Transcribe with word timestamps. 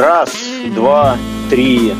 Раз, 0.00 0.32
два, 0.74 1.18
три. 1.50 1.92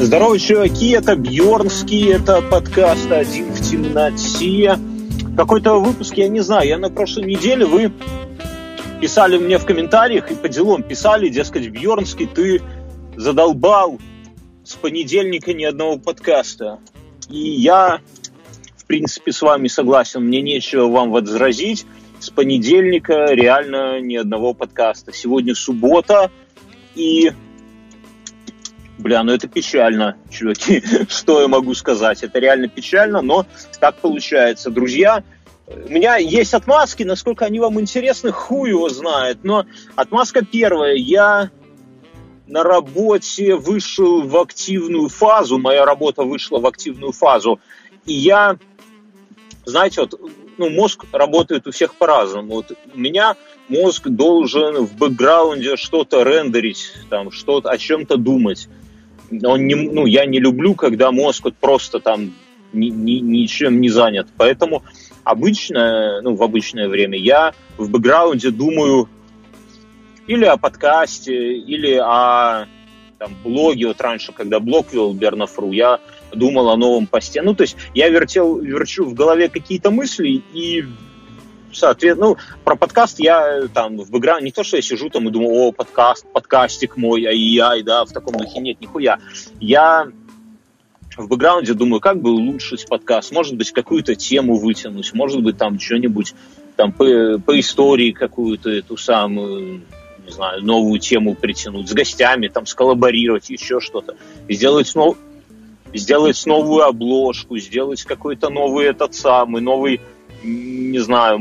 Здорово, 0.00 0.36
чуваки, 0.36 0.90
это 0.90 1.14
Бьорнский, 1.14 2.12
это 2.12 2.42
подкаст 2.42 3.08
«Один 3.12 3.52
в 3.52 3.60
темноте». 3.60 4.76
Какой-то 5.36 5.78
выпуск, 5.78 6.14
я 6.16 6.26
не 6.26 6.40
знаю, 6.40 6.66
я 6.66 6.76
на 6.76 6.90
прошлой 6.90 7.26
неделе, 7.26 7.66
вы 7.66 7.92
писали 9.00 9.38
мне 9.38 9.58
в 9.58 9.64
комментариях 9.64 10.32
и 10.32 10.34
по 10.34 10.48
делам 10.48 10.82
писали, 10.82 11.28
дескать, 11.28 11.68
Бьорнский, 11.68 12.26
ты 12.26 12.60
задолбал 13.14 14.00
с 14.64 14.74
понедельника 14.74 15.52
ни 15.52 15.62
одного 15.62 15.98
подкаста. 15.98 16.80
И 17.30 17.38
я, 17.38 18.00
в 18.76 18.86
принципе, 18.86 19.30
с 19.30 19.40
вами 19.40 19.68
согласен, 19.68 20.20
мне 20.20 20.42
нечего 20.42 20.88
вам 20.88 21.12
возразить. 21.12 21.86
С 22.18 22.30
понедельника 22.30 23.26
реально 23.26 24.00
ни 24.00 24.16
одного 24.16 24.52
подкаста. 24.52 25.12
Сегодня 25.12 25.54
суббота, 25.54 26.32
и 26.96 27.32
Бля, 28.98 29.22
ну 29.22 29.32
это 29.32 29.46
печально, 29.46 30.16
чуваки. 30.30 30.82
Что 31.08 31.42
я 31.42 31.48
могу 31.48 31.74
сказать? 31.74 32.22
Это 32.22 32.38
реально 32.38 32.68
печально, 32.68 33.20
но 33.20 33.46
так 33.78 33.96
получается. 33.96 34.70
Друзья, 34.70 35.22
у 35.66 35.90
меня 35.90 36.16
есть 36.16 36.54
отмазки, 36.54 37.02
насколько 37.02 37.44
они 37.44 37.60
вам 37.60 37.78
интересны, 37.78 38.32
хуй 38.32 38.70
его 38.70 38.88
знает. 38.88 39.44
Но 39.44 39.66
отмазка 39.96 40.44
первая. 40.44 40.94
Я 40.94 41.50
на 42.46 42.62
работе 42.62 43.56
вышел 43.56 44.22
в 44.22 44.36
активную 44.38 45.08
фазу, 45.08 45.58
моя 45.58 45.84
работа 45.84 46.22
вышла 46.22 46.58
в 46.58 46.66
активную 46.66 47.12
фазу, 47.12 47.60
и 48.06 48.12
я, 48.14 48.56
знаете, 49.64 50.02
вот, 50.02 50.20
ну, 50.56 50.70
мозг 50.70 51.04
работает 51.12 51.66
у 51.66 51.72
всех 51.72 51.96
по-разному. 51.96 52.54
Вот 52.54 52.72
у 52.94 52.98
меня 52.98 53.36
мозг 53.68 54.08
должен 54.08 54.86
в 54.86 54.96
бэкграунде 54.96 55.76
что-то 55.76 56.22
рендерить, 56.22 56.92
там, 57.10 57.30
что-то, 57.30 57.70
о 57.70 57.78
чем-то 57.78 58.16
думать 58.16 58.68
он 59.44 59.66
не, 59.66 59.74
ну, 59.74 60.06
я 60.06 60.26
не 60.26 60.38
люблю, 60.38 60.74
когда 60.74 61.10
мозг 61.10 61.44
вот 61.44 61.56
просто 61.56 62.00
там 62.00 62.32
ни, 62.72 62.88
ни, 62.88 63.20
ничем 63.20 63.80
не 63.80 63.88
занят. 63.88 64.28
Поэтому 64.36 64.82
обычно, 65.24 66.20
ну, 66.22 66.34
в 66.34 66.42
обычное 66.42 66.88
время 66.88 67.18
я 67.18 67.54
в 67.76 67.90
бэкграунде 67.90 68.50
думаю 68.50 69.08
или 70.26 70.44
о 70.44 70.56
подкасте, 70.56 71.54
или 71.54 71.94
о 71.94 72.66
там, 73.18 73.34
блоге. 73.42 73.88
Вот 73.88 74.00
раньше, 74.00 74.32
когда 74.32 74.60
блог 74.60 74.92
вел 74.92 75.12
Бернафру, 75.12 75.72
я 75.72 76.00
думал 76.32 76.68
о 76.68 76.76
новом 76.76 77.06
посте. 77.06 77.42
Ну, 77.42 77.54
то 77.54 77.62
есть 77.62 77.76
я 77.94 78.08
вертел, 78.08 78.58
верчу 78.58 79.04
в 79.04 79.14
голове 79.14 79.48
какие-то 79.48 79.90
мысли, 79.90 80.42
и 80.52 80.84
соответственно, 81.76 82.30
ну, 82.30 82.36
про 82.64 82.76
подкаст 82.76 83.18
я 83.20 83.68
там 83.72 83.98
в 83.98 84.10
бэкграунде, 84.10 84.46
не 84.46 84.52
то, 84.52 84.64
что 84.64 84.76
я 84.76 84.82
сижу 84.82 85.10
там 85.10 85.28
и 85.28 85.30
думаю, 85.30 85.52
о, 85.52 85.72
подкаст, 85.72 86.26
подкастик 86.32 86.96
мой, 86.96 87.24
ай-яй, 87.26 87.82
да, 87.82 88.04
в 88.04 88.12
таком 88.12 88.34
духе, 88.36 88.60
нет, 88.60 88.80
нихуя. 88.80 89.18
Я 89.60 90.08
в 91.16 91.28
бэкграунде 91.28 91.74
думаю, 91.74 92.00
как 92.00 92.20
бы 92.20 92.32
улучшить 92.32 92.86
подкаст, 92.88 93.32
может 93.32 93.56
быть, 93.56 93.72
какую-то 93.72 94.14
тему 94.14 94.56
вытянуть, 94.56 95.12
может 95.14 95.42
быть, 95.42 95.56
там 95.56 95.78
что-нибудь 95.78 96.34
там 96.76 96.92
по, 96.92 97.38
по 97.38 97.58
истории 97.58 98.12
какую-то 98.12 98.70
эту 98.70 98.96
самую, 98.96 99.82
не 100.24 100.32
знаю, 100.32 100.62
новую 100.62 101.00
тему 101.00 101.34
притянуть, 101.34 101.88
с 101.88 101.92
гостями, 101.92 102.48
там, 102.48 102.66
сколлаборировать, 102.66 103.48
еще 103.48 103.80
что-то. 103.80 104.16
Сделать, 104.48 104.94
нов... 104.94 105.16
сделать 105.94 106.44
новую 106.44 106.84
обложку, 106.84 107.56
сделать 107.56 108.02
какой-то 108.02 108.50
новый 108.50 108.86
этот 108.86 109.14
самый, 109.14 109.62
новый 109.62 110.00
не 110.46 110.98
знаю, 110.98 111.38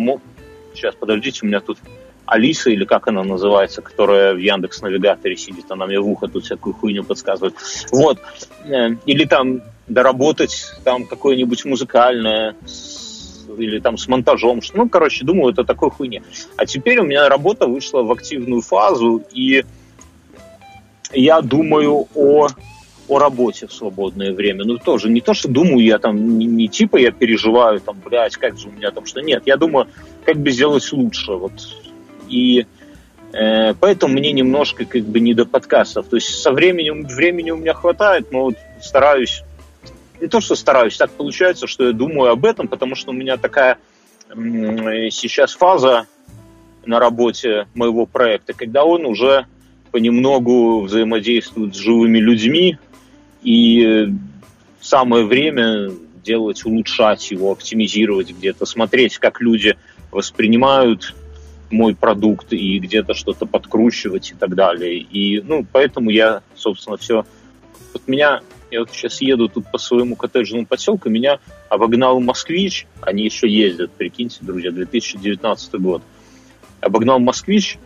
сейчас 0.74 0.96
подождите, 0.96 1.40
у 1.44 1.48
меня 1.48 1.60
тут 1.60 1.78
Алиса, 2.26 2.70
или 2.70 2.86
как 2.86 3.08
она 3.08 3.24
называется, 3.24 3.82
которая 3.82 4.34
в 4.34 4.38
Яндекс 4.38 4.82
Навигаторе 4.82 5.38
сидит, 5.38 5.66
она 5.70 5.86
мне 5.86 6.00
в 6.00 6.08
ухо 6.08 6.28
тут 6.28 6.46
всякую 6.46 6.74
хуйню 6.74 7.04
подсказывает. 7.04 7.56
Вот. 7.92 8.20
Э, 8.66 8.90
или 9.06 9.26
там 9.26 9.62
доработать 9.88 10.74
там 10.84 11.06
какое-нибудь 11.06 11.66
музыкальное, 11.66 12.56
или 13.58 13.80
там 13.80 13.98
с 13.98 14.08
монтажом. 14.08 14.62
Ну, 14.74 14.90
короче, 14.90 15.24
думаю, 15.24 15.54
это 15.54 15.64
такой 15.64 15.92
хуйня. 15.92 16.22
А 16.58 16.66
теперь 16.66 17.00
у 17.00 17.04
меня 17.04 17.30
работа 17.30 17.68
вышла 17.68 18.02
в 18.02 18.12
активную 18.12 18.62
фазу, 18.62 19.24
и 19.32 19.64
я 21.14 21.42
думаю 21.42 22.08
о 22.16 22.48
о 23.08 23.20
работе 23.20 23.68
в 23.68 23.74
свободное 23.74 24.34
время. 24.34 24.66
Ну, 24.66 24.78
тоже 24.78 25.10
не 25.10 25.22
то, 25.22 25.34
что 25.34 25.48
думаю 25.48 25.84
я 25.84 26.00
там, 26.00 26.38
не, 26.38 26.46
не 26.46 26.68
типа 26.68 26.98
я 26.98 27.12
переживаю, 27.12 27.80
там, 27.80 28.00
блядь, 28.04 28.36
как 28.38 28.58
же 28.58 28.70
у 28.70 28.72
меня 28.72 28.92
там 28.92 29.06
что. 29.06 29.22
Нет, 29.22 29.44
я 29.46 29.58
думаю, 29.58 29.88
как 30.26 30.38
бы 30.38 30.52
сделать 30.52 30.92
лучше. 30.92 31.34
Вот. 31.34 31.54
И 32.28 32.66
э, 33.34 33.74
поэтому 33.76 34.14
мне 34.14 34.32
немножко 34.32 34.86
как 34.86 35.04
бы 35.04 35.20
не 35.20 35.34
до 35.34 35.46
подкастов. 35.46 36.08
То 36.08 36.16
есть 36.18 36.28
со 36.28 36.52
временем, 36.52 37.06
времени 37.06 37.52
у 37.52 37.58
меня 37.58 37.74
хватает, 37.74 38.32
но 38.32 38.46
вот 38.46 38.56
стараюсь, 38.82 39.44
не 40.20 40.28
то, 40.28 40.42
что 40.42 40.56
стараюсь, 40.56 40.98
так 40.98 41.12
получается, 41.12 41.68
что 41.68 41.86
я 41.86 41.92
думаю 41.92 42.32
об 42.32 42.46
этом, 42.46 42.68
потому 42.68 42.96
что 42.96 43.12
у 43.12 43.14
меня 43.14 43.38
такая 43.38 43.78
э, 44.30 44.36
сейчас 45.12 45.54
фаза 45.54 46.08
на 46.86 47.00
работе 47.00 47.68
моего 47.74 48.06
проекта, 48.06 48.54
когда 48.54 48.84
он 48.84 49.06
уже 49.06 49.46
понемногу 49.96 50.82
взаимодействует 50.82 51.74
с 51.74 51.78
живыми 51.78 52.18
людьми, 52.18 52.78
и 53.46 54.12
самое 54.82 55.26
время 55.26 55.92
делать, 56.24 56.66
улучшать 56.66 57.30
его, 57.32 57.52
оптимизировать 57.52 58.32
где-то, 58.32 58.66
смотреть, 58.66 59.20
как 59.20 59.40
люди 59.40 59.78
воспринимают 60.12 61.16
мой 61.70 61.96
продукт 61.96 62.52
и 62.54 62.80
где-то 62.80 63.14
что-то 63.14 63.46
подкручивать 63.46 64.32
и 64.32 64.34
так 64.34 64.56
далее. 64.56 64.98
И, 64.98 65.42
ну, 65.42 65.66
поэтому 65.72 66.10
я, 66.10 66.42
собственно, 66.56 66.98
все... 66.98 67.26
Вот 67.94 68.08
меня, 68.08 68.42
я 68.72 68.80
вот 68.80 68.90
сейчас 68.92 69.22
еду 69.22 69.48
тут 69.48 69.72
по 69.72 69.78
своему 69.78 70.16
коттеджному 70.16 70.66
поселку, 70.66 71.10
меня 71.10 71.40
обогнал 71.70 72.20
москвич, 72.20 72.88
они 73.02 73.24
еще 73.24 73.48
ездят, 73.48 73.92
прикиньте, 73.92 74.40
друзья, 74.42 74.72
2019 74.72 75.76
год. 75.76 76.02
Обогнал 76.82 77.20
москвич, 77.20 77.78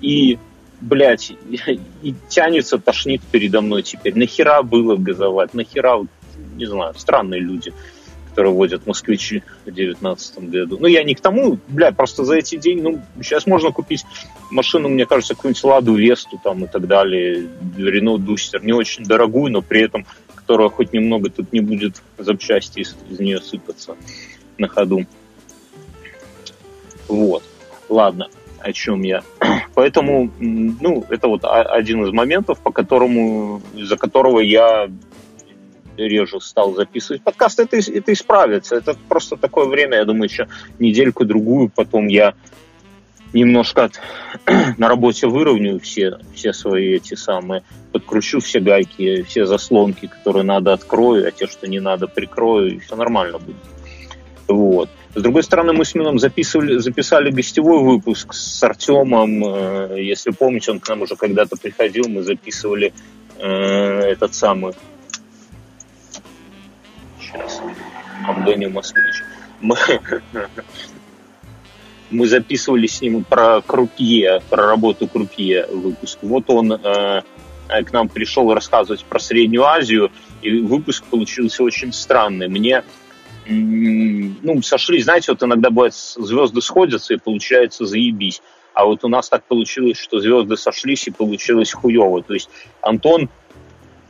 и 0.00 0.38
блядь, 0.80 1.32
и 2.02 2.14
тянется, 2.28 2.78
тошнит 2.78 3.22
передо 3.30 3.60
мной 3.60 3.82
теперь. 3.82 4.16
Нахера 4.16 4.62
было 4.62 4.96
газовать? 4.96 5.54
Нахера, 5.54 6.06
не 6.56 6.66
знаю, 6.66 6.94
странные 6.96 7.40
люди, 7.40 7.72
которые 8.30 8.54
водят 8.54 8.86
москвичи 8.86 9.42
в 9.66 9.70
девятнадцатом 9.70 10.48
году. 10.48 10.78
Ну, 10.78 10.86
я 10.86 11.02
не 11.02 11.14
к 11.14 11.20
тому, 11.20 11.58
блядь, 11.68 11.96
просто 11.96 12.24
за 12.24 12.36
эти 12.36 12.56
деньги, 12.56 12.82
ну, 12.82 13.02
сейчас 13.22 13.46
можно 13.46 13.70
купить 13.72 14.04
машину, 14.50 14.88
мне 14.88 15.06
кажется, 15.06 15.34
какую-нибудь 15.34 15.64
Ладу 15.64 15.94
Весту 15.94 16.40
там 16.42 16.64
и 16.64 16.68
так 16.68 16.86
далее, 16.86 17.48
Рено 17.76 18.18
Дустер, 18.18 18.64
не 18.64 18.72
очень 18.72 19.04
дорогую, 19.04 19.52
но 19.52 19.62
при 19.62 19.82
этом, 19.82 20.06
которая 20.34 20.68
хоть 20.68 20.92
немного 20.92 21.30
тут 21.30 21.52
не 21.52 21.60
будет 21.60 22.02
запчасти 22.18 22.80
из, 22.80 22.96
из 23.10 23.18
нее 23.18 23.40
сыпаться 23.40 23.96
на 24.58 24.68
ходу. 24.68 25.06
Вот. 27.08 27.42
Ладно 27.88 28.28
о 28.60 28.72
чем 28.72 29.02
я. 29.02 29.22
Поэтому, 29.74 30.30
ну, 30.38 31.04
это 31.08 31.28
вот 31.28 31.44
один 31.44 32.04
из 32.04 32.12
моментов, 32.12 32.58
по 32.60 32.72
которому, 32.72 33.62
из-за 33.74 33.96
которого 33.96 34.40
я 34.40 34.88
реже 35.96 36.40
стал 36.40 36.74
записывать 36.74 37.22
подкаст. 37.22 37.60
Это, 37.60 37.76
это 37.76 38.12
исправится. 38.12 38.76
Это 38.76 38.94
просто 39.08 39.36
такое 39.36 39.66
время, 39.66 39.98
я 39.98 40.04
думаю, 40.04 40.24
еще 40.24 40.48
недельку-другую, 40.78 41.70
потом 41.74 42.08
я 42.08 42.34
немножко 43.32 43.84
от, 43.84 44.00
на 44.78 44.88
работе 44.88 45.26
выровняю 45.26 45.80
все, 45.80 46.18
все 46.34 46.52
свои 46.52 46.94
эти 46.94 47.14
самые, 47.14 47.62
подкручу 47.92 48.40
все 48.40 48.60
гайки, 48.60 49.22
все 49.22 49.46
заслонки, 49.46 50.06
которые 50.06 50.42
надо, 50.42 50.72
открою, 50.72 51.26
а 51.26 51.30
те, 51.30 51.46
что 51.46 51.68
не 51.68 51.80
надо, 51.80 52.06
прикрою, 52.06 52.76
и 52.76 52.78
все 52.78 52.96
нормально 52.96 53.38
будет. 53.38 53.56
С 55.12 55.22
другой 55.22 55.42
стороны, 55.42 55.72
мы 55.72 55.84
с 55.84 55.96
Мином 55.96 56.20
записывали, 56.20 56.78
записали 56.78 57.30
гостевой 57.30 57.82
выпуск 57.82 58.32
с 58.32 58.62
Артемом. 58.62 59.44
Э, 59.44 60.00
если 60.00 60.30
помните, 60.30 60.70
он 60.70 60.78
к 60.78 60.88
нам 60.88 61.02
уже 61.02 61.16
когда-то 61.16 61.56
приходил, 61.56 62.04
мы 62.08 62.22
записывали 62.22 62.92
э, 63.38 63.48
этот 63.48 64.34
самый... 64.34 64.74
Сейчас. 67.20 67.60
Антоний 68.24 68.68
Москвич. 68.68 69.24
Мы, 69.60 69.76
мы 72.10 72.28
записывали 72.28 72.86
с 72.86 73.00
ним 73.00 73.24
про 73.24 73.62
крупье, 73.62 74.40
про 74.48 74.68
работу 74.68 75.08
крупье 75.08 75.66
выпуск. 75.66 76.20
Вот 76.22 76.44
он 76.48 76.72
э, 76.72 77.22
к 77.68 77.92
нам 77.92 78.08
пришел 78.08 78.54
рассказывать 78.54 79.04
про 79.04 79.18
Среднюю 79.18 79.64
Азию, 79.64 80.12
и 80.40 80.60
выпуск 80.60 81.02
получился 81.10 81.64
очень 81.64 81.92
странный. 81.92 82.46
Мне 82.46 82.84
ну, 83.50 84.62
сошлись, 84.62 85.04
знаете, 85.04 85.32
вот 85.32 85.42
иногда 85.42 85.70
бывает, 85.70 85.94
звезды 85.94 86.60
сходятся 86.60 87.14
и 87.14 87.18
получается 87.18 87.84
заебись. 87.84 88.42
А 88.72 88.84
вот 88.84 89.04
у 89.04 89.08
нас 89.08 89.28
так 89.28 89.44
получилось, 89.44 89.98
что 89.98 90.20
звезды 90.20 90.56
сошлись 90.56 91.06
и 91.08 91.10
получилось 91.10 91.72
хуево. 91.72 92.22
То 92.22 92.34
есть 92.34 92.48
Антон 92.80 93.28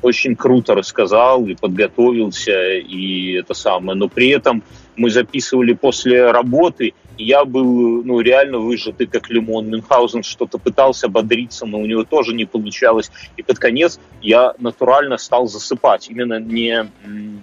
очень 0.02 0.36
круто 0.36 0.74
рассказал 0.74 1.46
и 1.46 1.54
подготовился, 1.54 2.76
и 2.76 3.32
это 3.32 3.54
самое. 3.54 3.98
Но 3.98 4.08
при 4.08 4.28
этом 4.28 4.62
мы 4.96 5.10
записывали 5.10 5.72
после 5.72 6.30
работы, 6.30 6.94
я 7.22 7.44
был, 7.44 8.02
ну, 8.02 8.20
реально 8.20 8.58
выжатый, 8.58 9.06
как 9.06 9.30
лимон. 9.30 9.68
Мюнхгаузен 9.68 10.22
что-то 10.22 10.58
пытался 10.58 11.08
бодриться, 11.08 11.66
но 11.66 11.78
у 11.78 11.86
него 11.86 12.04
тоже 12.04 12.34
не 12.34 12.44
получалось. 12.44 13.10
И 13.36 13.42
под 13.42 13.58
конец 13.58 14.00
я 14.22 14.54
натурально 14.58 15.18
стал 15.18 15.46
засыпать. 15.46 16.08
Именно 16.10 16.40
не, 16.40 16.88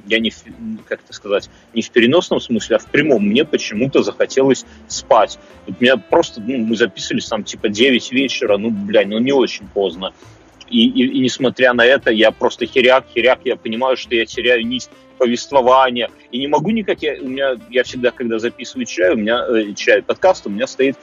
я 0.08 0.20
не, 0.20 0.32
как 0.88 1.02
это 1.04 1.14
сказать, 1.14 1.50
не 1.74 1.82
в 1.82 1.90
переносном 1.92 2.40
смысле, 2.40 2.78
а 2.78 2.80
в 2.80 2.86
прямом. 2.86 3.24
Мне 3.24 3.46
почему-то 3.46 4.04
захотелось 4.04 4.66
спать. 4.88 5.40
Вот 5.66 5.80
меня 5.82 5.98
просто, 5.98 6.42
ну, 6.42 6.58
мы 6.58 6.76
записывались 6.76 7.28
там 7.28 7.44
типа 7.44 7.70
9 7.70 8.12
вечера, 8.12 8.58
ну, 8.58 8.70
блядь, 8.70 9.08
ну 9.08 9.20
не 9.20 9.32
очень 9.32 9.68
поздно. 9.68 10.14
И, 10.70 10.88
и, 10.88 11.08
и 11.08 11.20
несмотря 11.20 11.74
на 11.74 11.86
это, 11.86 12.12
я 12.12 12.32
просто 12.32 12.66
херяк, 12.66 13.06
херяк, 13.14 13.40
я 13.46 13.56
понимаю, 13.56 13.98
что 13.98 14.16
я 14.16 14.26
теряю 14.26 14.66
нить 14.66 14.90
повествования. 15.18 16.10
И 16.32 16.40
не 16.40 16.48
могу 16.48 16.72
никак, 16.72 17.02
я, 17.02 17.16
у 17.22 17.28
меня, 17.28 17.56
я 17.70 17.84
всегда, 17.84 18.12
когда 18.12 18.40
записываю 18.40 18.86
чай, 18.86 19.14
у 19.14 19.18
меня 19.18 19.46
э, 19.48 19.74
чай, 19.74 20.02
подкаст, 20.02 20.46
у 20.48 20.50
меня 20.50 20.68
стоит 20.68 20.98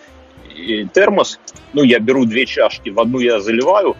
э, 0.48 0.84
термос, 0.92 1.40
ну, 1.72 1.82
я 1.82 1.98
беру 1.98 2.24
две 2.24 2.46
чашки, 2.46 2.90
в 2.90 3.00
одну 3.00 3.18
я 3.18 3.40
заливаю, 3.40 3.96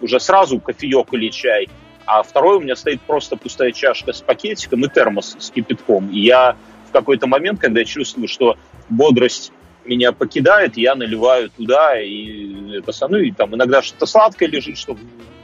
уже 0.00 0.20
сразу 0.20 0.60
кофеек 0.60 1.12
или 1.12 1.28
чай, 1.28 1.68
а 2.04 2.22
второй 2.22 2.58
у 2.58 2.60
меня 2.60 2.76
стоит 2.76 3.00
просто 3.02 3.36
пустая 3.36 3.72
чашка 3.72 4.12
с 4.12 4.20
пакетиком 4.20 4.84
и 4.84 4.88
термос 4.88 5.36
с 5.38 5.50
кипятком. 5.50 6.10
И 6.10 6.20
я 6.20 6.56
в 6.88 6.92
какой-то 6.92 7.26
момент, 7.26 7.60
когда 7.60 7.80
я 7.80 7.86
чувствую, 7.86 8.28
что 8.28 8.56
бодрость 8.88 9.52
меня 9.86 10.12
покидает, 10.12 10.76
я 10.76 10.94
наливаю 10.94 11.50
туда, 11.50 12.00
и 12.00 12.78
это 12.78 12.92
мной, 13.08 13.28
и 13.28 13.32
там 13.32 13.54
иногда 13.54 13.82
что-то 13.82 14.06
сладкое 14.06 14.48
лежит, 14.48 14.78
чтобы 14.78 15.00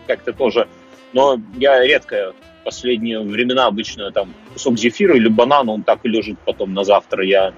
как-то 0.06 0.32
тоже... 0.32 0.68
Но 1.12 1.38
я 1.58 1.84
редко 1.84 2.32
последние 2.64 3.20
времена 3.20 3.66
обычно 3.66 4.10
там 4.12 4.32
кусок 4.52 4.78
зефира 4.78 5.14
или 5.14 5.28
банана, 5.28 5.72
он 5.72 5.82
так 5.82 6.00
и 6.04 6.08
лежит 6.08 6.38
потом 6.44 6.72
на 6.72 6.84
завтра, 6.84 7.24
я 7.24 7.52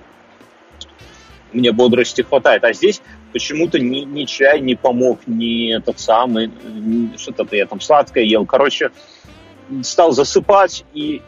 мне 1.53 1.71
бодрости 1.73 2.23
хватает. 2.23 2.65
А 2.65 2.73
здесь 2.73 3.01
почему-то 3.33 3.79
ни, 3.79 4.01
ни 4.01 4.25
чай 4.25 4.61
не 4.61 4.75
помог, 4.75 5.21
ни 5.27 5.73
этот 5.73 6.01
самый, 6.01 6.51
что-то 7.17 7.55
я 7.55 7.67
там 7.67 7.81
сладкое 7.81 8.25
ел. 8.25 8.45
Короче, 8.45 8.91
стал 9.83 10.13
засыпать, 10.13 10.85
и, 10.93 11.23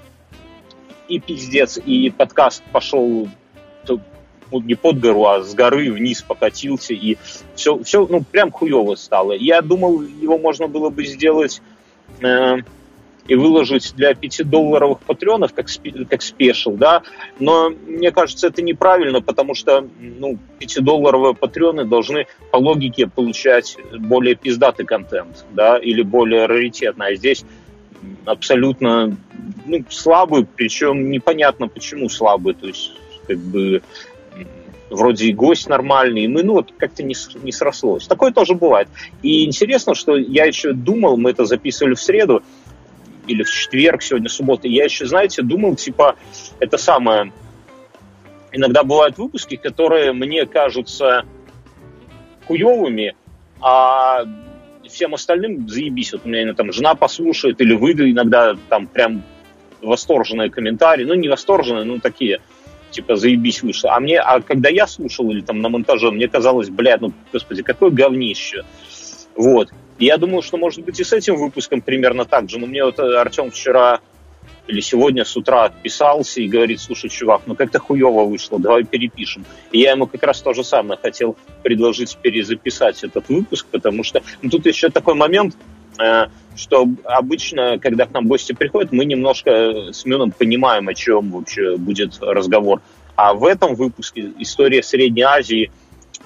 и 1.09 1.20
пиздец, 1.20 1.79
и 1.79 2.11
подкаст 2.11 2.62
пошел 2.73 3.29
ну, 4.50 4.60
не 4.60 4.75
под 4.75 5.00
гору, 5.00 5.26
а 5.26 5.43
с 5.43 5.54
горы 5.54 5.90
вниз 5.90 6.22
покатился, 6.22 6.94
и 6.94 7.16
все, 7.54 7.82
все 7.82 8.06
ну, 8.06 8.22
прям 8.22 8.50
хуево 8.50 8.94
стало. 8.94 9.32
Я 9.32 9.62
думал, 9.62 10.02
его 10.02 10.38
можно 10.38 10.69
было 10.69 10.90
бы 10.90 11.04
сделать 11.04 11.62
э, 12.20 12.58
и 13.28 13.34
выложить 13.34 13.94
для 13.96 14.12
5-долларовых 14.12 15.00
патреонов 15.06 15.52
как, 15.52 15.66
как 16.08 16.22
спешл, 16.22 16.72
да, 16.72 17.02
но 17.38 17.70
мне 17.70 18.12
кажется, 18.12 18.48
это 18.48 18.62
неправильно, 18.62 19.20
потому 19.20 19.54
что 19.54 19.87
ну, 20.00 20.38
5-долларовые 20.60 21.34
патреоны 21.34 21.84
должны 21.84 22.26
по 22.52 22.56
логике 22.56 23.06
получать 23.08 23.76
более 23.99 24.34
пиздатый 24.34 24.87
контент, 24.87 25.44
да, 25.52 25.78
или 25.78 26.02
более 26.02 26.46
раритетный, 26.46 27.06
а 27.08 27.14
здесь 27.14 27.44
абсолютно 28.25 29.16
ну, 29.64 29.84
слабый, 29.88 30.46
причем 30.46 31.10
непонятно 31.10 31.69
почему 31.69 32.08
слабый, 32.08 32.54
то 32.54 32.66
есть 32.66 32.92
как 33.26 33.38
бы 33.38 33.82
вроде 34.91 35.27
и 35.27 35.33
гость 35.33 35.69
нормальный, 35.69 36.25
и 36.25 36.29
мы, 36.29 36.43
ну, 36.43 36.55
вот 36.55 36.73
как-то 36.77 37.03
не, 37.03 37.15
не 37.43 37.53
срослось. 37.53 38.06
Такое 38.06 38.33
тоже 38.33 38.55
бывает. 38.55 38.88
И 39.23 39.44
интересно, 39.44 39.94
что 39.94 40.17
я 40.17 40.44
еще 40.44 40.73
думал, 40.73 41.17
мы 41.17 41.31
это 41.31 41.44
записывали 41.44 41.94
в 41.94 42.00
среду, 42.00 42.43
или 43.27 43.43
в 43.43 43.50
четверг, 43.50 44.03
сегодня 44.03 44.29
суббота. 44.29 44.69
Я 44.69 44.85
еще, 44.85 45.06
знаете, 45.06 45.43
думал, 45.43 45.77
типа, 45.77 46.17
это 46.61 46.79
самое... 46.79 47.33
Иногда 48.53 48.85
бывают 48.85 49.19
выпуски, 49.19 49.56
которые 49.56 50.12
мне 50.12 50.47
кажутся 50.47 51.27
хуевыми, 52.47 53.15
а 53.61 54.25
всем 54.88 55.15
остальным 55.15 55.69
заебись. 55.69 56.12
Вот 56.12 56.23
у 56.25 56.29
меня 56.29 56.55
там 56.55 56.73
жена 56.73 56.94
послушает, 56.94 57.61
или 57.61 57.75
вы 57.75 57.93
иногда 57.93 58.56
там 58.71 58.87
прям 58.87 59.25
восторженные 59.83 60.49
комментарии. 60.49 61.05
Ну, 61.05 61.15
не 61.15 61.29
восторженные, 61.29 61.85
но 61.85 61.99
такие, 61.99 62.41
типа, 62.96 63.16
заебись 63.16 63.62
вышло. 63.62 63.94
А 63.94 64.00
мне, 64.00 64.19
а 64.19 64.40
когда 64.40 64.69
я 64.69 64.87
слушал 64.87 65.31
или 65.31 65.43
там 65.43 65.60
на 65.60 65.69
монтаже, 65.69 66.10
мне 66.10 66.28
казалось, 66.28 66.69
блядь, 66.70 67.00
ну, 67.00 67.12
господи, 67.32 67.62
какое 67.62 67.90
говнище. 67.90 68.64
Вот. 69.37 69.70
Я 69.98 70.16
думал, 70.16 70.43
что, 70.43 70.56
может 70.56 70.84
быть, 70.84 70.98
и 71.00 71.04
с 71.04 71.12
этим 71.12 71.37
выпуском 71.37 71.81
примерно 71.81 72.25
так 72.25 72.48
же. 72.48 72.58
Но 72.58 72.66
мне 72.66 72.84
вот 72.84 72.98
э, 72.98 73.16
Артем 73.16 73.50
вчера 73.50 74.00
или 74.66 74.81
сегодня 74.81 75.25
с 75.25 75.37
утра 75.37 75.64
отписался 75.64 76.40
и 76.40 76.48
говорит, 76.48 76.81
слушай, 76.81 77.08
чувак, 77.08 77.43
ну 77.46 77.54
как-то 77.54 77.78
хуево 77.78 78.25
вышло, 78.25 78.58
давай 78.58 78.84
перепишем. 78.84 79.44
И 79.70 79.78
я 79.78 79.92
ему 79.92 80.06
как 80.06 80.22
раз 80.22 80.40
то 80.42 80.52
же 80.54 80.64
самое 80.64 80.99
хотел 81.00 81.37
предложить 81.62 82.16
перезаписать 82.16 83.04
этот 83.04 83.28
выпуск, 83.28 83.66
потому 83.70 84.02
что 84.02 84.22
ну, 84.42 84.50
тут 84.50 84.66
еще 84.66 84.88
такой 84.88 85.14
момент, 85.14 85.54
что 86.56 86.88
обычно, 87.04 87.78
когда 87.78 88.06
к 88.06 88.12
нам 88.12 88.26
гости 88.26 88.52
приходят, 88.52 88.93
мы 88.93 89.04
немножко 89.04 89.93
с 89.93 90.04
Мюном 90.04 90.31
понимаем, 90.31 90.88
о 90.88 90.94
чем 90.94 91.31
вообще 91.31 91.76
будет 91.76 92.19
разговор. 92.20 92.81
А 93.14 93.34
в 93.34 93.44
этом 93.44 93.75
выпуске 93.75 94.32
история 94.38 94.82
Средней 94.82 95.22
Азии, 95.22 95.70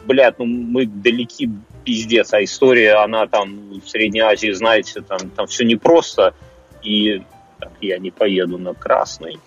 блядь, 0.07 0.39
ну 0.39 0.45
мы 0.45 0.87
далеки 0.87 1.49
пиздец, 1.85 2.33
а 2.33 2.43
история, 2.43 2.95
она 2.95 3.27
там 3.27 3.81
в 3.81 3.89
Средней 3.89 4.21
Азии, 4.21 4.53
знаете, 4.53 5.01
там, 5.01 5.31
там 5.31 5.47
все 5.47 5.65
непросто, 5.65 6.35
и 6.83 7.23
так, 7.59 7.73
я 7.81 7.99
не 7.99 8.11
поеду 8.11 8.59
на 8.59 8.75
красный, 8.75 9.39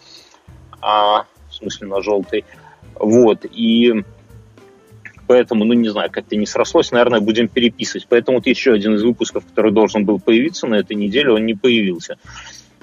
а, 0.82 1.26
в 1.50 1.54
смысле 1.54 1.88
на 1.88 2.02
желтый, 2.02 2.46
вот, 2.96 3.46
и 3.46 4.04
поэтому, 5.28 5.66
ну, 5.66 5.74
не 5.74 5.90
знаю, 5.90 6.10
как-то 6.12 6.36
не 6.36 6.46
срослось, 6.46 6.92
наверное, 6.92 7.20
будем 7.20 7.48
переписывать. 7.48 8.08
Поэтому 8.10 8.38
вот 8.38 8.48
еще 8.48 8.74
один 8.74 8.96
из 8.96 9.04
выпусков, 9.04 9.46
который 9.46 9.72
должен 9.72 10.06
был 10.06 10.20
появиться 10.20 10.68
на 10.68 10.76
этой 10.76 10.96
неделе, 10.96 11.32
он 11.32 11.46
не 11.46 11.54
появился. 11.54 12.18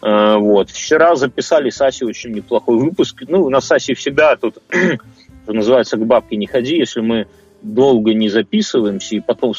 А, 0.02 0.38
вот. 0.38 0.70
Вчера 0.70 1.14
записали 1.16 1.70
с 1.70 1.80
Асей 1.80 2.06
очень 2.06 2.32
неплохой 2.32 2.78
выпуск. 2.78 3.22
Ну, 3.28 3.48
на 3.48 3.58
Аси 3.58 3.94
всегда 3.94 4.36
тут, 4.36 4.58
что 4.70 5.52
называется, 5.52 5.96
к 5.96 6.06
бабке 6.06 6.36
не 6.36 6.46
ходи. 6.46 6.76
Если 6.76 7.00
мы 7.00 7.26
долго 7.62 8.14
не 8.14 8.28
записываемся 8.28 9.16
и 9.16 9.20
потом, 9.20 9.52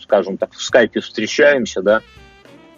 скажем 0.00 0.38
так, 0.38 0.52
в 0.54 0.62
скайпе 0.62 1.00
встречаемся, 1.00 1.82
да, 1.82 2.00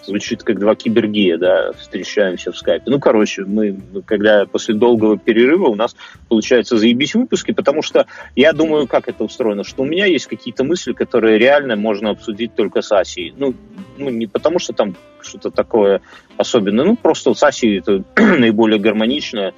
звучит 0.07 0.43
как 0.43 0.59
два 0.59 0.75
кибергея, 0.75 1.39
да, 1.39 1.73
встречаемся 1.73 2.53
в 2.53 2.57
скайпе. 2.57 2.91
Ну, 2.91 3.01
короче, 3.01 3.45
мы, 3.45 3.79
когда 4.07 4.47
после 4.47 4.75
долгого 4.75 5.19
перерыва 5.19 5.69
у 5.69 5.75
нас 5.75 5.97
получается 6.29 6.77
заебись 6.77 7.15
выпуски, 7.15 7.53
потому 7.53 7.83
что 7.83 8.07
я 8.37 8.53
думаю, 8.53 8.87
как 8.87 9.09
это 9.09 9.25
устроено, 9.25 9.65
что 9.65 9.83
у 9.83 9.87
меня 9.87 10.07
есть 10.07 10.27
какие-то 10.27 10.65
мысли, 10.65 10.93
которые 10.93 11.39
реально 11.39 11.77
можно 11.77 12.11
обсудить 12.11 12.55
только 12.55 12.83
с 12.83 12.93
Асей. 12.93 13.35
Ну, 13.37 13.55
ну 13.99 14.11
не 14.11 14.27
потому 14.27 14.59
что 14.59 14.73
там 14.73 14.95
что-то 15.23 15.51
такое 15.51 16.03
особенное, 16.37 16.85
ну, 16.85 16.97
просто 16.97 17.35
с 17.35 17.43
Асей 17.43 17.79
это 17.79 18.05
наиболее 18.17 18.79
гармоничное 18.79 19.55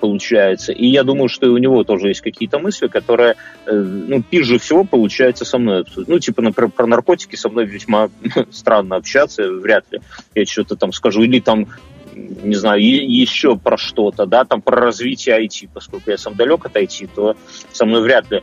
получается. 0.00 0.72
И 0.72 0.86
я 0.86 1.02
думаю, 1.02 1.28
что 1.28 1.46
и 1.46 1.50
у 1.50 1.58
него 1.58 1.84
тоже 1.84 2.08
есть 2.08 2.20
какие-то 2.20 2.58
мысли, 2.58 2.86
которые, 2.86 3.36
э, 3.66 3.72
ну, 3.74 4.22
пизже 4.22 4.58
всего 4.58 4.84
получается 4.84 5.44
со 5.44 5.58
мной. 5.58 5.84
Ну, 5.94 6.18
типа, 6.18 6.42
например, 6.42 6.70
про 6.70 6.86
наркотики 6.86 7.36
со 7.36 7.48
мной 7.48 7.66
весьма 7.66 8.08
странно 8.50 8.96
общаться, 8.96 9.50
вряд 9.50 9.84
ли 9.90 10.00
я 10.34 10.46
что-то 10.46 10.76
там 10.76 10.92
скажу. 10.92 11.22
Или 11.22 11.40
там, 11.40 11.66
не 12.14 12.54
знаю, 12.54 12.80
еще 12.82 13.56
про 13.56 13.76
что-то, 13.76 14.26
да, 14.26 14.44
там 14.44 14.62
про 14.62 14.80
развитие 14.80 15.44
IT, 15.44 15.68
поскольку 15.72 16.10
я 16.10 16.18
сам 16.18 16.34
далек 16.34 16.64
от 16.64 16.76
IT, 16.76 17.10
то 17.14 17.36
со 17.72 17.84
мной 17.84 18.02
вряд 18.02 18.30
ли 18.30 18.42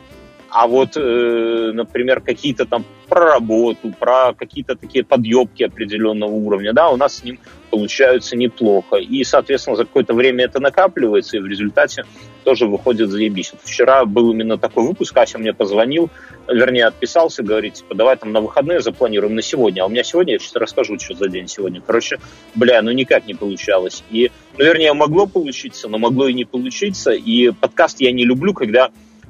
а 0.60 0.66
вот, 0.66 0.94
э, 0.96 1.72
например, 1.72 2.20
какие-то 2.20 2.66
там 2.66 2.84
про 3.08 3.34
работу, 3.34 3.94
про 4.00 4.34
какие-то 4.34 4.76
такие 4.76 5.04
подъебки 5.04 5.62
определенного 5.62 6.32
уровня, 6.32 6.74
да, 6.74 6.90
у 6.90 6.98
нас 6.98 7.18
с 7.18 7.24
ним 7.24 7.38
получаются 7.70 8.36
неплохо. 8.36 8.96
И, 8.96 9.24
соответственно, 9.24 9.76
за 9.76 9.86
какое-то 9.86 10.16
время 10.16 10.46
это 10.46 10.60
накапливается, 10.60 11.38
и 11.38 11.42
в 11.42 11.46
результате 11.46 12.06
тоже 12.44 12.66
выходит 12.66 13.12
заебись. 13.12 13.54
Вчера 13.64 14.04
был 14.06 14.32
именно 14.32 14.58
такой 14.58 14.88
выпуск, 14.88 15.16
Ася 15.16 15.38
мне 15.38 15.54
позвонил, 15.54 16.10
вернее, 16.48 16.88
отписался, 16.88 17.44
говорит, 17.44 17.76
типа, 17.76 17.94
давай 17.94 18.18
там 18.18 18.32
на 18.32 18.42
выходные 18.42 18.82
запланируем 18.82 19.36
на 19.36 19.44
сегодня. 19.44 19.84
А 19.84 19.86
у 19.86 19.90
меня 19.90 20.04
сегодня, 20.04 20.34
я 20.34 20.40
сейчас 20.40 20.56
расскажу, 20.56 20.98
что 20.98 21.14
за 21.14 21.28
день 21.28 21.48
сегодня. 21.48 21.82
Короче, 21.86 22.18
бля, 22.56 22.82
ну 22.82 22.90
никак 22.90 23.28
не 23.28 23.36
получалось. 23.36 24.04
И, 24.10 24.32
ну, 24.58 24.66
вернее, 24.66 24.94
могло 24.94 25.28
получиться, 25.28 25.88
но 25.88 26.00
могло 26.00 26.28
и 26.28 26.34
не 26.34 26.46
получиться. 26.46 27.12
И 27.12 27.52
подкаст 27.52 28.02
я 28.02 28.12
не 28.12 28.26
люблю, 28.26 28.56
когда 28.56 28.90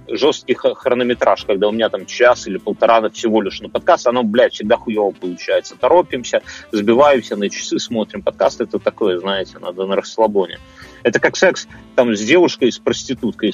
жесткий 0.10 0.54
хронометраж, 0.54 1.46
когда 1.46 1.68
у 1.68 1.72
меня 1.72 1.90
там 1.90 2.06
час 2.06 2.48
или 2.48 2.58
полтора 2.58 3.10
всего 3.10 3.42
лишь 3.42 3.62
на 3.62 3.70
подкаст, 3.70 4.08
оно, 4.08 4.24
блядь, 4.24 4.54
всегда 4.54 4.78
хуево 4.78 5.12
получается. 5.12 5.76
Торопимся, 5.80 6.42
сбиваемся 6.72 7.36
на 7.36 7.50
часы, 7.50 7.80
смотрим. 7.80 8.22
Подкаст 8.22 8.62
это 8.62 8.80
такое, 8.80 9.20
знаете, 9.20 9.60
надо 9.60 9.86
на 9.86 9.96
расслабоне. 9.96 10.60
Это 11.04 11.20
как 11.20 11.36
секс 11.36 11.68
там 11.96 12.16
с 12.16 12.22
девушкой, 12.22 12.72
с 12.72 12.80
проституткой, 12.80 13.54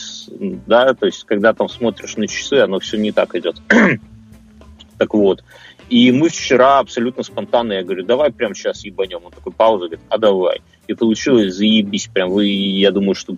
да, 0.68 0.94
то 0.94 1.06
есть 1.06 1.24
когда 1.26 1.54
там 1.54 1.70
смотришь 1.70 2.18
на 2.18 2.28
часы, 2.28 2.56
оно 2.56 2.80
все 2.80 2.98
не 2.98 3.12
так 3.12 3.36
идет. 3.36 3.58
так 4.98 5.14
вот. 5.14 5.44
И 5.90 6.12
мы 6.12 6.30
вчера 6.30 6.80
абсолютно 6.80 7.24
спонтанно, 7.24 7.74
я 7.74 7.84
говорю, 7.84 8.06
давай 8.06 8.32
прямо 8.32 8.56
сейчас 8.56 8.84
ебанем. 8.86 9.20
Он 9.24 9.32
такой, 9.32 9.52
пауза, 9.52 9.86
говорит, 9.86 10.00
а 10.10 10.18
давай. 10.18 10.62
И 10.88 10.94
получилось 10.94 11.54
заебись 11.54 12.08
прям. 12.08 12.30
Вы, 12.30 12.48
я 12.48 12.92
думаю, 12.92 13.14
что 13.14 13.36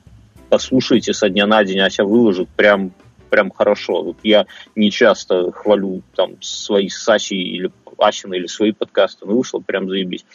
послушайте 0.50 1.14
со 1.14 1.30
дня 1.30 1.48
на 1.48 1.64
день, 1.64 1.80
Ася 1.80 2.04
выложит 2.04 2.48
прям 2.50 2.94
прям 3.36 3.52
хорошо. 3.52 4.02
Вот 4.02 4.18
я 4.24 4.46
не 4.78 4.90
часто 4.92 5.52
хвалю 5.52 6.04
там 6.16 6.42
свои 6.42 6.88
Саси 6.88 7.36
или 7.36 7.70
Асины 7.98 8.36
или 8.36 8.48
свои 8.48 8.72
подкасты, 8.72 9.26
но 9.26 9.36
вышло 9.36 9.60
прям 9.60 9.90
заебись. 9.90 10.26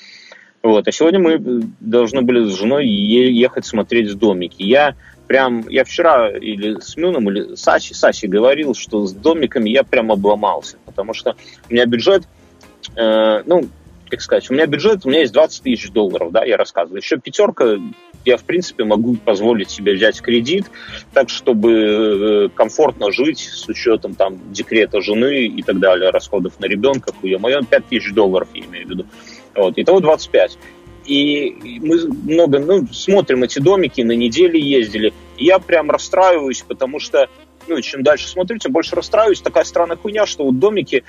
Вот. 0.62 0.87
А 0.87 0.92
сегодня 0.92 1.19
мы 1.19 1.38
должны 1.80 2.21
были 2.21 2.47
с 2.47 2.59
женой 2.59 2.87
ехать 2.87 3.64
смотреть 3.64 4.12
домики. 4.19 4.62
Я 4.62 4.97
прям, 5.26 5.66
я 5.71 5.85
вчера 5.85 6.30
или 6.30 6.78
с 6.78 6.99
Мюном, 6.99 7.30
или 7.30 7.54
Сачи, 7.54 7.95
Сачи 7.95 8.26
говорил, 8.26 8.75
что 8.75 9.07
с 9.07 9.14
домиками 9.14 9.71
я 9.71 9.83
прям 9.83 10.12
обломался, 10.12 10.76
потому 10.85 11.14
что 11.14 11.37
у 11.71 11.73
меня 11.73 11.87
бюджет, 11.87 12.25
э, 12.97 13.42
ну, 13.47 13.66
как 14.11 14.21
сказать, 14.21 14.50
у 14.50 14.55
меня 14.55 14.67
бюджет, 14.67 15.07
у 15.07 15.09
меня 15.09 15.21
есть 15.21 15.33
20 15.33 15.62
тысяч 15.62 15.90
долларов, 15.90 16.33
да, 16.33 16.45
я 16.45 16.57
рассказываю. 16.57 17.00
Еще 17.00 17.19
пятерка, 17.19 17.76
я, 18.25 18.37
в 18.37 18.45
принципе, 18.45 18.85
могу 18.85 19.14
позволить 19.17 19.71
себе 19.71 19.95
взять 19.95 20.21
кредит, 20.21 20.67
так, 21.14 21.31
чтобы 21.31 21.73
э, 21.73 22.49
комфортно 22.55 23.11
жить 23.12 23.38
с 23.38 23.69
учетом 23.69 24.14
там 24.14 24.52
декрета 24.52 25.00
жены 25.00 25.47
и 25.47 25.62
так 25.62 25.79
далее, 25.79 26.11
расходов 26.11 26.59
на 26.61 26.67
ребенка, 26.67 27.12
хуя 27.12 27.38
мое, 27.38 27.62
5 27.62 27.87
тысяч 27.87 28.12
долларов, 28.12 28.49
я 28.52 28.64
имею 28.64 28.87
в 28.87 28.90
виду. 28.90 29.07
Вот, 29.55 29.75
итого 29.76 30.00
25. 30.00 30.59
И 31.07 31.81
мы 31.81 32.07
много 32.07 32.59
ну, 32.59 32.87
смотрим 32.93 33.43
эти 33.43 33.59
домики, 33.59 34.02
на 34.02 34.12
неделе 34.12 34.61
ездили. 34.61 35.12
И 35.38 35.47
я 35.47 35.59
прям 35.59 35.90
расстраиваюсь, 35.90 36.62
потому 36.62 37.00
что, 37.00 37.29
ну, 37.67 37.81
чем 37.81 38.02
дальше 38.02 38.29
смотрю, 38.29 38.59
тем 38.59 38.73
больше 38.73 38.95
расстраиваюсь. 38.97 39.40
Такая 39.40 39.64
странная 39.64 39.97
хуйня, 39.97 40.26
что 40.26 40.45
вот 40.45 40.59
домики 40.59 41.05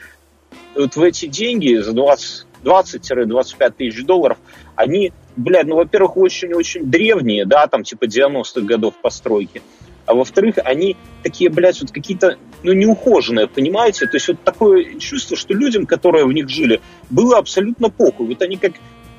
вот 0.76 0.96
в 0.96 1.04
эти 1.04 1.26
деньги 1.26 1.76
за 1.76 1.94
20 1.94 2.48
20-25 2.64 3.74
тысяч 3.78 4.04
долларов, 4.06 4.38
они, 4.76 5.12
блядь, 5.36 5.68
ну, 5.68 5.76
во-первых, 5.76 6.18
очень-очень 6.18 6.90
древние, 6.90 7.46
да, 7.46 7.68
там, 7.68 7.84
типа 7.84 8.06
90-х 8.06 8.62
годов 8.62 8.96
постройки, 9.02 9.62
а 10.06 10.14
во-вторых, 10.14 10.56
они 10.64 10.98
такие, 11.24 11.50
блядь, 11.50 11.82
вот 11.82 11.92
какие-то, 11.92 12.38
ну, 12.64 12.74
неухоженные, 12.74 13.48
понимаете? 13.48 14.08
То 14.08 14.18
есть 14.18 14.28
вот 14.28 14.44
такое 14.44 15.00
чувство, 15.00 15.38
что 15.38 15.54
людям, 15.54 15.86
которые 15.86 16.26
в 16.26 16.34
них 16.34 16.50
жили, 16.50 16.82
было 17.10 17.38
абсолютно 17.38 17.90
похуй. 17.90 18.28
Вот 18.28 18.42
они 18.42 18.58
как 18.58 18.74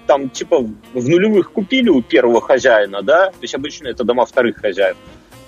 там, 0.07 0.29
типа, 0.29 0.59
в 0.61 1.09
нулевых 1.09 1.53
купили 1.53 1.89
у 1.89 2.03
первого 2.03 2.41
хозяина, 2.41 3.03
да, 3.03 3.29
то 3.29 3.39
есть 3.41 3.55
обычно 3.55 3.89
это 3.89 4.05
дома 4.05 4.27
вторых 4.27 4.57
хозяев, 4.59 4.97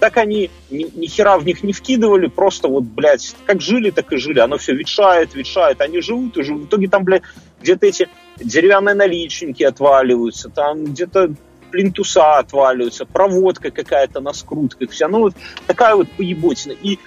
так 0.00 0.16
они 0.16 0.50
ни, 0.70 0.86
ни 0.94 1.06
хера 1.06 1.38
в 1.38 1.46
них 1.46 1.62
не 1.62 1.72
вкидывали, 1.72 2.26
просто 2.26 2.68
вот, 2.68 2.84
блядь, 2.84 3.34
как 3.46 3.60
жили, 3.60 3.90
так 3.90 4.12
и 4.12 4.16
жили. 4.16 4.38
Оно 4.38 4.58
все 4.58 4.74
ветшает, 4.74 5.34
ветшает, 5.34 5.80
они 5.80 6.00
живут 6.00 6.36
и 6.36 6.42
живут. 6.42 6.64
В 6.64 6.66
итоге 6.66 6.88
там, 6.88 7.04
блядь, 7.04 7.22
где-то 7.64 7.86
эти 7.86 8.08
деревянные 8.36 8.94
наличники 8.94 9.62
отваливаются, 9.62 10.50
там 10.50 10.84
где-то 10.84 11.34
плинтуса 11.70 12.38
отваливаются, 12.38 13.06
проводка 13.06 13.70
какая-то 13.70 14.20
на 14.20 14.32
скрутках, 14.32 14.90
вся, 14.90 15.08
ну 15.08 15.20
вот 15.20 15.34
такая 15.66 15.96
вот 15.96 16.08
поеботина. 16.12 16.72
И, 16.72 16.98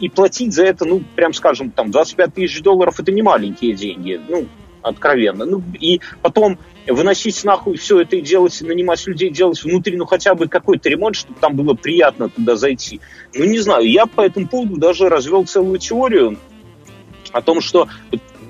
и 0.00 0.08
платить 0.08 0.54
за 0.54 0.64
это, 0.64 0.86
ну, 0.86 1.02
прям 1.14 1.34
скажем, 1.34 1.70
там 1.70 1.90
25 1.90 2.32
тысяч 2.32 2.62
долларов, 2.62 2.98
это 2.98 3.12
не 3.12 3.20
маленькие 3.20 3.74
деньги, 3.74 4.18
ну, 4.28 4.46
откровенно. 4.80 5.44
Ну, 5.44 5.62
и 5.78 6.00
потом 6.22 6.58
выносить 6.86 7.42
нахуй 7.44 7.76
все 7.76 8.00
это 8.00 8.16
и 8.16 8.22
делать, 8.22 8.58
нанимать 8.62 9.06
людей, 9.06 9.30
делать 9.30 9.62
внутри, 9.62 9.96
ну, 9.96 10.06
хотя 10.06 10.34
бы 10.34 10.48
какой-то 10.48 10.88
ремонт, 10.88 11.16
чтобы 11.16 11.38
там 11.40 11.56
было 11.56 11.74
приятно 11.74 12.30
туда 12.30 12.56
зайти. 12.56 13.00
Ну, 13.34 13.44
не 13.44 13.58
знаю, 13.58 13.90
я 13.90 14.06
по 14.06 14.22
этому 14.22 14.48
поводу 14.48 14.76
даже 14.76 15.08
развел 15.08 15.44
целую 15.44 15.78
теорию 15.78 16.38
о 17.32 17.42
том, 17.42 17.60
что 17.60 17.88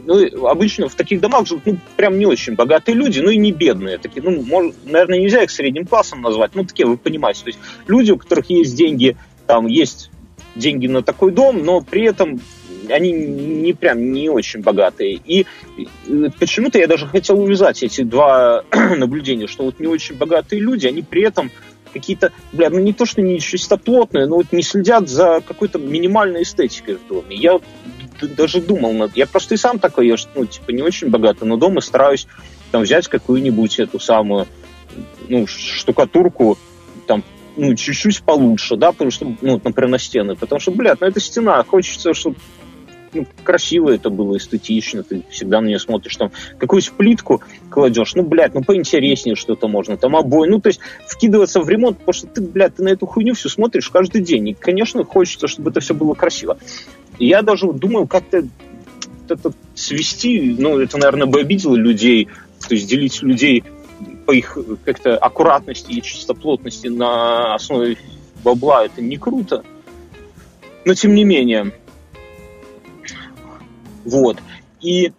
ну, 0.05 0.47
обычно 0.47 0.89
в 0.89 0.95
таких 0.95 1.21
домах 1.21 1.47
живут, 1.47 1.67
ну, 1.67 1.79
прям 1.97 2.19
не 2.19 2.27
очень 2.27 2.55
богатые 2.55 2.95
люди, 2.95 3.21
ну 3.21 3.31
и 3.31 3.37
не 3.37 3.53
бедные. 3.53 3.99
Такие, 3.99 4.23
ну, 4.23 4.43
может, 4.43 4.75
наверное, 4.85 5.19
нельзя 5.19 5.43
их 5.43 5.51
средним 5.51 5.87
классом 5.87 6.23
назвать, 6.23 6.55
ну, 6.55 6.65
такие, 6.65 6.87
вы 6.87 6.97
понимаете. 6.97 7.43
То 7.43 7.49
есть 7.49 7.59
люди, 7.87 8.13
у 8.13 8.19
которых 8.19 8.49
есть 8.51 8.77
деньги, 8.77 9.17
там, 9.47 9.67
есть 9.67 10.11
деньги 10.55 10.87
на 10.87 11.03
такой 11.03 11.33
дом, 11.33 11.65
но 11.65 11.81
при 11.81 12.05
этом 12.05 12.41
они 12.89 13.13
не 13.13 13.73
прям 13.73 14.13
не 14.13 14.29
очень 14.29 14.61
богатые. 14.61 15.21
И 15.25 15.47
почему-то 16.39 16.79
я 16.79 16.87
даже 16.87 17.07
хотел 17.07 17.41
увязать 17.41 17.83
эти 17.83 18.03
два 18.03 18.65
наблюдения, 18.97 19.47
что 19.47 19.65
вот 19.65 19.81
не 19.81 19.87
очень 19.87 20.17
богатые 20.17 20.61
люди, 20.61 20.87
они 20.87 21.03
при 21.03 21.23
этом 21.23 21.51
какие-то, 21.95 22.33
бля, 22.53 22.69
ну 22.69 22.79
не 22.81 22.93
то, 22.93 23.07
что 23.07 23.23
не 23.23 23.41
чистоплотные, 23.41 24.27
но 24.27 24.37
вот 24.37 24.53
не 24.53 24.63
следят 24.63 25.09
за 25.09 25.41
какой-то 25.47 25.79
минимальной 25.79 26.43
эстетикой 26.43 26.97
в 26.97 27.07
доме. 27.09 27.37
Я 27.37 27.61
даже 28.21 28.61
думал 28.61 28.93
над... 28.93 29.17
Я 29.17 29.27
просто 29.27 29.55
и 29.55 29.57
сам 29.57 29.79
такой, 29.79 30.09
я 30.09 30.17
ну, 30.35 30.45
типа, 30.45 30.71
не 30.71 30.83
очень 30.83 31.09
богатый, 31.09 31.45
но 31.45 31.57
дома 31.57 31.81
стараюсь 31.81 32.27
там 32.71 32.83
взять 32.83 33.09
какую-нибудь 33.09 33.79
эту 33.79 33.99
самую, 33.99 34.47
ну, 35.29 35.47
штукатурку, 35.47 36.59
там, 37.07 37.23
ну, 37.57 37.75
чуть-чуть 37.75 38.23
получше, 38.23 38.77
да, 38.77 38.93
потому 38.93 39.11
что, 39.11 39.33
ну, 39.41 39.61
например, 39.63 39.91
на 39.91 39.99
стены, 39.99 40.37
потому 40.37 40.61
что, 40.61 40.73
блядь, 40.73 41.01
ну, 41.01 41.07
это 41.07 41.21
стена, 41.21 41.63
хочется, 41.65 42.15
чтобы 42.15 42.37
ну, 43.15 43.27
красиво 43.43 43.91
это 43.91 44.11
было, 44.11 44.37
эстетично, 44.37 45.03
ты 45.03 45.23
всегда 45.31 45.61
на 45.61 45.67
нее 45.67 45.79
смотришь, 45.79 46.17
там, 46.17 46.31
какую-то 46.59 46.93
плитку 46.93 47.43
кладешь, 47.71 48.15
ну, 48.15 48.23
блядь, 48.23 48.55
ну, 48.55 48.63
поинтереснее 48.63 49.37
что-то 49.37 49.69
можно, 49.69 49.97
там, 49.97 50.17
обои, 50.17 50.49
ну, 50.49 50.61
то 50.61 50.69
есть, 50.69 50.81
вкидываться 51.07 51.61
в 51.61 51.69
ремонт, 51.69 51.99
потому 51.99 52.13
что 52.13 52.27
ты, 52.27 52.43
блядь, 52.43 52.77
ты 52.77 52.83
на 52.83 52.89
эту 52.89 53.07
хуйню 53.07 53.35
все 53.35 53.49
смотришь 53.49 53.89
каждый 53.89 54.23
день, 54.23 54.49
и, 54.49 54.55
конечно, 54.55 55.05
хочется, 55.05 55.49
чтобы 55.49 55.71
это 55.71 55.81
все 55.81 55.95
было 55.95 56.15
красиво. 56.15 56.59
И 57.19 57.27
я 57.27 57.43
даже 57.43 57.73
думаю, 57.73 58.07
как-то 58.07 58.47
это 59.29 59.53
свести, 59.75 60.55
ну, 60.59 60.79
это, 60.79 60.99
наверное, 60.99 61.27
бы 61.27 61.41
обидело 61.41 61.77
людей, 61.77 62.29
то 62.69 62.75
есть 62.75 62.89
делить 62.89 63.23
людей 63.23 63.65
по 64.27 64.33
их 64.33 64.57
как-то 64.85 65.17
аккуратности 65.17 65.93
и 65.93 66.03
чистоплотности 66.03 66.89
на 66.89 67.55
основе 67.55 67.97
бабла, 68.43 68.85
это 68.85 69.03
не 69.03 69.17
круто. 69.17 69.65
Но 70.85 70.95
тем 70.95 71.15
не 71.15 71.25
менее. 71.25 71.73
Вот. 74.05 74.39
И, 74.81 75.13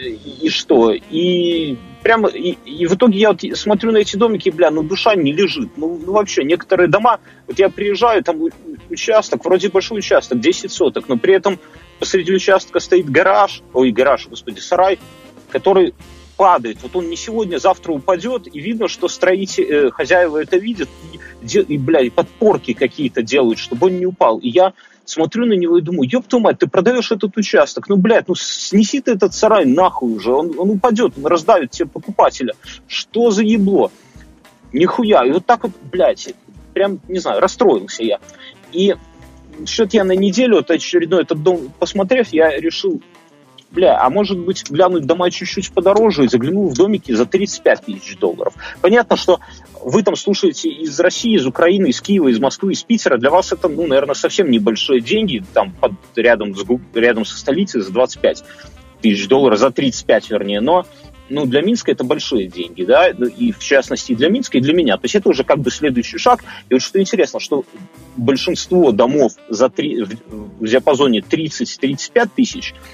и 0.00 0.48
что? 0.48 0.92
И 0.92 1.76
прямо 2.02 2.28
и, 2.28 2.56
и 2.64 2.86
в 2.86 2.94
итоге 2.94 3.18
я 3.18 3.32
вот 3.32 3.42
смотрю 3.54 3.92
на 3.92 3.98
эти 3.98 4.16
домики, 4.16 4.50
бля, 4.50 4.70
ну 4.70 4.82
душа 4.82 5.14
не 5.14 5.32
лежит. 5.32 5.70
Ну, 5.76 6.00
ну 6.04 6.12
вообще, 6.12 6.44
некоторые 6.44 6.88
дома, 6.88 7.20
вот 7.46 7.58
я 7.58 7.68
приезжаю, 7.68 8.22
там 8.22 8.40
участок, 8.90 9.44
вроде 9.44 9.68
большой 9.68 9.98
участок, 9.98 10.40
10 10.40 10.70
соток, 10.70 11.08
но 11.08 11.16
при 11.16 11.34
этом 11.34 11.58
посреди 11.98 12.32
участка 12.32 12.80
стоит 12.80 13.10
гараж, 13.10 13.62
ой, 13.72 13.90
гараж, 13.90 14.28
господи, 14.28 14.60
сарай, 14.60 14.98
который 15.50 15.94
падает. 16.36 16.78
Вот 16.82 16.94
он 16.94 17.10
не 17.10 17.16
сегодня, 17.16 17.58
завтра 17.58 17.92
упадет, 17.92 18.46
и 18.54 18.60
видно, 18.60 18.88
что 18.88 19.08
строители, 19.08 19.66
э, 19.66 19.90
хозяева 19.90 20.38
это 20.38 20.56
видят, 20.56 20.88
и, 21.42 21.58
и, 21.58 21.78
бля, 21.78 22.00
и 22.00 22.10
подпорки 22.10 22.72
какие-то 22.72 23.22
делают, 23.22 23.58
чтобы 23.58 23.88
он 23.88 23.98
не 23.98 24.06
упал. 24.06 24.38
И 24.38 24.48
я 24.48 24.72
смотрю 25.08 25.46
на 25.46 25.54
него 25.54 25.78
и 25.78 25.82
думаю, 25.82 26.08
ёб 26.10 26.26
твою 26.26 26.44
мать, 26.44 26.58
ты 26.58 26.66
продаешь 26.66 27.10
этот 27.10 27.36
участок, 27.36 27.88
ну, 27.88 27.96
блядь, 27.96 28.28
ну, 28.28 28.34
снеси 28.34 29.00
ты 29.00 29.12
этот 29.12 29.34
сарай 29.34 29.64
нахуй 29.64 30.12
уже, 30.12 30.32
он, 30.32 30.58
он 30.58 30.70
упадет, 30.70 31.14
он 31.16 31.26
раздавит 31.26 31.70
тебе 31.70 31.88
покупателя. 31.88 32.54
Что 32.86 33.30
за 33.30 33.42
ебло? 33.42 33.90
Нихуя. 34.72 35.24
И 35.24 35.32
вот 35.32 35.46
так 35.46 35.62
вот, 35.62 35.72
блядь, 35.90 36.34
прям, 36.74 37.00
не 37.08 37.18
знаю, 37.18 37.40
расстроился 37.40 38.02
я. 38.02 38.18
И 38.72 38.94
что-то 39.64 39.96
я 39.96 40.04
на 40.04 40.12
неделю, 40.12 40.56
вот 40.56 40.70
очередной 40.70 41.22
этот 41.22 41.42
дом 41.42 41.72
посмотрев, 41.78 42.28
я 42.32 42.58
решил, 42.58 43.00
бля, 43.70 44.00
а 44.00 44.10
может 44.10 44.38
быть 44.38 44.64
глянуть 44.70 45.06
дома 45.06 45.30
чуть-чуть 45.30 45.72
подороже 45.72 46.24
и 46.24 46.28
заглянул 46.28 46.68
в 46.68 46.74
домики 46.74 47.12
за 47.12 47.26
35 47.26 47.84
тысяч 47.84 48.16
долларов. 48.18 48.54
Понятно, 48.80 49.16
что 49.16 49.40
вы 49.82 50.02
там 50.02 50.16
слушаете 50.16 50.68
из 50.68 50.98
России, 51.00 51.36
из 51.36 51.46
Украины, 51.46 51.88
из 51.88 52.00
Киева, 52.00 52.28
из 52.28 52.38
Москвы, 52.38 52.72
из 52.72 52.82
Питера. 52.82 53.18
Для 53.18 53.30
вас 53.30 53.52
это, 53.52 53.68
ну, 53.68 53.86
наверное, 53.86 54.14
совсем 54.14 54.50
небольшие 54.50 55.00
деньги, 55.00 55.44
там 55.52 55.72
под, 55.72 55.92
рядом, 56.16 56.54
с, 56.54 56.64
рядом 56.94 57.24
со 57.24 57.38
столицей 57.38 57.80
за 57.82 57.92
25 57.92 58.44
тысяч 59.02 59.28
долларов, 59.28 59.58
за 59.58 59.70
35, 59.70 60.30
вернее, 60.30 60.60
но 60.60 60.86
ну, 61.30 61.44
для 61.44 61.60
Минска 61.60 61.92
это 61.92 62.04
большие 62.04 62.48
деньги, 62.48 62.84
да, 62.84 63.08
и 63.08 63.52
в 63.52 63.58
частности 63.58 64.14
для 64.14 64.30
Минска, 64.30 64.56
и 64.56 64.60
для 64.62 64.72
меня. 64.72 64.96
То 64.96 65.04
есть 65.04 65.14
это 65.14 65.28
уже 65.28 65.44
как 65.44 65.58
бы 65.58 65.70
следующий 65.70 66.16
шаг. 66.16 66.42
И 66.70 66.74
вот 66.74 66.82
что 66.82 66.98
интересно, 66.98 67.38
что 67.38 67.66
большинство 68.16 68.92
домов 68.92 69.32
за 69.50 69.68
три, 69.68 70.04
в 70.04 70.66
диапазоне 70.66 71.20
30-35 71.20 72.30
тысяч– 72.34 72.74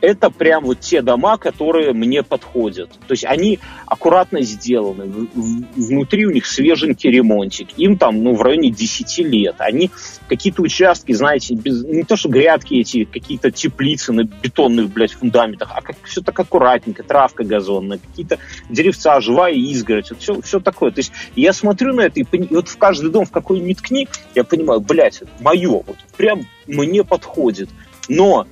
это 0.00 0.30
прям 0.30 0.64
вот 0.64 0.80
те 0.80 1.02
дома, 1.02 1.38
которые 1.38 1.92
мне 1.92 2.22
подходят. 2.22 2.90
То 3.06 3.12
есть 3.12 3.24
они 3.24 3.58
аккуратно 3.86 4.42
сделаны, 4.42 5.28
внутри 5.74 6.26
у 6.26 6.30
них 6.30 6.46
свеженький 6.46 7.10
ремонтик. 7.10 7.68
Им 7.78 7.96
там, 7.96 8.22
ну, 8.22 8.34
в 8.34 8.42
районе 8.42 8.70
10 8.70 9.18
лет. 9.18 9.56
Они 9.58 9.90
какие-то 10.28 10.62
участки, 10.62 11.12
знаете, 11.12 11.54
без, 11.54 11.84
не 11.84 12.02
то 12.02 12.16
что 12.16 12.28
грядки 12.28 12.74
эти, 12.74 13.04
какие-то 13.04 13.50
теплицы 13.50 14.12
на 14.12 14.24
бетонных, 14.24 14.90
блядь, 14.90 15.12
фундаментах, 15.12 15.70
а 15.74 15.80
как 15.80 15.96
все 16.04 16.20
так 16.20 16.38
аккуратненько, 16.38 17.02
травка 17.02 17.44
газонная, 17.44 17.98
какие-то 17.98 18.38
деревца, 18.68 19.20
живая 19.20 19.54
изгородь, 19.54 20.10
вот 20.10 20.20
все, 20.20 20.40
все 20.42 20.60
такое. 20.60 20.90
То 20.90 21.00
есть 21.00 21.12
я 21.34 21.52
смотрю 21.52 21.94
на 21.94 22.02
это, 22.02 22.20
и, 22.20 22.24
и 22.24 22.54
вот 22.54 22.68
в 22.68 22.76
каждый 22.76 23.10
дом, 23.10 23.24
в 23.24 23.30
какой 23.30 23.60
ни 23.60 23.74
ткни, 23.74 24.08
я 24.34 24.44
понимаю, 24.44 24.80
блядь, 24.80 25.22
мое, 25.40 25.82
вот 25.86 25.96
прям 26.16 26.46
мне 26.66 27.04
подходит. 27.04 27.70
Но 28.08 28.46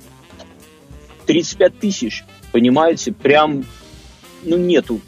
35 1.25 1.79
тысяч, 1.79 2.23
понимаете, 2.51 3.11
прям, 3.11 3.65
ну, 4.43 4.57
нету. 4.57 5.01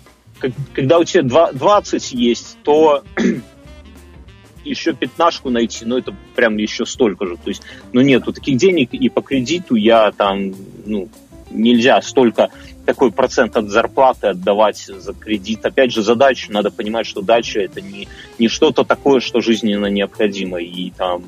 Когда 0.73 0.99
у 0.99 1.03
тебя 1.03 1.51
20 1.51 2.11
есть, 2.11 2.57
то 2.63 3.03
еще 4.63 4.93
пятнашку 4.93 5.49
найти, 5.49 5.85
но 5.85 5.97
это 5.97 6.15
прям 6.35 6.57
еще 6.57 6.85
столько 6.85 7.25
же. 7.25 7.37
То 7.37 7.49
есть, 7.49 7.63
ну, 7.93 8.01
нету 8.01 8.33
таких 8.33 8.57
денег, 8.57 8.93
и 8.93 9.09
по 9.09 9.21
кредиту 9.21 9.75
я 9.75 10.11
там, 10.11 10.53
ну, 10.85 11.09
нельзя 11.49 12.01
столько 12.01 12.49
такой 12.85 13.11
процент 13.11 13.57
от 13.57 13.69
зарплаты 13.69 14.27
отдавать 14.27 14.77
за 14.77 15.13
кредит. 15.13 15.65
Опять 15.65 15.91
же, 15.91 16.01
задачу 16.01 16.51
надо 16.51 16.71
понимать, 16.71 17.05
что 17.05 17.21
дача 17.21 17.59
это 17.59 17.81
не, 17.81 18.07
не 18.39 18.47
что-то 18.47 18.83
такое, 18.83 19.19
что 19.19 19.41
жизненно 19.41 19.87
необходимо. 19.87 20.59
И 20.59 20.91
там 20.91 21.23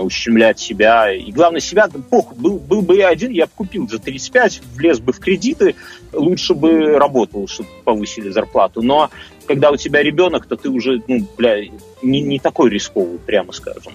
ущемлять 0.00 0.58
себя. 0.58 1.12
И 1.12 1.30
главное, 1.32 1.60
себя, 1.60 1.88
пох, 2.10 2.34
был, 2.34 2.58
был 2.58 2.82
бы 2.82 2.96
я 2.96 3.08
один, 3.08 3.30
я 3.30 3.46
бы 3.46 3.52
купил 3.54 3.88
за 3.88 3.98
35, 3.98 4.60
влез 4.74 5.00
бы 5.00 5.12
в 5.12 5.18
кредиты, 5.18 5.74
лучше 6.12 6.54
бы 6.54 6.98
работал, 6.98 7.46
чтобы 7.48 7.68
повысили 7.84 8.30
зарплату. 8.30 8.82
Но 8.82 9.10
когда 9.46 9.70
у 9.70 9.76
тебя 9.76 10.02
ребенок, 10.02 10.46
то 10.46 10.56
ты 10.56 10.68
уже, 10.68 11.02
ну, 11.06 11.26
бля, 11.36 11.60
не, 12.02 12.20
не 12.20 12.38
такой 12.38 12.70
рисковый, 12.70 13.18
прямо 13.18 13.52
скажем. 13.52 13.92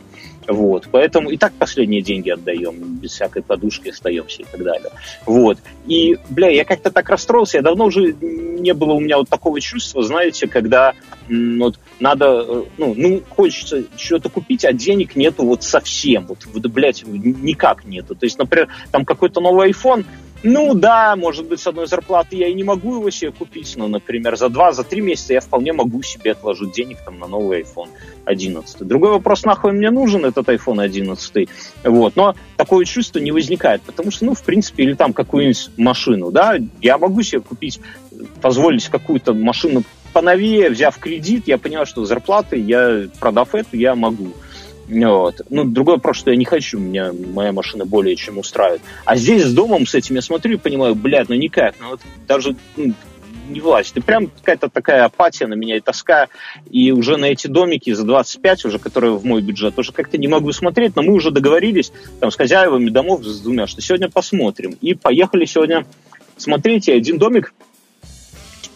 Вот, 0.49 0.87
поэтому 0.91 1.29
и 1.29 1.37
так 1.37 1.53
последние 1.53 2.01
деньги 2.01 2.31
отдаем, 2.31 2.95
без 2.95 3.11
всякой 3.11 3.43
подушки 3.43 3.89
остаемся 3.89 4.41
и 4.41 4.45
так 4.45 4.63
далее. 4.63 4.89
Вот. 5.27 5.59
И, 5.85 6.17
бля, 6.29 6.49
я 6.49 6.65
как-то 6.65 6.89
так 6.89 7.07
расстроился, 7.07 7.57
я 7.57 7.61
давно 7.61 7.85
уже 7.85 8.13
не 8.13 8.73
было 8.73 8.93
у 8.93 8.99
меня 8.99 9.19
вот 9.19 9.29
такого 9.29 9.61
чувства, 9.61 10.01
знаете, 10.01 10.47
когда 10.47 10.93
вот 11.29 11.79
надо, 11.99 12.45
э, 12.47 12.63
ну, 12.79 12.93
ну, 12.97 13.21
хочется 13.29 13.83
что-то 13.95 14.29
купить, 14.29 14.65
а 14.65 14.73
денег 14.73 15.15
нету 15.15 15.45
вот 15.45 15.61
совсем, 15.61 16.25
вот, 16.25 16.39
вот 16.51 16.65
блядь, 16.65 17.03
никак 17.05 17.85
нету. 17.85 18.15
То 18.15 18.25
есть, 18.25 18.39
например, 18.39 18.69
там 18.91 19.05
какой-то 19.05 19.41
новый 19.41 19.69
iPhone, 19.69 20.03
ну 20.43 20.73
да, 20.73 21.15
может 21.15 21.45
быть, 21.45 21.59
с 21.59 21.67
одной 21.67 21.87
зарплаты 21.87 22.35
я 22.35 22.47
и 22.47 22.53
не 22.53 22.63
могу 22.63 22.95
его 22.95 23.09
себе 23.09 23.31
купить, 23.31 23.73
но, 23.75 23.87
например, 23.87 24.37
за 24.37 24.49
два, 24.49 24.71
за 24.71 24.83
три 24.83 25.01
месяца 25.01 25.33
я 25.33 25.41
вполне 25.41 25.73
могу 25.73 26.01
себе 26.01 26.31
отложить 26.31 26.73
денег 26.73 26.97
там 27.03 27.19
на 27.19 27.27
новый 27.27 27.61
iPhone 27.61 27.89
11. 28.25 28.79
Другой 28.87 29.11
вопрос, 29.11 29.43
нахуй 29.43 29.73
мне 29.73 29.91
нужен 29.91 30.25
этот 30.25 30.47
iPhone 30.47 30.81
11. 30.81 31.49
Вот. 31.83 32.15
Но 32.15 32.35
такое 32.55 32.85
чувство 32.85 33.19
не 33.19 33.31
возникает, 33.31 33.81
потому 33.81 34.11
что, 34.11 34.25
ну, 34.25 34.33
в 34.33 34.43
принципе, 34.43 34.83
или 34.83 34.93
там 34.93 35.13
какую-нибудь 35.13 35.71
машину, 35.77 36.31
да, 36.31 36.55
я 36.81 36.97
могу 36.97 37.21
себе 37.21 37.41
купить, 37.41 37.81
позволить 38.41 38.87
какую-то 38.87 39.33
машину 39.33 39.83
поновее, 40.13 40.69
взяв 40.69 40.97
кредит, 40.97 41.43
я 41.47 41.57
понимаю, 41.57 41.85
что 41.85 42.05
зарплаты, 42.05 42.57
я, 42.57 43.07
продав 43.19 43.55
эту, 43.55 43.77
я 43.77 43.95
могу. 43.95 44.33
Вот. 44.89 45.41
Ну, 45.49 45.65
другой 45.65 45.95
вопрос, 45.95 46.17
что 46.17 46.31
я 46.31 46.37
не 46.37 46.45
хочу, 46.45 46.79
меня 46.79 47.13
моя 47.13 47.51
машина 47.51 47.85
более 47.85 48.15
чем 48.15 48.39
устраивает. 48.39 48.81
А 49.05 49.15
здесь 49.15 49.43
с 49.43 49.53
домом 49.53 49.85
с 49.85 49.93
этим 49.93 50.15
я 50.15 50.21
смотрю 50.21 50.55
и 50.55 50.57
понимаю, 50.57 50.95
блядь, 50.95 51.29
ну 51.29 51.35
никак, 51.35 51.75
ну 51.79 51.91
вот 51.91 52.01
даже 52.27 52.55
ну, 52.75 52.93
не 53.49 53.59
влазит. 53.59 53.97
И 53.97 54.01
прям 54.01 54.27
какая-то 54.27 54.69
такая 54.69 55.05
апатия 55.05 55.45
на 55.45 55.53
меня 55.53 55.77
и 55.77 55.79
тоска. 55.79 56.27
И 56.71 56.91
уже 56.91 57.17
на 57.17 57.25
эти 57.25 57.47
домики 57.47 57.93
за 57.93 58.03
25, 58.03 58.65
уже 58.65 58.79
которые 58.79 59.13
в 59.15 59.25
мой 59.25 59.41
бюджет, 59.41 59.75
тоже 59.75 59.91
как-то 59.91 60.17
не 60.17 60.27
могу 60.27 60.51
смотреть, 60.53 60.95
но 60.95 61.03
мы 61.03 61.13
уже 61.13 61.29
договорились 61.31 61.91
там 62.19 62.31
с 62.31 62.35
хозяевами 62.35 62.89
домов, 62.89 63.23
с 63.23 63.41
двумя, 63.41 63.67
что 63.67 63.81
сегодня 63.81 64.09
посмотрим. 64.09 64.75
И 64.81 64.95
поехали 64.95 65.45
сегодня 65.45 65.85
смотреть. 66.37 66.89
Один 66.89 67.19
домик 67.19 67.53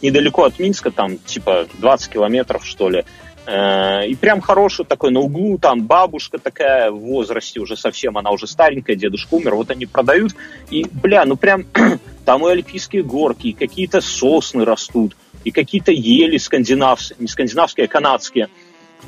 недалеко 0.03 0.43
от 0.43 0.59
Минска, 0.59 0.91
там 0.91 1.17
типа 1.17 1.67
20 1.79 2.11
километров, 2.11 2.65
что 2.65 2.89
ли, 2.89 3.05
и 3.45 4.15
прям 4.15 4.39
хороший 4.39 4.85
такой 4.85 5.11
на 5.11 5.19
углу, 5.19 5.57
там 5.57 5.83
бабушка 5.83 6.37
такая 6.37 6.91
в 6.91 6.99
возрасте 6.99 7.59
уже 7.59 7.75
совсем, 7.75 8.17
она 8.17 8.31
уже 8.31 8.47
старенькая, 8.47 8.95
дедушка 8.95 9.33
умер, 9.33 9.55
вот 9.55 9.69
они 9.69 9.85
продают, 9.85 10.33
и, 10.69 10.85
бля, 10.89 11.25
ну 11.25 11.35
прям 11.35 11.65
там 12.25 12.47
и 12.47 12.51
альпийские 12.51 13.03
горки, 13.03 13.47
и 13.47 13.53
какие-то 13.53 13.99
сосны 13.99 14.63
растут, 14.63 15.17
и 15.43 15.51
какие-то 15.51 15.91
ели 15.91 16.37
скандинавские, 16.37 17.17
не 17.19 17.27
скандинавские, 17.27 17.85
а 17.85 17.89
канадские. 17.89 18.49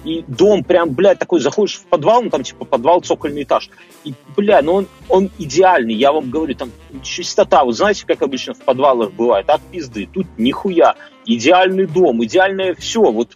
И 0.04 0.24
дом 0.28 0.66
прям, 0.66 0.90
бля, 0.90 1.16
такой, 1.16 1.40
заходишь 1.40 1.78
в 1.78 1.86
подвал, 1.86 2.22
ну 2.22 2.30
там 2.30 2.44
типа 2.44 2.66
подвал, 2.66 3.00
цокольный 3.00 3.44
этаж. 3.44 3.70
И, 4.04 4.14
бля, 4.36 4.62
ну 4.62 4.74
он, 4.74 4.88
он 5.08 5.32
идеальный, 5.40 5.96
я 5.96 6.12
вам 6.12 6.30
говорю, 6.30 6.54
там 6.56 6.72
чистота, 7.02 7.64
вот 7.64 7.78
знаете, 7.78 8.06
как 8.06 8.22
обычно 8.22 8.54
в 8.54 8.60
подвалах 8.60 9.14
бывает, 9.14 9.50
от 9.50 9.62
пизды, 9.62 10.10
тут 10.12 10.28
нихуя. 10.38 10.96
Идеальный 11.26 11.88
дом, 11.88 12.24
идеальное 12.24 12.76
все, 12.76 13.02
вот 13.02 13.36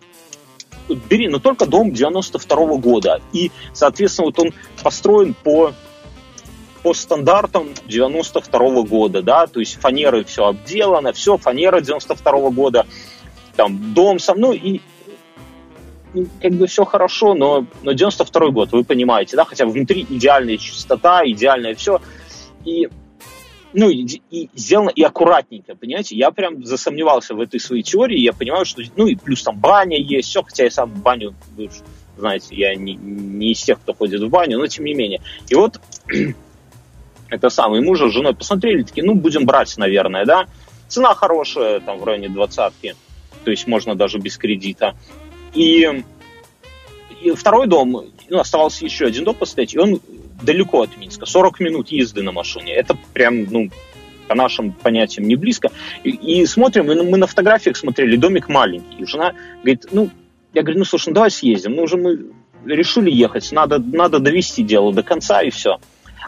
бери, 0.95 1.28
но 1.28 1.39
только 1.39 1.65
дом 1.65 1.91
92 1.91 2.58
-го 2.58 2.78
года. 2.78 3.21
И, 3.34 3.52
соответственно, 3.73 4.28
вот 4.28 4.39
он 4.39 4.54
построен 4.84 5.34
по 5.34 5.73
по 6.82 6.93
стандартам 6.93 7.69
92 7.88 8.60
-го 8.60 8.88
года, 8.88 9.21
да, 9.21 9.47
то 9.47 9.60
есть 9.60 9.80
фанеры 9.82 10.23
все 10.23 10.45
обделано, 10.45 11.12
все, 11.12 11.38
фанера 11.38 11.82
92 11.82 12.32
-го 12.32 12.52
года, 12.52 12.86
там 13.56 13.93
дом 13.93 14.19
со 14.19 14.34
мной, 14.34 14.58
и, 14.58 14.82
и 16.13 16.28
как 16.41 16.54
бы 16.54 16.67
все 16.67 16.86
хорошо, 16.86 17.34
но, 17.34 17.65
но 17.84 17.91
92 17.91 18.49
год, 18.52 18.71
вы 18.71 18.86
понимаете, 18.86 19.36
да, 19.36 19.43
хотя 19.43 19.65
внутри 19.65 20.06
идеальная 20.10 20.58
чистота, 20.58 21.21
идеальное 21.25 21.75
все, 21.75 21.99
и 22.63 22.88
ну, 23.73 23.89
и, 23.89 24.21
и 24.32 24.49
сделано 24.55 24.89
и 24.89 25.03
аккуратненько, 25.03 25.75
понимаете? 25.75 26.15
Я 26.15 26.32
прям 26.32 26.65
засомневался 26.65 27.36
в 27.36 27.41
этой 27.41 27.60
своей 27.60 27.84
теории, 27.84 28.19
я 28.19 28.34
понимаю, 28.34 28.65
что, 28.65 28.82
ну, 28.95 29.08
и 29.08 29.15
плюс 29.15 29.43
там 29.43 29.58
баня 29.58 29.97
есть, 29.97 30.29
все, 30.29 30.41
хотя 30.41 30.63
я 30.63 30.71
сам 30.71 30.89
в 30.89 31.01
баню, 31.01 31.36
вы 31.55 31.69
знаете, 32.17 32.55
я 32.55 32.75
не, 32.75 32.95
не 32.95 33.51
из 33.51 33.62
тех, 33.62 33.79
кто 33.79 33.93
ходит 33.93 34.21
в 34.21 34.29
баню, 34.29 34.58
но 34.58 34.67
тем 34.67 34.86
не 34.86 34.93
менее. 34.93 35.21
И 35.47 35.55
вот 35.55 35.79
это 37.29 37.49
самое, 37.49 37.82
мужа 37.82 38.10
с 38.10 38.13
женой 38.13 38.36
посмотрели, 38.36 38.84
такие, 38.84 39.05
ну, 39.05 39.13
будем 39.15 39.45
брать, 39.45 39.77
наверное, 39.77 40.25
да? 40.25 40.45
Цена 40.88 41.13
хорошая, 41.13 41.79
там, 41.79 41.99
в 41.99 42.03
районе 42.03 42.29
двадцатки, 42.29 42.95
то 43.43 43.51
есть 43.51 43.67
можно 43.67 43.95
даже 43.95 44.17
без 44.17 44.38
кредита. 44.38 44.95
И, 45.53 46.03
и 47.21 47.32
второй 47.32 47.67
дом, 47.67 48.05
ну, 48.29 48.39
оставался 48.39 48.86
еще 48.86 49.05
один 49.05 49.23
дом 49.23 49.36
поставить, 49.36 49.75
и 49.75 49.79
он 49.79 50.01
далеко 50.41 50.84
от 50.84 50.97
Минска, 50.97 51.25
40 51.25 51.60
минут 51.60 51.89
езды 51.89 52.23
на 52.23 52.32
машине. 52.32 52.73
Это 52.73 52.97
прям, 53.13 53.43
ну, 53.43 53.69
по 54.28 54.36
нашим 54.36 54.71
понятиям 54.71 55.28
не 55.28 55.36
близко. 55.36 55.71
И, 56.04 56.10
и 56.12 56.45
смотрим, 56.45 56.86
мы, 56.86 57.04
мы 57.04 57.17
на 57.17 57.28
фотографиях 57.28 57.75
смотрели, 57.78 58.15
домик 58.15 58.47
маленький. 58.47 59.02
И 59.02 59.06
жена 59.06 59.34
говорит, 59.58 59.88
ну, 59.91 60.10
я 60.54 60.62
говорю, 60.62 60.80
ну, 60.80 60.86
слушай, 60.86 61.10
ну, 61.10 61.15
давай 61.15 61.32
съездим. 61.32 61.75
Ну, 61.75 61.84
уже 61.84 61.97
мы 61.97 62.32
решили 62.65 63.10
ехать, 63.12 63.52
надо, 63.52 63.80
надо 63.80 64.19
довести 64.19 64.63
дело 64.63 64.93
до 64.93 65.04
конца, 65.04 65.41
и 65.41 65.49
все. 65.49 65.78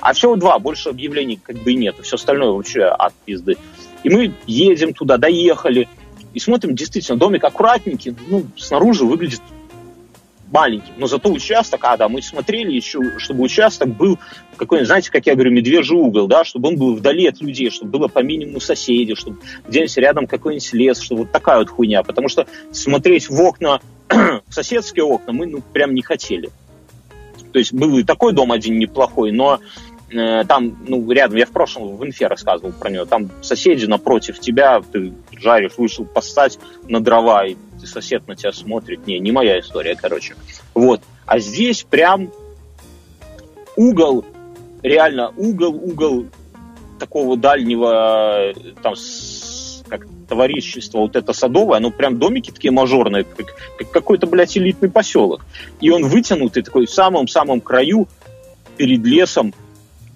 А 0.01 0.13
всего 0.13 0.35
два, 0.35 0.57
больше 0.59 0.89
объявлений 0.89 1.39
как 1.41 1.57
бы 1.57 1.73
и 1.73 1.75
нет. 1.75 1.95
Все 2.01 2.15
остальное 2.15 2.49
вообще 2.49 2.83
от 2.85 3.13
пизды. 3.25 3.57
И 4.03 4.09
мы 4.09 4.33
едем 4.47 4.93
туда, 4.93 5.17
доехали, 5.17 5.87
и 6.33 6.39
смотрим, 6.39 6.75
действительно, 6.75 7.17
домик 7.17 7.43
аккуратненький, 7.43 8.15
ну, 8.27 8.45
снаружи 8.57 9.05
выглядит 9.05 9.41
маленьким, 10.51 10.93
но 10.97 11.07
зато 11.07 11.31
участок, 11.31 11.79
а, 11.83 11.97
да, 11.97 12.09
мы 12.09 12.21
смотрели 12.21 12.71
еще, 12.71 13.17
чтобы 13.17 13.43
участок 13.43 13.89
был 13.89 14.19
какой-нибудь, 14.57 14.87
знаете, 14.87 15.11
как 15.11 15.25
я 15.25 15.33
говорю, 15.33 15.51
медвежий 15.51 15.97
угол, 15.97 16.27
да, 16.27 16.43
чтобы 16.43 16.69
он 16.69 16.77
был 16.77 16.95
вдали 16.95 17.27
от 17.27 17.41
людей, 17.41 17.69
чтобы 17.69 17.91
было 17.91 18.07
по 18.07 18.19
минимуму 18.19 18.59
соседей, 18.59 19.15
чтобы 19.15 19.37
где-нибудь 19.67 19.97
рядом 19.97 20.27
какой-нибудь 20.27 20.73
лес, 20.73 20.99
чтобы 20.99 21.21
вот 21.21 21.31
такая 21.31 21.59
вот 21.59 21.69
хуйня, 21.69 22.03
потому 22.03 22.27
что 22.27 22.45
смотреть 22.71 23.29
в 23.29 23.41
окна, 23.41 23.79
в 24.09 24.53
соседские 24.53 25.05
окна 25.05 25.33
мы, 25.33 25.47
ну, 25.47 25.61
прям 25.73 25.95
не 25.95 26.01
хотели. 26.01 26.49
То 27.51 27.59
есть 27.59 27.73
был 27.73 27.97
и 27.97 28.03
такой 28.03 28.33
дом 28.33 28.51
один 28.51 28.77
неплохой, 28.77 29.31
но 29.31 29.59
э, 30.11 30.43
там, 30.45 30.77
ну, 30.87 31.09
рядом, 31.11 31.37
я 31.37 31.45
в 31.45 31.51
прошлом 31.51 31.95
в 31.95 32.05
инфе 32.05 32.27
рассказывал 32.27 32.71
про 32.73 32.89
него, 32.89 33.05
там 33.05 33.29
соседи 33.41 33.85
напротив 33.85 34.39
тебя, 34.39 34.81
ты 34.81 35.13
жаришь, 35.37 35.73
вышел 35.77 36.05
постать 36.05 36.59
на 36.87 36.99
дрова, 36.99 37.45
и 37.45 37.55
ты 37.81 37.87
сосед 37.87 38.27
на 38.27 38.35
тебя 38.35 38.53
смотрит. 38.53 39.07
Не, 39.07 39.19
не 39.19 39.31
моя 39.31 39.59
история, 39.59 39.95
короче. 39.95 40.35
Вот. 40.73 41.01
А 41.25 41.39
здесь 41.39 41.83
прям 41.83 42.31
угол, 43.75 44.23
реально 44.83 45.33
угол, 45.35 45.75
угол 45.75 46.27
такого 46.99 47.35
дальнего, 47.35 48.53
там, 48.83 48.93
как 49.89 50.05
товарищество 50.29 50.99
вот 50.99 51.15
это 51.15 51.33
садовое, 51.33 51.77
оно 51.77 51.91
прям 51.91 52.19
домики 52.19 52.51
такие 52.51 52.71
мажорные, 52.71 53.23
как, 53.23 53.47
как 53.77 53.91
какой-то, 53.91 54.27
блядь, 54.27 54.57
элитный 54.57 54.89
поселок. 54.89 55.43
И 55.79 55.89
он 55.89 56.05
вытянутый 56.05 56.63
такой 56.63 56.85
в 56.85 56.91
самом-самом 56.91 57.59
краю 57.59 58.07
перед 58.77 59.03
лесом 59.03 59.53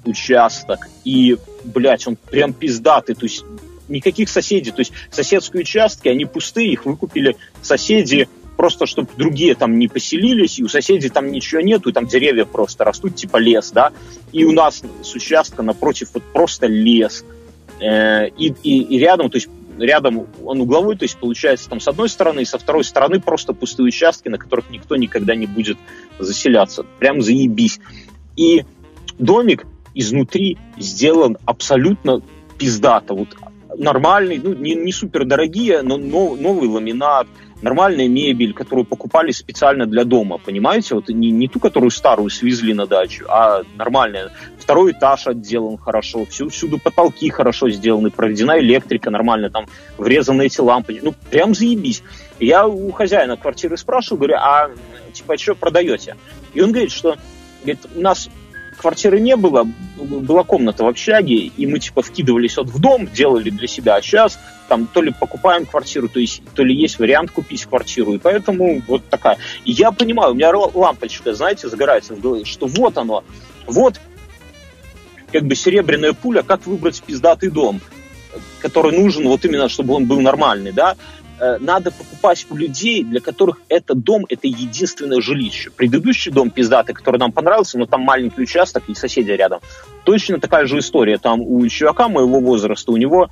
участок. 0.05 0.87
И, 1.03 1.37
блядь, 1.63 2.07
он 2.07 2.15
прям 2.15 2.53
пиздатый. 2.53 3.15
То 3.15 3.25
есть 3.25 3.43
никаких 3.87 4.29
соседей. 4.29 4.71
То 4.71 4.79
есть 4.79 4.93
соседские 5.11 5.61
участки, 5.61 6.07
они 6.07 6.25
пустые, 6.25 6.71
их 6.71 6.85
выкупили 6.85 7.37
соседи 7.61 8.27
просто 8.55 8.85
чтобы 8.85 9.09
другие 9.17 9.53
там 9.55 9.77
не 9.77 9.87
поселились, 9.87 10.59
и 10.59 10.63
у 10.63 10.69
соседей 10.69 11.09
там 11.09 11.29
ничего 11.31 11.61
нету, 11.61 11.89
и 11.89 11.93
там 11.93 12.07
деревья 12.07 12.45
просто 12.45 12.85
растут, 12.85 13.15
типа 13.15 13.35
лес, 13.37 13.71
да, 13.71 13.91
и 14.31 14.45
у 14.45 14.53
нас 14.53 14.81
с 15.01 15.13
участка 15.13 15.61
напротив 15.61 16.11
вот 16.13 16.23
просто 16.23 16.67
лес, 16.67 17.25
э, 17.81 18.29
и, 18.29 18.53
и, 18.63 18.81
и 18.81 18.97
рядом, 18.97 19.29
то 19.29 19.35
есть 19.35 19.49
рядом 19.77 20.27
он 20.43 20.61
угловой, 20.61 20.97
то 20.97 21.03
есть 21.03 21.17
получается 21.17 21.69
там 21.69 21.79
с 21.79 21.87
одной 21.87 22.09
стороны 22.09 22.41
и 22.41 22.45
со 22.45 22.57
второй 22.57 22.83
стороны 22.83 23.19
просто 23.19 23.53
пустые 23.53 23.87
участки, 23.87 24.29
на 24.29 24.37
которых 24.37 24.69
никто 24.69 24.95
никогда 24.95 25.35
не 25.35 25.47
будет 25.47 25.77
заселяться. 26.19 26.85
Прям 26.99 27.21
заебись. 27.21 27.79
И 28.35 28.63
домик 29.19 29.65
изнутри 29.93 30.57
сделан 30.77 31.37
абсолютно 31.45 32.21
пиздато. 32.57 33.13
Вот 33.13 33.35
нормальный, 33.77 34.39
ну, 34.43 34.53
не, 34.53 34.75
не 34.75 34.91
супер 34.91 35.25
дорогие, 35.25 35.81
но 35.81 35.97
новый 35.97 36.67
ламинат, 36.67 37.27
нормальная 37.61 38.07
мебель, 38.07 38.53
которую 38.53 38.85
покупали 38.85 39.31
специально 39.31 39.85
для 39.85 40.03
дома, 40.03 40.37
понимаете? 40.37 40.95
Вот 40.95 41.09
не, 41.09 41.31
не 41.31 41.47
ту, 41.47 41.59
которую 41.59 41.89
старую 41.89 42.29
свезли 42.29 42.73
на 42.73 42.85
дачу, 42.85 43.25
а 43.27 43.63
нормальная. 43.75 44.31
Второй 44.59 44.91
этаж 44.91 45.27
отделан 45.27 45.77
хорошо, 45.77 46.25
всю, 46.25 46.49
всюду 46.49 46.77
потолки 46.77 47.29
хорошо 47.29 47.69
сделаны, 47.69 48.11
проведена 48.11 48.59
электрика 48.59 49.09
нормально, 49.09 49.49
там 49.49 49.67
врезаны 49.97 50.45
эти 50.45 50.61
лампы. 50.61 50.99
Ну, 51.01 51.13
прям 51.31 51.55
заебись. 51.55 52.03
Я 52.39 52.67
у 52.67 52.91
хозяина 52.91 53.37
квартиры 53.37 53.77
спрашиваю, 53.77 54.19
говорю, 54.19 54.35
а 54.37 54.69
типа, 55.13 55.37
что 55.37 55.55
продаете? 55.55 56.17
И 56.53 56.61
он 56.61 56.71
говорит, 56.71 56.91
что 56.91 57.17
говорит, 57.61 57.85
у 57.95 58.01
нас 58.01 58.29
квартиры 58.77 59.19
не 59.19 59.35
было, 59.35 59.67
была 59.97 60.43
комната 60.43 60.83
в 60.83 60.87
общаге, 60.87 61.35
и 61.35 61.65
мы 61.65 61.79
типа 61.79 62.01
вкидывались 62.01 62.57
вот 62.57 62.67
в 62.67 62.79
дом, 62.79 63.07
делали 63.07 63.49
для 63.49 63.67
себя, 63.67 63.95
а 63.95 64.01
сейчас 64.01 64.39
там 64.67 64.87
то 64.87 65.01
ли 65.01 65.11
покупаем 65.11 65.65
квартиру, 65.65 66.09
то, 66.09 66.19
есть, 66.19 66.41
то 66.53 66.63
ли 66.63 66.75
есть 66.75 66.99
вариант 66.99 67.31
купить 67.31 67.65
квартиру, 67.65 68.13
и 68.13 68.17
поэтому 68.17 68.81
вот 68.87 69.07
такая. 69.09 69.37
И 69.63 69.71
я 69.71 69.91
понимаю, 69.91 70.31
у 70.31 70.35
меня 70.35 70.51
лампочка, 70.55 71.33
знаете, 71.33 71.69
загорается 71.69 72.15
в 72.15 72.19
голове, 72.19 72.45
что 72.45 72.67
вот 72.67 72.97
оно, 72.97 73.23
вот 73.67 73.99
как 75.31 75.43
бы 75.43 75.55
серебряная 75.55 76.13
пуля, 76.13 76.43
как 76.43 76.65
выбрать 76.65 77.01
пиздатый 77.03 77.49
дом, 77.49 77.81
который 78.59 78.97
нужен 78.97 79.27
вот 79.27 79.45
именно, 79.45 79.69
чтобы 79.69 79.93
он 79.93 80.05
был 80.05 80.19
нормальный, 80.21 80.71
да, 80.71 80.95
надо 81.59 81.91
покупать 81.91 82.45
у 82.49 82.55
людей, 82.55 83.03
для 83.03 83.19
которых 83.19 83.59
этот 83.69 84.03
дом– 84.03 84.25
это 84.29 84.47
единственное 84.47 85.21
жилище. 85.21 85.69
Предыдущий 85.69 86.31
дом 86.31 86.49
пиздатый, 86.49 86.95
который 86.95 87.17
нам 87.17 87.31
понравился, 87.31 87.77
но 87.77 87.85
там 87.85 88.01
маленький 88.01 88.41
участок 88.41 88.83
и 88.87 88.95
соседи 88.95 89.31
рядом. 89.31 89.59
Точно 90.03 90.39
такая 90.39 90.65
же 90.65 90.79
история. 90.79 91.17
Там 91.17 91.41
у 91.41 91.67
чувака 91.67 92.07
моего 92.07 92.39
возраста, 92.39 92.91
у 92.91 92.97
него 92.97 93.29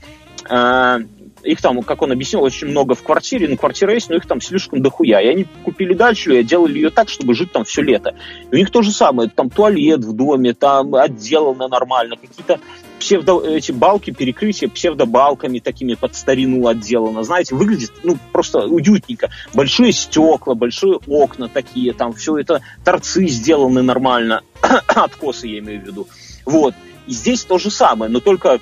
э, 0.49 0.99
их 1.43 1.61
там, 1.61 1.81
как 1.83 2.01
он 2.01 2.11
объяснил, 2.11 2.41
очень 2.41 2.67
много 2.67 2.95
в 2.95 3.03
квартире, 3.03 3.47
ну, 3.49 3.57
квартира 3.57 3.93
есть, 3.93 4.09
но 4.09 4.15
их 4.15 4.25
там 4.25 4.41
слишком 4.41 4.81
дохуя. 4.81 5.21
И 5.21 5.27
они 5.27 5.45
купили 5.63 5.93
дачу 5.93 6.31
и 6.31 6.43
делали 6.43 6.75
ее 6.75 6.89
так, 6.89 7.09
чтобы 7.09 7.35
жить 7.35 7.51
там 7.51 7.63
все 7.63 7.81
лето. 7.81 8.15
И 8.51 8.55
у 8.55 8.57
них 8.57 8.71
то 8.71 8.81
же 8.81 8.91
самое, 8.91 9.29
там 9.29 9.49
туалет 9.49 10.03
в 10.03 10.13
доме, 10.13 10.53
там 10.53 10.95
отделано 10.95 11.67
нормально, 11.67 12.15
какие-то 12.15 12.59
псевдо, 13.03 13.45
эти 13.45 13.73
балки, 13.73 14.11
перекрытия 14.11 14.69
псевдобалками 14.69 15.59
такими 15.59 15.93
под 15.95 16.15
старину 16.15 16.67
отделано. 16.67 17.23
Знаете, 17.23 17.53
выглядит, 17.53 17.91
ну, 18.01 18.17
просто 18.31 18.59
уютненько. 18.59 19.29
Большие 19.53 19.91
стекла, 19.91 20.55
большие 20.55 20.99
окна 21.05 21.49
такие, 21.49 21.91
там 21.91 22.13
все 22.13 22.37
это, 22.37 22.61
торцы 22.85 23.27
сделаны 23.27 23.81
нормально. 23.81 24.41
Откосы 24.87 25.47
я 25.47 25.59
имею 25.59 25.81
в 25.81 25.85
виду. 25.85 26.07
Вот. 26.45 26.75
И 27.05 27.11
здесь 27.11 27.43
то 27.43 27.57
же 27.57 27.69
самое, 27.69 28.09
но 28.09 28.21
только 28.21 28.61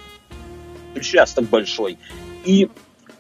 участок 0.95 1.47
большой. 1.47 1.99
И 2.43 2.67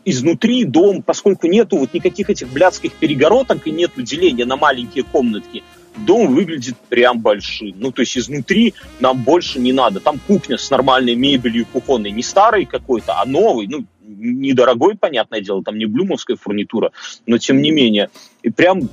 изнутри 0.03 0.65
дом, 0.65 1.03
поскольку 1.03 1.45
нету 1.45 1.77
вот 1.77 1.93
никаких 1.93 2.31
этих 2.31 2.49
блядских 2.49 2.93
перегородок 2.93 3.67
и 3.67 3.71
нету 3.71 4.01
деления 4.01 4.47
на 4.47 4.55
маленькие 4.55 5.03
комнатки, 5.03 5.61
дом 5.97 6.33
выглядит 6.33 6.75
прям 6.89 7.19
большим. 7.19 7.73
Ну, 7.77 7.91
то 7.91 8.01
есть 8.01 8.17
изнутри 8.17 8.73
нам 8.99 9.23
больше 9.23 9.59
не 9.59 9.73
надо. 9.73 9.99
Там 9.99 10.19
кухня 10.19 10.57
с 10.57 10.69
нормальной 10.69 11.15
мебелью 11.15 11.65
кухонной. 11.65 12.11
Не 12.11 12.23
старый 12.23 12.65
какой-то, 12.65 13.19
а 13.19 13.25
новый. 13.25 13.67
Ну, 13.67 13.85
недорогой, 14.01 14.97
понятное 14.97 15.41
дело, 15.41 15.63
там 15.63 15.77
не 15.77 15.85
блюмовская 15.85 16.37
фурнитура, 16.37 16.91
но 17.25 17.37
тем 17.37 17.61
не 17.61 17.71
менее. 17.71 18.09
И 18.43 18.49
прям 18.49 18.89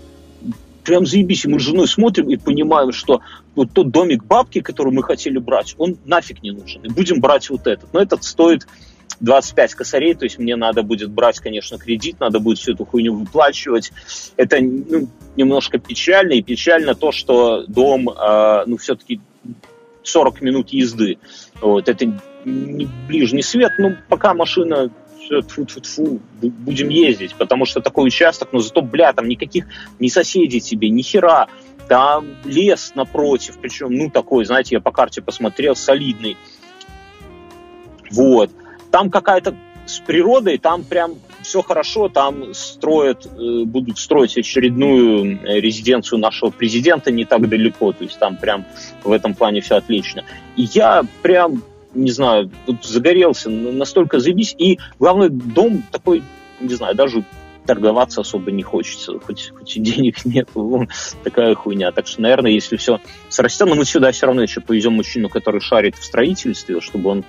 прям 0.84 1.04
заебись. 1.04 1.44
И 1.44 1.48
мы 1.48 1.60
с 1.60 1.62
женой 1.62 1.86
смотрим 1.86 2.30
и 2.30 2.36
понимаем, 2.36 2.92
что 2.92 3.20
вот 3.54 3.72
тот 3.72 3.90
домик 3.90 4.24
бабки, 4.24 4.60
который 4.60 4.92
мы 4.92 5.02
хотели 5.02 5.38
брать, 5.38 5.74
он 5.76 5.98
нафиг 6.06 6.42
не 6.42 6.50
нужен. 6.50 6.82
И 6.82 6.88
будем 6.88 7.20
брать 7.20 7.50
вот 7.50 7.66
этот. 7.66 7.92
Но 7.92 8.00
этот 8.00 8.24
стоит 8.24 8.66
25 9.20 9.74
косарей, 9.74 10.14
то 10.14 10.24
есть 10.24 10.38
мне 10.38 10.56
надо 10.56 10.82
будет 10.82 11.10
брать, 11.10 11.38
конечно, 11.40 11.78
кредит, 11.78 12.20
надо 12.20 12.38
будет 12.38 12.58
всю 12.58 12.72
эту 12.72 12.84
хуйню 12.84 13.14
выплачивать. 13.14 13.92
Это 14.36 14.60
ну, 14.60 15.08
немножко 15.36 15.78
печально, 15.78 16.34
и 16.34 16.42
печально 16.42 16.94
то, 16.94 17.12
что 17.12 17.64
дом, 17.66 18.08
э, 18.08 18.62
ну, 18.66 18.76
все-таки 18.76 19.20
40 20.02 20.40
минут 20.40 20.70
езды. 20.70 21.18
Вот, 21.60 21.88
это 21.88 22.06
не 22.44 22.88
ближний 23.08 23.42
свет, 23.42 23.72
ну, 23.78 23.96
пока 24.08 24.34
машина 24.34 24.90
все, 25.20 25.42
тьфу 25.42 25.62
-тьфу 25.62 25.80
-тьфу, 25.80 26.20
будем 26.40 26.88
ездить, 26.88 27.34
потому 27.34 27.66
что 27.66 27.80
такой 27.80 28.06
участок, 28.06 28.52
но 28.52 28.60
зато, 28.60 28.80
бля, 28.80 29.12
там 29.12 29.28
никаких 29.28 29.66
ни 29.98 30.08
соседей 30.08 30.60
тебе, 30.60 30.88
ни 30.90 31.02
хера, 31.02 31.48
там 31.88 32.26
лес 32.44 32.92
напротив, 32.94 33.58
причем, 33.60 33.92
ну, 33.94 34.10
такой, 34.10 34.44
знаете, 34.44 34.76
я 34.76 34.80
по 34.80 34.92
карте 34.92 35.20
посмотрел, 35.20 35.74
солидный. 35.74 36.36
Вот 38.10 38.50
там 38.90 39.10
какая-то 39.10 39.54
с 39.86 40.00
природой, 40.00 40.58
там 40.58 40.84
прям 40.84 41.14
все 41.42 41.62
хорошо, 41.62 42.08
там 42.08 42.52
строят, 42.52 43.26
э, 43.26 43.64
будут 43.64 43.98
строить 43.98 44.36
очередную 44.36 45.40
э, 45.42 45.60
резиденцию 45.60 46.18
нашего 46.18 46.50
президента 46.50 47.10
не 47.10 47.24
так 47.24 47.48
далеко, 47.48 47.92
то 47.92 48.04
есть 48.04 48.18
там 48.18 48.36
прям 48.36 48.66
в 49.02 49.10
этом 49.12 49.34
плане 49.34 49.60
все 49.60 49.76
отлично. 49.76 50.24
И 50.56 50.62
я 50.72 51.04
прям, 51.22 51.62
не 51.94 52.10
знаю, 52.10 52.50
тут 52.66 52.84
загорелся, 52.84 53.48
настолько 53.48 54.20
заебись, 54.20 54.54
и 54.58 54.78
главный 54.98 55.30
дом 55.30 55.82
такой, 55.90 56.22
не 56.60 56.74
знаю, 56.74 56.94
даже 56.94 57.24
торговаться 57.68 58.22
особо 58.22 58.50
не 58.50 58.62
хочется, 58.62 59.18
хоть, 59.20 59.52
хоть 59.56 59.76
и 59.76 59.80
денег 59.80 60.16
нет, 60.24 60.48
такая 61.22 61.54
хуйня. 61.54 61.92
Так 61.92 62.06
что, 62.06 62.22
наверное, 62.22 62.50
если 62.50 62.76
все 62.76 63.00
срастет, 63.28 63.68
но 63.68 63.74
мы 63.74 63.84
сюда 63.84 64.10
все 64.10 64.26
равно 64.26 64.42
еще 64.42 64.60
повезем 64.60 64.94
мужчину, 64.94 65.28
который 65.28 65.60
шарит 65.60 65.96
в 65.96 66.04
строительстве, 66.04 66.80
чтобы 66.80 67.10
он 67.10 67.24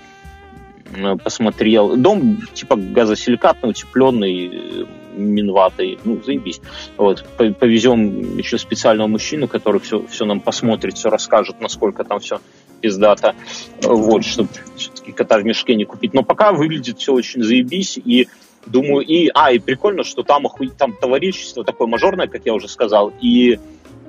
посмотрел. 1.23 1.95
Дом 1.95 2.39
типа 2.53 2.75
газосиликатный, 2.75 3.69
утепленный, 3.69 4.87
минватый, 5.13 5.99
ну, 6.03 6.21
заебись. 6.23 6.61
Вот, 6.97 7.25
повезем 7.37 8.37
еще 8.37 8.57
специального 8.57 9.07
мужчину, 9.07 9.47
который 9.47 9.81
все, 9.81 10.05
все 10.07 10.25
нам 10.25 10.39
посмотрит, 10.39 10.95
все 10.95 11.09
расскажет, 11.09 11.59
насколько 11.61 12.03
там 12.03 12.19
все 12.19 12.39
пиздато, 12.81 13.35
вот, 13.83 14.23
чтобы 14.23 14.49
все-таки 14.77 15.11
кота 15.11 15.37
в 15.37 15.43
мешке 15.43 15.75
не 15.75 15.85
купить. 15.85 16.13
Но 16.13 16.23
пока 16.23 16.53
выглядит 16.53 16.99
все 16.99 17.13
очень 17.13 17.43
заебись, 17.43 17.97
и 17.97 18.27
думаю, 18.65 19.05
и, 19.05 19.29
а, 19.33 19.51
и 19.51 19.59
прикольно, 19.59 20.03
что 20.03 20.23
там, 20.23 20.45
оху... 20.45 20.65
там 20.67 20.93
товарищество 20.93 21.63
такое 21.63 21.87
мажорное, 21.87 22.27
как 22.27 22.45
я 22.45 22.53
уже 22.53 22.67
сказал, 22.67 23.11
и 23.21 23.59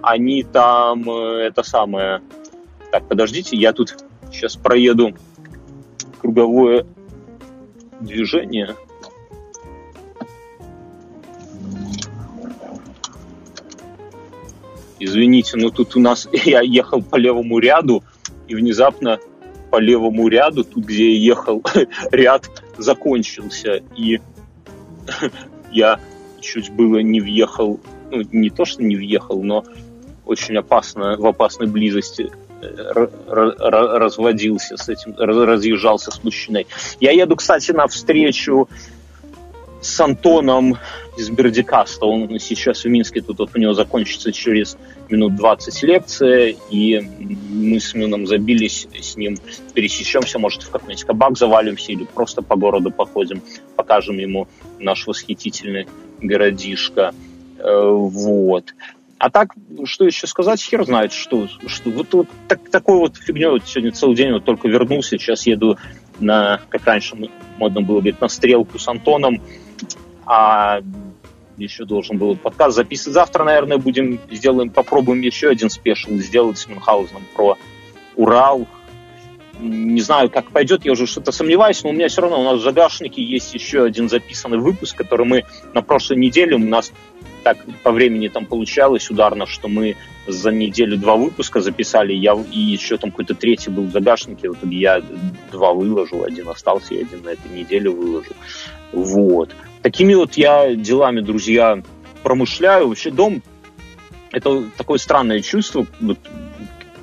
они 0.02 0.44
там, 0.44 1.08
э, 1.10 1.46
это 1.46 1.62
самое, 1.62 2.22
так, 2.90 3.06
подождите, 3.06 3.56
я 3.56 3.72
тут 3.72 3.96
сейчас 4.30 4.56
проеду 4.56 5.14
круговое 6.20 6.87
движение. 8.00 8.76
Извините, 14.98 15.56
но 15.56 15.70
тут 15.70 15.96
у 15.96 16.00
нас 16.00 16.28
я 16.33 16.61
ехал 16.61 17.02
по 17.02 17.16
левому 17.16 17.59
ряду, 17.59 18.04
и 18.48 18.54
внезапно 18.54 19.18
по 19.70 19.78
левому 19.78 20.28
ряду, 20.28 20.64
тут, 20.64 20.85
где 20.85 21.12
я 21.12 21.33
ехал, 21.33 21.62
ряд 22.12 22.50
закончился, 22.76 23.83
и 23.96 24.20
я 25.72 26.00
чуть 26.40 26.70
было 26.70 26.98
не 26.98 27.20
въехал, 27.20 27.80
ну, 28.11 28.22
не 28.33 28.50
то, 28.50 28.64
что 28.64 28.83
не 28.83 28.96
въехал, 28.96 29.42
но 29.42 29.64
очень 30.26 30.56
опасно, 30.56 31.16
в 31.16 31.26
опасной 31.26 31.66
близости 31.66 32.30
разводился 32.60 34.76
с 34.76 34.88
этим, 34.88 35.14
разъезжался 35.16 36.10
с 36.10 36.22
мужчиной. 36.22 36.66
Я 37.00 37.12
еду, 37.12 37.36
кстати, 37.36 37.72
на 37.72 37.86
встречу 37.86 38.68
с 39.80 40.00
Антоном 40.00 40.76
из 41.16 41.30
Бердикаста. 41.30 42.06
Он 42.06 42.38
сейчас 42.38 42.84
в 42.84 42.88
Минске, 42.88 43.20
тут 43.20 43.38
вот 43.38 43.50
у 43.54 43.58
него 43.58 43.74
закончится 43.74 44.32
через 44.32 44.76
минут 45.08 45.36
20 45.36 45.82
лекция, 45.82 46.54
и 46.70 47.00
мы 47.00 47.80
с 47.80 47.94
Мином 47.94 48.26
забились 48.26 48.86
с 48.98 49.16
ним, 49.16 49.36
пересечемся, 49.74 50.38
может, 50.38 50.62
в 50.62 50.70
какой-нибудь 50.70 51.04
кабак 51.04 51.36
завалимся 51.36 51.92
или 51.92 52.04
просто 52.04 52.42
по 52.42 52.56
городу 52.56 52.90
походим, 52.90 53.42
покажем 53.76 54.18
ему 54.18 54.46
наш 54.78 55.06
восхитительный 55.06 55.86
городишко. 56.20 57.14
Э, 57.58 57.90
вот. 57.90 58.74
А 59.20 59.28
так, 59.28 59.54
что 59.85 60.06
еще 60.06 60.26
сказать, 60.26 60.62
хер 60.62 60.83
знает, 60.87 61.12
что. 61.12 61.46
что 61.66 61.90
вот, 61.90 62.14
вот 62.14 62.26
так, 62.48 62.70
такой 62.70 62.96
вот 62.96 63.18
фигней 63.18 63.50
вот 63.50 63.66
сегодня 63.66 63.92
целый 63.92 64.16
день 64.16 64.33
вот 64.33 64.46
только 64.46 64.66
вернулся, 64.66 65.18
сейчас 65.18 65.46
еду 65.46 65.76
на, 66.18 66.59
как 66.70 66.87
раньше 66.87 67.16
модно 67.59 67.83
было 67.83 67.96
говорить, 67.96 68.18
на 68.22 68.28
стрелку 68.28 68.78
с 68.78 68.88
Антоном, 68.88 69.42
а 70.24 70.80
еще 71.59 71.85
должен 71.85 72.16
был 72.16 72.35
подкаст 72.35 72.74
записывать. 72.74 73.12
Завтра, 73.12 73.44
наверное, 73.44 73.76
будем, 73.76 74.18
сделаем, 74.30 74.70
попробуем 74.70 75.20
еще 75.20 75.50
один 75.50 75.68
спешл 75.68 76.12
сделать 76.12 76.56
с 76.56 76.66
Мюнхгаузеном 76.66 77.24
про 77.37 77.59
Урал. 78.16 78.66
Не 79.61 80.00
знаю, 80.00 80.30
как 80.30 80.50
пойдет, 80.50 80.87
я 80.87 80.92
уже 80.92 81.06
что-то 81.06 81.30
сомневаюсь, 81.30 81.85
но 81.85 81.90
у 81.90 81.92
меня 81.92 82.09
все 82.09 82.22
равно, 82.22 82.40
у 82.40 82.44
нас 82.44 82.61
в 82.61 82.62
загашнике 82.62 83.22
есть 83.22 83.52
еще 83.52 83.85
один 83.85 84.09
записанный 84.09 84.56
выпуск, 84.56 84.96
который 84.96 85.26
мы 85.26 85.44
на 85.74 85.83
прошлой 85.83 86.16
неделе, 86.16 86.56
у 86.56 86.59
нас 86.59 86.90
так 87.42 87.59
по 87.83 87.92
времени 87.92 88.29
там 88.29 88.46
получалось 88.46 89.11
ударно, 89.11 89.46
что 89.46 89.68
мы 89.68 89.96
за 90.26 90.53
неделю 90.53 90.96
два 90.96 91.16
выпуска 91.16 91.61
записали, 91.61 92.12
я 92.12 92.35
и 92.53 92.59
еще 92.59 92.96
там 92.96 93.11
какой-то 93.11 93.35
третий 93.35 93.70
был 93.70 93.85
в 93.85 93.90
загашнике, 93.90 94.48
вот 94.48 94.59
я 94.64 95.03
два 95.50 95.72
выложил, 95.72 96.24
один 96.24 96.48
остался, 96.48 96.94
и 96.94 97.03
один 97.03 97.22
на 97.22 97.31
этой 97.31 97.50
неделе 97.50 97.90
выложил. 97.90 98.35
Вот. 98.92 99.55
Такими 99.83 100.14
вот 100.14 100.35
я 100.35 100.74
делами, 100.74 101.20
друзья, 101.20 101.83
промышляю. 102.22 102.88
Вообще 102.88 103.11
дом– 103.11 103.42
это 104.33 104.64
такое 104.76 104.98
странное 104.98 105.40
чувство, 105.40 105.87
вот, 106.00 106.18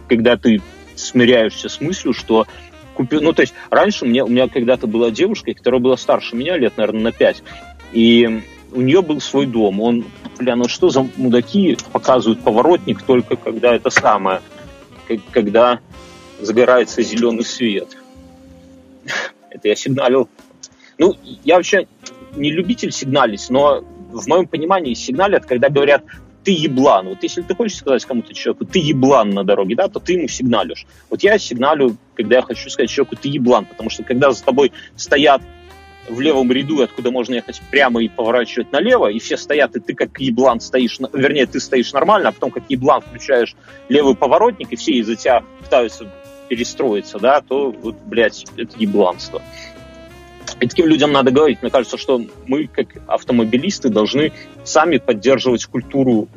когда 0.08 0.38
ты 0.38 0.62
смиряешься 0.96 1.70
с 1.70 1.82
мыслью, 1.82 2.14
что 2.14 2.48
купил... 2.94 3.22
Ну, 3.22 3.34
то 3.34 3.42
есть 3.42 3.54
раньше 3.70 4.06
мне, 4.06 4.24
у 4.24 4.28
меня 4.28 4.48
когда-то 4.48 4.88
была 4.88 5.12
девушка, 5.12 5.54
которая 5.54 5.80
была 5.82 5.98
старше 5.98 6.36
меня, 6.36 6.58
лет, 6.58 6.78
наверное, 6.78 7.02
на 7.02 7.12
пять. 7.12 7.44
И 7.94 8.42
у 8.72 8.82
нее 8.82 9.02
был 9.02 9.20
свой 9.22 9.46
дом. 9.46 9.80
Он, 9.82 10.06
бля, 10.40 10.56
ну 10.56 10.68
что 10.68 10.90
за 10.90 11.08
мудаки 11.18 11.78
показывают 11.92 12.42
поворотник 12.42 13.02
только 13.02 13.36
когда 13.36 13.76
это 13.76 13.90
самое, 13.90 14.42
когда 15.32 15.80
загорается 16.40 17.02
зеленый 17.02 17.44
свет. 17.44 17.98
Это 19.50 19.70
я 19.70 19.76
сигналил. 19.76 20.30
Ну, 21.00 21.16
я 21.44 21.56
вообще 21.56 21.88
не 22.36 22.52
любитель 22.52 22.92
сигналить, 22.92 23.50
но 23.50 23.84
в 24.12 24.28
моем 24.28 24.48
понимании 24.48 24.94
сигналят, 24.94 25.46
когда 25.46 25.70
говорят 25.70 26.04
ты 26.44 26.52
еблан. 26.52 27.10
Вот 27.10 27.24
если 27.24 27.42
ты 27.42 27.54
хочешь 27.56 27.78
сказать 27.78 28.06
кому-то 28.06 28.34
человеку, 28.34 28.64
ты 28.64 28.80
еблан 28.80 29.32
на 29.32 29.44
дороге, 29.44 29.76
да, 29.76 29.90
то 29.90 30.00
ты 30.00 30.14
ему 30.14 30.30
сигналишь. 30.30 30.86
Вот 31.10 31.22
я 31.22 31.38
сигналю, 31.38 31.98
когда 32.16 32.38
я 32.38 32.42
хочу 32.42 32.70
сказать 32.70 32.90
человеку, 32.90 33.18
ты 33.18 33.28
еблан, 33.28 33.66
потому 33.66 33.90
что 33.90 34.04
когда 34.04 34.32
за 34.32 34.44
тобой 34.44 34.72
стоят 34.96 35.42
в 36.08 36.20
левом 36.20 36.52
ряду, 36.52 36.82
откуда 36.82 37.12
можно 37.12 37.36
ехать 37.36 37.62
прямо 37.70 38.02
и 38.02 38.08
поворачивать 38.08 38.72
налево, 38.72 39.08
и 39.08 39.20
все 39.20 39.38
стоят, 39.38 39.76
и 39.76 39.80
ты 39.80 39.94
как 39.94 40.20
еблан 40.20 40.60
стоишь, 40.60 41.00
вернее, 41.14 41.46
ты 41.46 41.60
стоишь 41.60 41.94
нормально, 41.94 42.30
а 42.30 42.32
потом 42.32 42.52
как 42.52 42.64
еблан 42.70 43.02
включаешь 43.02 43.56
левый 43.90 44.16
поворотник, 44.16 44.72
и 44.72 44.76
все 44.76 44.94
из-за 44.94 45.16
тебя 45.16 45.44
пытаются 45.62 46.12
перестроиться, 46.48 47.20
да, 47.20 47.42
то 47.42 47.72
вот, 47.72 47.96
блядь, 48.06 48.46
это 48.56 48.78
ебланство. 48.78 49.42
И 50.62 50.68
таким 50.68 50.88
людям 50.88 51.12
надо 51.12 51.32
говорить. 51.32 51.62
Мне 51.62 51.70
кажется, 51.70 51.98
что 51.98 52.24
мы, 52.48 52.68
как 52.68 52.88
автомобилисты, 53.08 53.90
должны 53.90 54.32
сами 54.64 54.98
поддерживать 54.98 55.66
культуру 55.66 56.30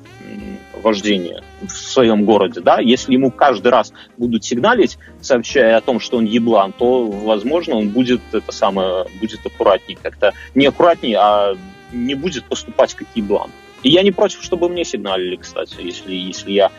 вождения 0.80 1.42
в 1.60 1.70
своем 1.70 2.24
городе. 2.24 2.60
Да? 2.60 2.80
Если 2.80 3.12
ему 3.12 3.30
каждый 3.30 3.68
раз 3.68 3.92
будут 4.16 4.44
сигналить, 4.44 4.98
сообщая 5.20 5.76
о 5.76 5.80
том, 5.80 6.00
что 6.00 6.18
он 6.18 6.24
еблан, 6.24 6.72
то, 6.72 7.06
возможно, 7.06 7.76
он 7.76 7.90
будет 7.90 8.20
это 8.32 8.52
самое, 8.52 9.06
будет 9.20 9.44
аккуратнее 9.44 9.98
как-то. 10.00 10.32
Не 10.54 10.66
аккуратнее, 10.66 11.18
а 11.18 11.56
не 11.92 12.14
будет 12.14 12.44
поступать 12.44 12.94
как 12.94 13.08
еблан. 13.14 13.50
И 13.82 13.90
я 13.90 14.02
не 14.02 14.10
против, 14.10 14.42
чтобы 14.42 14.68
мне 14.68 14.84
сигналили, 14.84 15.36
кстати, 15.36 15.76
если, 15.80 16.14
если 16.14 16.52
я 16.52 16.70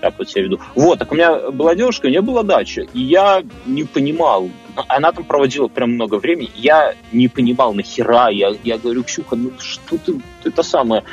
так 0.00 0.14
вот 0.18 0.28
себя 0.30 0.44
веду. 0.44 0.60
Вот, 0.74 0.98
так 0.98 1.12
у 1.12 1.14
меня 1.14 1.50
была 1.50 1.74
девушка, 1.74 2.06
у 2.06 2.08
нее 2.08 2.22
была 2.22 2.42
дача, 2.42 2.86
и 2.92 3.00
я 3.00 3.44
не 3.66 3.84
понимал, 3.84 4.50
она 4.88 5.12
там 5.12 5.24
проводила 5.24 5.68
прям 5.68 5.92
много 5.92 6.16
времени, 6.16 6.50
я 6.54 6.94
не 7.12 7.28
понимал, 7.28 7.74
нахера, 7.74 8.28
я, 8.28 8.54
я 8.64 8.78
говорю, 8.78 9.04
Ксюха, 9.04 9.36
ну 9.36 9.52
что 9.58 9.98
ты, 9.98 10.20
это 10.44 10.62
самое, 10.62 11.04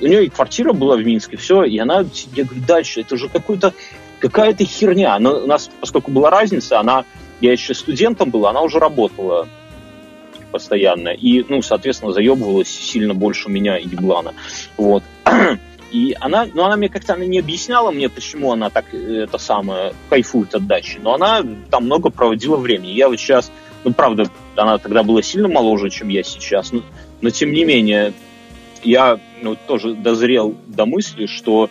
у 0.00 0.06
нее 0.06 0.26
и 0.26 0.28
квартира 0.28 0.72
была 0.72 0.96
в 0.96 1.04
Минске, 1.04 1.36
все, 1.36 1.64
и 1.64 1.78
она, 1.78 2.04
я 2.34 2.44
говорю, 2.44 2.62
дальше, 2.66 3.00
это 3.00 3.16
же 3.16 3.28
какой-то, 3.28 3.74
какая-то 4.18 4.64
херня. 4.64 5.18
Но 5.18 5.44
у 5.44 5.46
нас, 5.46 5.70
поскольку 5.80 6.10
была 6.10 6.30
разница, 6.30 6.80
она, 6.80 7.04
я 7.40 7.52
еще 7.52 7.74
студентом 7.74 8.30
был, 8.30 8.46
она 8.46 8.62
уже 8.62 8.78
работала 8.78 9.48
постоянно. 10.50 11.08
И, 11.08 11.44
ну, 11.48 11.62
соответственно, 11.62 12.12
заебывалась 12.12 12.68
сильно 12.68 13.14
больше 13.14 13.48
меня 13.48 13.78
и 13.78 13.86
Еблана. 13.88 14.34
Вот. 14.76 15.02
И 15.90 16.16
она, 16.20 16.46
ну, 16.54 16.62
она 16.62 16.76
мне 16.76 16.88
как-то 16.88 17.14
она 17.14 17.24
не 17.24 17.40
объясняла 17.40 17.90
мне, 17.90 18.08
почему 18.08 18.52
она 18.52 18.70
так 18.70 18.94
э, 18.94 19.24
это 19.24 19.38
самое 19.38 19.92
кайфует 20.08 20.54
от 20.54 20.64
дачи, 20.64 21.00
но 21.02 21.14
она 21.14 21.44
там 21.68 21.86
много 21.86 22.10
проводила 22.10 22.56
времени. 22.56 22.92
Я 22.92 23.08
вот 23.08 23.18
сейчас, 23.18 23.50
ну, 23.82 23.92
правда, 23.92 24.30
она 24.54 24.78
тогда 24.78 25.02
была 25.02 25.20
сильно 25.20 25.48
моложе, 25.48 25.90
чем 25.90 26.08
я 26.08 26.22
сейчас, 26.22 26.70
но, 26.70 26.82
но 27.20 27.30
тем 27.30 27.50
не 27.50 27.64
менее, 27.64 28.12
я 28.82 29.18
ну, 29.42 29.56
тоже 29.66 29.94
дозрел 29.94 30.56
до 30.66 30.86
мысли, 30.86 31.26
что 31.26 31.70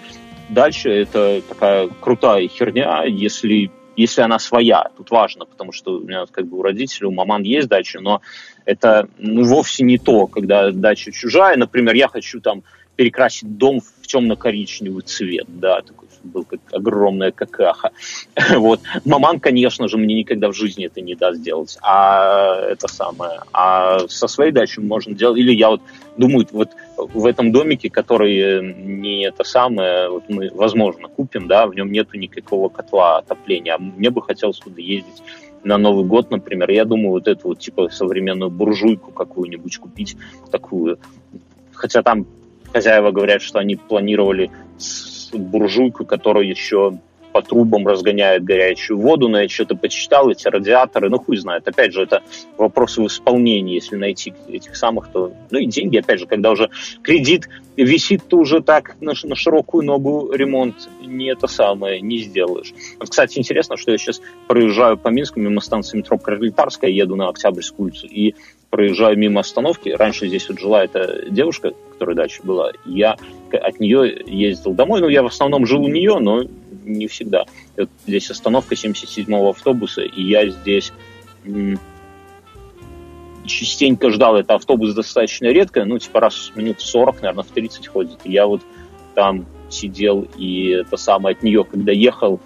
дача 0.50 0.90
это 0.90 1.42
такая 1.48 1.88
крутая 1.88 2.48
херня, 2.48 3.04
если 3.06 3.72
если 3.96 4.22
она 4.22 4.40
своя, 4.40 4.92
тут 4.96 5.12
важно, 5.12 5.46
потому 5.46 5.74
что 5.74 5.98
у 5.98 6.00
меня 6.00 6.26
как 6.32 6.48
бы 6.48 6.60
у 6.60 6.62
родителей, 6.62 7.08
у 7.08 7.12
маман 7.12 7.44
есть 7.44 7.68
дача, 7.68 8.00
но 8.00 8.22
это 8.64 9.10
ну, 9.18 9.44
вовсе 9.44 9.84
не 9.84 9.98
то, 9.98 10.26
когда 10.26 10.72
дача 10.72 11.12
чужая. 11.12 11.58
Например, 11.58 11.94
я 11.94 12.08
хочу 12.08 12.40
там 12.40 12.64
перекрасить 12.96 13.58
дом 13.58 13.82
в 13.82 14.08
темно-коричневый 14.08 15.02
цвет, 15.02 15.48
да, 15.50 15.82
такой 15.82 16.08
был 16.24 16.44
как 16.44 16.60
огромная 16.72 17.32
какаха. 17.32 17.92
Вот. 18.56 18.82
Маман, 19.06 19.40
конечно 19.40 19.88
же, 19.88 19.98
мне 19.98 20.16
никогда 20.16 20.50
в 20.50 20.54
жизни 20.54 20.86
это 20.86 21.02
не 21.02 21.16
даст 21.16 21.40
сделать. 21.40 21.78
А 21.82 22.62
это 22.62 22.88
самое. 22.88 23.42
А 23.54 24.08
со 24.08 24.28
своей 24.28 24.52
дачей 24.52 24.84
можно 24.84 25.14
делать. 25.14 25.40
Или 25.40 25.54
я 25.54 25.70
вот 25.70 25.82
думаю, 26.18 26.48
вот 26.52 26.70
в 27.08 27.26
этом 27.26 27.52
домике, 27.52 27.90
который 27.90 28.38
э, 28.38 28.62
не 28.62 29.26
это 29.26 29.44
самое, 29.44 30.10
вот 30.10 30.24
мы, 30.30 30.50
возможно, 30.54 31.08
купим, 31.08 31.48
да, 31.48 31.68
в 31.68 31.76
нем 31.76 31.92
нету 31.92 32.18
никакого 32.18 32.70
котла 32.70 33.18
отопления. 33.18 33.76
А 33.76 33.78
мне 33.78 34.10
бы 34.10 34.22
хотелось 34.22 34.60
туда 34.60 34.82
ездить 34.82 35.24
на 35.64 35.78
Новый 35.78 36.06
год, 36.06 36.32
например. 36.32 36.70
Я 36.70 36.86
думаю, 36.86 37.12
вот 37.12 37.28
эту 37.28 37.50
вот 37.50 37.60
типа 37.60 37.90
современную 37.90 38.50
буржуйку 38.50 39.12
какую-нибудь 39.12 39.78
купить, 39.78 40.18
такую. 40.52 41.00
Хотя 41.74 42.02
там 42.02 42.26
хозяева 42.72 43.12
говорят, 43.12 43.42
что 43.42 43.60
они 43.60 43.76
планировали 43.76 44.52
буржуйку, 45.34 46.06
которая 46.06 46.46
еще 46.46 47.00
по 47.32 47.42
трубам 47.42 47.88
разгоняет 47.88 48.44
горячую 48.44 49.00
воду, 49.00 49.30
но 49.30 49.42
я 49.42 49.50
что-то 49.50 49.76
почитал, 49.76 50.30
эти 50.30 50.48
радиаторы, 50.48 51.10
ну 51.10 51.20
хуй 51.20 51.38
знает. 51.38 51.68
Опять 51.68 51.94
же, 51.94 52.04
это 52.04 52.24
вопросы 52.58 53.02
в 53.02 53.08
исполнении, 53.08 53.76
если 53.76 53.96
найти 53.96 54.34
этих 54.48 54.76
самых, 54.76 55.10
то... 55.10 55.32
Ну 55.50 55.60
и 55.60 55.66
деньги, 55.66 55.98
опять 55.98 56.20
же, 56.20 56.28
когда 56.28 56.52
уже 56.52 56.70
кредит 57.02 57.48
висит, 57.76 58.24
то 58.28 58.38
уже 58.38 58.62
так 58.62 58.96
на, 59.00 59.14
на 59.24 59.36
широкую 59.36 59.86
ногу 59.86 60.32
ремонт 60.32 60.90
не 61.02 61.32
это 61.32 61.48
самое, 61.48 62.02
не 62.02 62.20
сделаешь. 62.20 62.74
Вот, 63.00 63.10
кстати, 63.10 63.40
интересно, 63.40 63.78
что 63.78 63.92
я 63.92 63.98
сейчас 63.98 64.22
проезжаю 64.48 64.98
по 64.98 65.10
Минску 65.10 65.40
мимо 65.40 65.62
станции 65.62 65.98
метро 65.98 66.18
Пролетарская, 66.18 66.90
еду 66.90 67.16
на 67.16 67.30
Октябрьскую 67.30 67.90
улицу, 67.90 68.08
и 68.08 68.36
проезжаю 68.70 69.18
мимо 69.18 69.42
остановки. 69.42 69.90
Раньше 69.90 70.28
здесь 70.28 70.48
вот 70.50 70.60
жила 70.60 70.84
эта 70.84 71.26
девушка, 71.30 71.74
которая 71.92 72.16
дача 72.16 72.42
была. 72.44 72.72
Я 72.86 73.18
от 73.52 73.80
нее 73.80 74.22
ездил 74.26 74.74
домой. 74.74 75.02
Ну, 75.02 75.08
я 75.08 75.24
в 75.24 75.28
основном 75.28 75.66
жил 75.66 75.84
у 75.84 75.88
нее, 75.88 76.20
но 76.20 76.44
не 76.86 77.08
всегда. 77.08 77.46
Вот 77.78 77.90
здесь 78.06 78.30
остановка 78.30 78.76
77-го 78.76 79.50
автобуса, 79.50 80.02
и 80.02 80.22
я 80.22 80.48
здесь 80.48 80.94
частенько 83.46 84.12
ждал. 84.12 84.36
Это 84.36 84.56
автобус 84.56 84.94
достаточно 84.94 85.48
редко, 85.48 85.86
ну, 85.86 85.98
типа 85.98 86.20
раз 86.20 86.52
минут 86.56 86.82
40, 86.82 87.22
наверное, 87.22 87.44
в 87.44 87.48
30 87.48 87.88
ходит. 87.88 88.20
Я 88.24 88.46
вот 88.46 88.62
там 89.16 89.46
сидел, 89.70 90.28
и 90.38 90.70
это 90.70 90.98
самое 90.98 91.36
от 91.36 91.44
нее, 91.44 91.64
когда 91.64 91.92
ехал, 91.92 92.40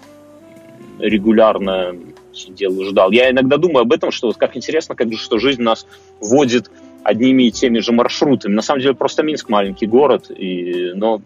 регулярно 0.98 1.94
сидел 2.34 2.78
и 2.80 2.84
ждал. 2.84 3.10
Я 3.10 3.30
иногда 3.30 3.56
думаю 3.56 3.82
об 3.82 3.92
этом, 3.92 4.10
что 4.10 4.28
вот 4.28 4.36
как 4.36 4.56
интересно, 4.56 4.94
как 4.94 5.12
же, 5.12 5.18
что 5.18 5.38
жизнь 5.38 5.62
нас 5.62 5.86
вводит 6.20 6.70
одними 7.02 7.44
и 7.44 7.50
теми 7.50 7.78
же 7.80 7.92
маршрутами. 7.92 8.54
На 8.54 8.62
самом 8.62 8.80
деле 8.80 8.94
просто 8.94 9.22
Минск 9.22 9.48
маленький 9.48 9.86
город, 9.86 10.30
и, 10.30 10.92
но 10.94 11.20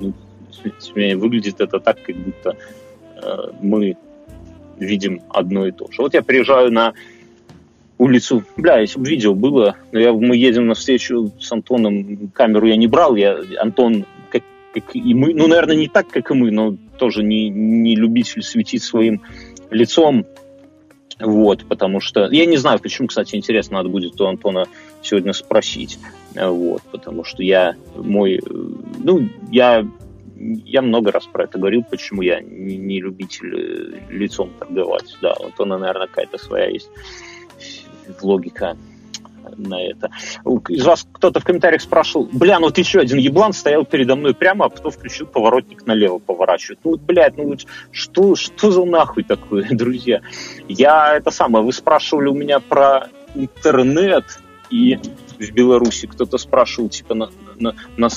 ну, 0.00 0.12
выглядит 1.16 1.60
это 1.60 1.80
так, 1.80 2.02
как 2.02 2.16
будто 2.16 2.56
э, 3.16 3.36
мы 3.60 3.96
видим 4.78 5.22
одно 5.30 5.66
и 5.66 5.72
то 5.72 5.90
же. 5.90 6.02
Вот 6.02 6.14
я 6.14 6.22
приезжаю 6.22 6.72
на 6.72 6.94
улицу, 7.98 8.44
бля, 8.56 8.78
если 8.78 8.98
бы 8.98 9.08
видео 9.08 9.34
было, 9.34 9.76
но 9.92 9.98
я, 9.98 10.12
мы 10.12 10.36
едем 10.36 10.66
на 10.66 10.74
встречу 10.74 11.32
с 11.40 11.50
Антоном, 11.52 12.28
камеру 12.34 12.66
я 12.66 12.76
не 12.76 12.86
брал, 12.86 13.16
я, 13.16 13.38
Антон, 13.58 14.04
как, 14.30 14.42
как 14.72 14.94
и 14.94 15.14
мы, 15.14 15.32
ну, 15.32 15.46
наверное, 15.46 15.76
не 15.76 15.88
так, 15.88 16.08
как 16.08 16.30
и 16.30 16.34
мы, 16.34 16.50
но 16.50 16.76
тоже 16.98 17.22
не, 17.22 17.48
не 17.48 17.96
любитель 17.96 18.42
светить 18.42 18.82
своим 18.82 19.22
лицом, 19.70 20.26
вот, 21.20 21.64
потому 21.66 22.00
что... 22.00 22.28
Я 22.30 22.46
не 22.46 22.56
знаю, 22.56 22.80
почему, 22.80 23.08
кстати, 23.08 23.36
интересно, 23.36 23.78
надо 23.78 23.88
будет 23.88 24.20
у 24.20 24.26
Антона 24.26 24.66
сегодня 25.02 25.32
спросить. 25.32 25.98
Вот, 26.34 26.82
потому 26.90 27.24
что 27.24 27.42
я 27.42 27.76
мой... 27.94 28.40
Ну, 28.98 29.28
я, 29.50 29.86
я 30.36 30.82
много 30.82 31.12
раз 31.12 31.26
про 31.26 31.44
это 31.44 31.58
говорил, 31.58 31.84
почему 31.88 32.22
я 32.22 32.40
не, 32.40 32.76
не 32.76 33.00
любитель 33.00 33.54
э, 33.54 34.00
лицом 34.10 34.50
торговать. 34.58 35.16
Да, 35.22 35.34
у 35.38 35.46
Антона, 35.46 35.78
наверное, 35.78 36.08
какая-то 36.08 36.38
своя 36.38 36.66
есть 36.66 36.90
логика 38.20 38.76
на 39.56 39.82
это. 39.82 40.10
Из 40.68 40.84
вас 40.84 41.06
кто-то 41.12 41.40
в 41.40 41.44
комментариях 41.44 41.82
спрашивал, 41.82 42.28
бля, 42.32 42.58
ну 42.58 42.66
вот 42.66 42.78
еще 42.78 43.00
один 43.00 43.18
еблан 43.18 43.52
стоял 43.52 43.84
передо 43.84 44.16
мной 44.16 44.34
прямо, 44.34 44.66
а 44.66 44.68
потом 44.68 44.90
включил 44.90 45.26
поворотник 45.26 45.86
налево 45.86 46.18
поворачивать. 46.18 46.78
Ну, 46.84 46.96
блядь, 46.96 47.36
ну 47.36 47.56
что, 47.90 48.36
что 48.36 48.70
за 48.70 48.84
нахуй 48.84 49.24
такое, 49.24 49.66
друзья? 49.70 50.20
Я 50.68 51.16
это 51.16 51.30
самое, 51.30 51.64
вы 51.64 51.72
спрашивали 51.72 52.28
у 52.28 52.34
меня 52.34 52.60
про 52.60 53.08
интернет, 53.34 54.24
и 54.70 54.98
в 55.38 55.50
Беларуси 55.52 56.06
кто-то 56.06 56.38
спрашивал, 56.38 56.88
типа, 56.88 57.14
на, 57.14 57.30
на, 57.58 57.74
на, 57.96 58.08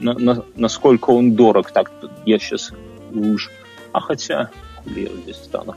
на, 0.00 0.14
на, 0.14 0.44
насколько 0.56 1.10
он 1.10 1.34
дорог. 1.34 1.70
Так, 1.70 1.90
я 2.24 2.38
сейчас 2.38 2.72
уж... 3.12 3.50
А 3.92 4.00
хотя, 4.00 4.50
я 4.86 5.08
здесь 5.08 5.36
стану? 5.36 5.74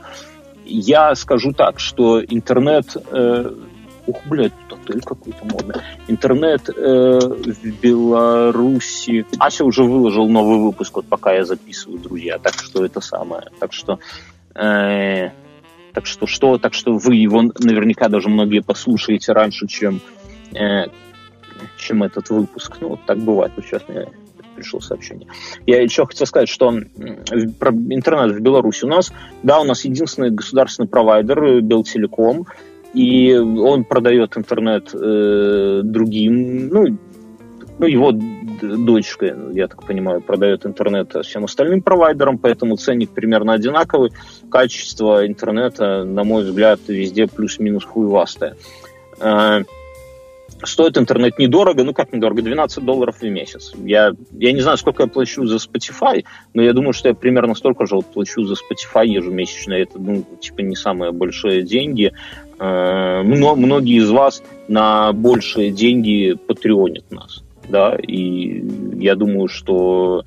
Я 0.64 1.14
скажу 1.14 1.52
так, 1.52 1.78
что 1.78 2.24
интернет 2.24 2.96
э, 3.10 3.52
Ух, 4.06 4.20
блядь, 4.26 4.52
тут 4.68 4.80
отель 4.84 5.00
какой-то 5.00 5.44
модный. 5.44 5.74
Интернет 6.08 6.68
э, 6.68 7.18
в 7.18 7.80
Беларуси. 7.80 9.26
Ася 9.38 9.64
уже 9.64 9.82
выложил 9.82 10.28
новый 10.28 10.58
выпуск, 10.58 10.96
вот 10.96 11.06
пока 11.06 11.32
я 11.32 11.44
записываю, 11.44 11.98
друзья. 11.98 12.38
Так 12.38 12.54
что 12.54 12.84
это 12.84 13.00
самое. 13.00 13.48
Так 13.58 13.72
что... 13.72 13.98
Э, 14.54 15.30
так 15.92 16.06
что 16.06 16.26
что, 16.26 16.58
так 16.58 16.74
что 16.74 16.96
вы 16.96 17.14
его 17.14 17.40
наверняка 17.42 18.08
даже 18.08 18.28
многие 18.28 18.62
послушаете 18.62 19.32
раньше, 19.32 19.68
чем, 19.68 20.00
э, 20.52 20.86
чем 21.78 22.02
этот 22.02 22.30
выпуск. 22.30 22.78
Ну, 22.80 22.88
вот 22.88 23.06
так 23.06 23.18
бывает. 23.18 23.52
Вот 23.54 23.64
сейчас 23.64 23.82
мне 23.88 24.08
пришло 24.54 24.80
сообщение. 24.80 25.28
Я 25.66 25.82
еще 25.82 26.06
хотел 26.06 26.26
сказать, 26.26 26.48
что 26.48 26.72
про 27.58 27.70
интернет 27.70 28.36
в 28.36 28.40
Беларуси 28.40 28.84
у 28.84 28.88
нас, 28.88 29.12
да, 29.42 29.60
у 29.60 29.64
нас 29.64 29.84
единственный 29.84 30.30
государственный 30.30 30.88
провайдер 30.88 31.42
э, 31.44 31.60
Белтелеком, 31.60 32.46
и 32.94 33.34
он 33.34 33.84
продает 33.84 34.36
интернет 34.36 34.94
э, 34.94 35.80
другим, 35.82 36.68
ну, 36.68 36.98
ну, 37.78 37.86
его 37.86 38.12
дочка, 38.62 39.36
я 39.52 39.66
так 39.66 39.84
понимаю, 39.84 40.20
продает 40.20 40.64
интернет 40.64 41.12
всем 41.24 41.44
остальным 41.44 41.82
провайдерам, 41.82 42.38
поэтому 42.38 42.76
ценник 42.76 43.10
примерно 43.10 43.52
одинаковый. 43.52 44.12
Качество 44.48 45.26
интернета, 45.26 46.04
на 46.04 46.22
мой 46.22 46.44
взгляд, 46.44 46.80
везде 46.86 47.26
плюс-минус 47.26 47.84
хуевастое. 47.84 48.56
Э, 49.20 49.64
Стоит 50.62 50.96
интернет 50.96 51.38
недорого, 51.38 51.84
ну 51.84 51.92
как 51.92 52.12
недорого, 52.12 52.42
12 52.42 52.84
долларов 52.84 53.16
в 53.20 53.24
месяц. 53.24 53.72
Я, 53.84 54.12
я 54.32 54.52
не 54.52 54.60
знаю, 54.60 54.78
сколько 54.78 55.02
я 55.02 55.08
плачу 55.08 55.44
за 55.46 55.56
Spotify, 55.56 56.24
но 56.54 56.62
я 56.62 56.72
думаю, 56.72 56.92
что 56.92 57.08
я 57.08 57.14
примерно 57.14 57.54
столько 57.54 57.86
же 57.86 57.98
плачу 58.00 58.44
за 58.44 58.54
Spotify 58.54 59.06
ежемесячно. 59.06 59.74
Это, 59.74 59.98
ну, 59.98 60.24
типа, 60.40 60.60
не 60.60 60.76
самые 60.76 61.12
большие 61.12 61.62
деньги. 61.62 62.12
Э, 62.58 63.22
многие 63.22 63.98
из 63.98 64.10
вас 64.10 64.42
на 64.68 65.12
большие 65.12 65.70
деньги 65.70 66.34
патреонят 66.34 67.10
нас 67.10 67.44
да, 67.68 67.96
и 67.96 68.62
я 68.98 69.14
думаю, 69.14 69.48
что 69.48 70.24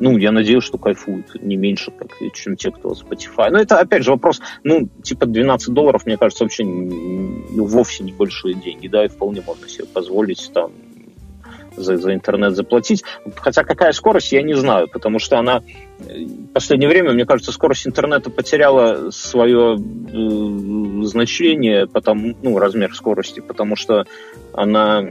ну, 0.00 0.16
я 0.16 0.32
надеюсь, 0.32 0.64
что 0.64 0.78
кайфуют 0.78 1.42
не 1.42 1.56
меньше, 1.56 1.90
как, 1.90 2.08
чем 2.32 2.56
те, 2.56 2.70
кто 2.70 2.92
Spotify. 2.92 3.50
Но 3.50 3.58
это, 3.58 3.78
опять 3.78 4.04
же, 4.04 4.10
вопрос, 4.10 4.40
ну, 4.62 4.88
типа 5.02 5.26
12 5.26 5.72
долларов, 5.72 6.06
мне 6.06 6.16
кажется, 6.16 6.44
вообще 6.44 6.64
ну, 6.64 7.64
вовсе 7.64 8.04
небольшие 8.04 8.54
деньги, 8.54 8.88
да, 8.88 9.04
и 9.04 9.08
вполне 9.08 9.42
можно 9.46 9.68
себе 9.68 9.86
позволить 9.86 10.50
там 10.52 10.72
за, 11.76 11.96
за 11.96 12.14
интернет 12.14 12.54
заплатить. 12.54 13.04
Хотя 13.36 13.64
какая 13.64 13.92
скорость, 13.92 14.32
я 14.32 14.42
не 14.42 14.54
знаю, 14.54 14.88
потому 14.88 15.18
что 15.18 15.38
она 15.38 15.62
в 15.98 16.52
последнее 16.52 16.88
время, 16.88 17.12
мне 17.12 17.24
кажется, 17.24 17.52
скорость 17.52 17.86
интернета 17.86 18.30
потеряла 18.30 19.10
свое 19.10 19.76
э, 19.76 21.04
значение, 21.04 21.86
потому, 21.86 22.34
ну, 22.42 22.58
размер 22.58 22.94
скорости, 22.94 23.40
потому 23.40 23.76
что 23.76 24.04
она, 24.52 25.02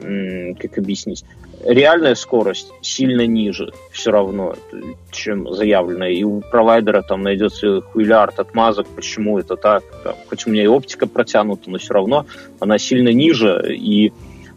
как 0.60 0.78
объяснить, 0.78 1.26
реальная 1.66 2.16
скорость 2.16 2.72
сильно 2.82 3.26
ниже 3.26 3.72
все 3.92 4.12
равно, 4.12 4.56
чем 5.12 5.52
заявленная. 5.54 6.12
И 6.12 6.24
у 6.24 6.42
провайдера 6.42 7.02
там 7.02 7.24
найдется 7.24 7.82
хуйлярд 7.82 8.40
отмазок, 8.40 8.88
почему 8.88 9.40
это 9.40 9.56
так. 9.56 9.84
Там, 10.04 10.16
хоть 10.30 10.46
у 10.46 10.50
меня 10.50 10.64
и 10.64 10.68
оптика 10.68 11.08
протянута, 11.08 11.70
но 11.70 11.78
все 11.78 11.94
равно 11.94 12.26
она 12.60 12.78
сильно 12.78 13.10
ниже, 13.10 13.76
и 13.76 14.12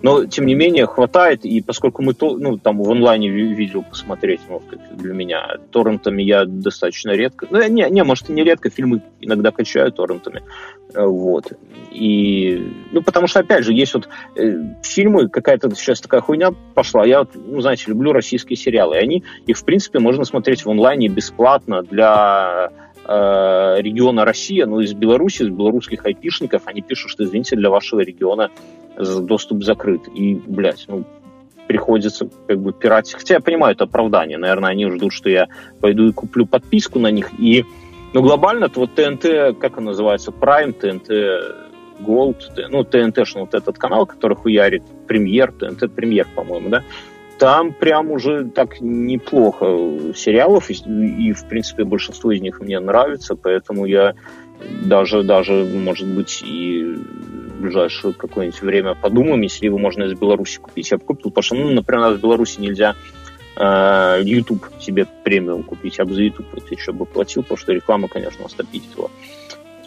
но, 0.07 0.25
тем 0.25 0.47
не 0.47 0.55
менее, 0.55 0.87
хватает, 0.87 1.45
и 1.45 1.61
поскольку 1.61 2.01
мы 2.01 2.15
то, 2.15 2.37
ну, 2.37 2.59
там 2.59 2.81
в 2.81 2.89
онлайне 2.89 3.29
видео 3.29 3.83
посмотреть, 3.83 4.41
ну, 4.49 4.63
для 4.93 5.13
меня, 5.13 5.57
торрентами 5.73 6.23
я 6.23 6.45
достаточно 6.45 7.11
редко, 7.11 7.49
ну, 7.51 7.61
не, 7.69 7.91
не, 7.91 8.05
может, 8.05 8.31
и 8.31 8.33
не 8.33 8.45
редко, 8.45 8.71
фильмы 8.71 9.03
иногда 9.21 9.51
качаю 9.51 9.91
торрентами, 9.91 10.45
э, 10.95 11.05
вот. 11.05 11.47
И, 11.91 12.73
ну, 12.93 13.03
потому 13.03 13.27
что, 13.27 13.41
опять 13.41 13.65
же, 13.65 13.73
есть 13.73 13.95
вот 13.95 14.09
э, 14.37 14.59
фильмы, 14.85 15.29
какая-то 15.29 15.75
сейчас 15.75 16.01
такая 16.01 16.21
хуйня 16.21 16.53
пошла, 16.77 17.05
я 17.05 17.27
ну, 17.35 17.61
знаете, 17.61 17.87
люблю 17.89 18.13
российские 18.13 18.57
сериалы, 18.57 18.95
и 18.95 19.01
они, 19.01 19.25
их, 19.49 19.57
в 19.57 19.65
принципе, 19.65 19.99
можно 19.99 20.25
смотреть 20.25 20.65
в 20.65 20.71
онлайне 20.71 21.09
бесплатно 21.09 21.83
для 21.83 22.71
э, 23.05 23.77
региона 23.81 24.25
Россия, 24.25 24.67
ну, 24.67 24.79
из 24.79 24.95
Беларуси, 24.95 25.43
из 25.43 25.49
белорусских 25.49 26.07
айпишников, 26.07 26.63
они 26.67 26.81
пишут, 26.81 27.11
что, 27.11 27.25
извините, 27.25 27.57
для 27.57 27.71
вашего 27.71 27.99
региона 27.99 28.53
доступ 28.97 29.63
закрыт. 29.63 30.03
И, 30.15 30.35
блядь, 30.35 30.85
ну, 30.89 31.05
приходится 31.67 32.29
как 32.47 32.59
бы 32.59 32.73
пиратить. 32.73 33.15
Хотя 33.15 33.35
я 33.35 33.41
понимаю, 33.41 33.75
это 33.75 33.85
оправдание. 33.85 34.39
Наверное, 34.39 34.71
они 34.71 34.91
ждут, 34.91 35.13
что 35.13 35.29
я 35.29 35.49
пойду 35.81 36.09
и 36.09 36.13
куплю 36.13 36.47
подписку 36.47 36.99
на 36.99 37.11
них. 37.11 37.31
И, 37.39 37.65
ну, 38.13 38.23
глобально-то 38.23 38.81
вот 38.81 38.95
ТНТ, 38.95 39.59
как 39.59 39.79
он 39.79 39.85
называется, 39.85 40.31
Prime, 40.31 40.73
ТНТ 40.73 41.11
Gold, 42.01 42.37
ну, 42.69 42.85
ТНТ, 42.85 43.19
вот 43.35 43.55
этот 43.55 43.79
канал, 43.79 44.07
который 44.07 44.37
хуярит, 44.37 44.83
Премьер, 45.07 45.53
ТНТ 45.53 45.93
Премьер, 45.93 46.27
по-моему, 46.35 46.69
да, 46.69 46.83
там 47.39 47.73
прям 47.73 48.11
уже 48.11 48.47
так 48.47 48.81
неплохо 48.81 49.67
сериалов, 50.15 50.71
и, 50.71 50.75
и, 50.75 51.33
в 51.33 51.47
принципе, 51.49 51.85
большинство 51.85 52.33
из 52.33 52.41
них 52.41 52.61
мне 52.61 52.79
нравится, 52.81 53.35
поэтому 53.35 53.85
я 53.87 54.15
даже, 54.61 55.23
даже, 55.23 55.53
может 55.65 56.07
быть, 56.07 56.43
и 56.43 56.85
в 56.85 57.61
ближайшее 57.63 58.13
какое-нибудь 58.13 58.61
время 58.63 58.95
подумаем, 58.95 59.41
если 59.43 59.67
его 59.67 59.79
можно 59.79 60.05
из 60.05 60.19
Беларуси 60.19 60.59
купить. 60.59 60.91
Я 60.91 60.99
бы 60.99 61.05
купил, 61.05 61.31
потому 61.31 61.43
что, 61.43 61.55
ну, 61.55 61.71
например, 61.71 62.15
в 62.15 62.21
Беларуси 62.21 62.61
нельзя 62.61 62.95
э, 63.57 64.21
YouTube 64.23 64.67
себе 64.81 65.07
премиум 65.25 65.63
купить, 65.63 65.99
я 65.99 66.05
бы 66.05 66.15
за 66.15 66.23
YouTube 66.23 66.47
вот 66.53 66.71
еще 66.71 66.93
бы 66.93 67.07
платил, 67.07 67.43
потому 67.43 67.59
что 67.59 67.73
реклама, 67.73 68.09
конечно, 68.09 68.43
нас 68.43 68.55
его. 68.55 69.11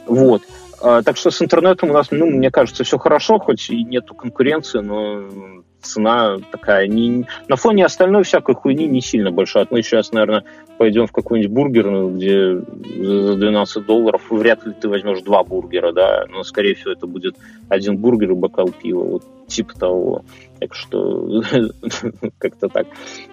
Вот. 0.08 0.42
А, 0.82 1.04
так 1.04 1.18
что 1.18 1.30
с 1.30 1.42
интернетом 1.42 1.90
у 1.90 1.94
нас, 1.94 2.08
ну, 2.12 2.26
мне 2.26 2.52
кажется, 2.52 2.84
все 2.84 2.98
хорошо, 2.98 3.38
хоть 3.40 3.70
и 3.70 3.84
нету 3.84 4.16
конкуренции, 4.16 4.80
но 4.80 5.64
цена 5.82 6.38
такая. 6.52 6.88
Не, 6.88 7.26
на 7.48 7.56
фоне 7.56 7.86
остальной 7.86 8.24
всякой 8.24 8.56
хуйни 8.56 8.88
не 8.88 9.02
сильно 9.02 9.32
большая. 9.32 9.68
Мы 9.70 9.82
сейчас, 9.82 10.12
наверное, 10.12 10.44
пойдем 10.78 11.08
в 11.08 11.12
какую-нибудь 11.12 11.54
бургерную, 11.54 12.10
где 12.10 12.56
за 12.56 13.36
12 13.36 13.86
долларов 13.86 14.22
вряд 14.30 14.66
ли 14.66 14.74
ты 14.74 14.88
возьмешь 14.88 15.22
два 15.22 15.44
бургера, 15.44 15.92
да, 15.92 16.26
но, 16.30 16.44
скорее 16.44 16.76
всего, 16.76 16.92
это 16.92 17.06
будет 17.06 17.36
один 17.68 17.98
бургер 17.98 18.32
и 18.32 18.36
бокал 18.36 18.70
пива, 18.70 19.04
вот 19.04 19.24
типа 19.48 19.74
того. 19.78 20.24
Так 20.60 20.74
что 20.74 21.42
как-то 22.38 22.70
так. 22.70 22.88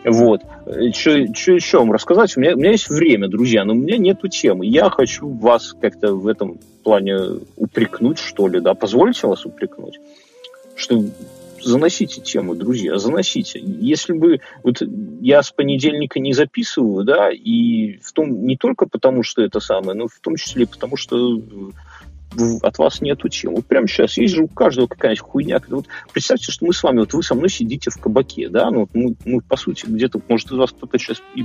Вот. 0.05 0.41
Что 0.93 1.11
еще 1.13 1.79
вам 1.79 1.93
рассказать? 1.93 2.37
У 2.37 2.41
меня, 2.41 2.55
у 2.55 2.59
меня 2.59 2.73
есть 2.73 2.89
время, 2.89 3.29
друзья, 3.29 3.65
но 3.65 3.73
у 3.73 3.77
меня 3.77 3.97
нету 3.99 4.29
темы. 4.29 4.67
Я 4.67 4.91
хочу 4.91 5.29
вас 5.29 5.75
как-то 5.81 6.15
в 6.15 6.27
этом 6.27 6.59
плане 6.83 7.41
упрекнуть, 7.57 8.19
что 8.19 8.49
ли, 8.49 8.61
да, 8.61 8.75
позвольте 8.75 9.27
вас 9.27 9.45
упрекнуть, 9.45 9.99
что 10.77 11.03
заносите 11.67 12.21
тему, 12.21 12.55
друзья, 12.55 12.99
заносите. 12.99 13.61
Если 13.61 14.13
бы 14.13 14.41
вот 14.63 14.83
я 15.21 15.43
с 15.43 15.51
понедельника 15.51 16.21
не 16.21 16.33
записываю, 16.33 17.05
да, 17.05 17.31
и 17.31 17.99
в 17.99 18.13
том 18.13 18.47
не 18.47 18.57
только 18.57 18.87
потому, 18.87 19.23
что 19.23 19.43
это 19.43 19.61
самое, 19.61 19.99
но 19.99 20.07
в 20.07 20.19
том 20.21 20.37
числе 20.37 20.67
потому, 20.67 20.97
что 20.97 21.41
от 22.63 22.79
вас 22.79 23.01
нету 23.01 23.29
чем. 23.29 23.55
Вот 23.55 23.67
прямо 23.67 23.87
сейчас 23.89 24.17
есть 24.17 24.35
же 24.35 24.43
у 24.43 24.49
каждого 24.49 24.87
какая-нибудь 24.87 25.21
хуйня. 25.21 25.61
Вот 25.69 25.87
представьте, 26.13 26.53
что 26.53 26.67
мы 26.67 26.73
с 26.73 26.83
вами, 26.83 27.01
вот 27.01 27.15
вы 27.15 27.23
со 27.23 27.35
мной 27.35 27.49
сидите 27.49 27.91
в 27.91 27.99
кабаке, 27.99 28.49
да, 28.49 28.71
ну, 28.71 28.89
мы, 28.93 29.17
мы 29.25 29.41
по 29.41 29.57
сути, 29.57 29.87
где-то, 29.87 30.21
может, 30.29 30.51
из 30.51 30.57
вас 30.57 30.73
кто-то 30.73 30.99
сейчас 30.99 31.23
и 31.35 31.45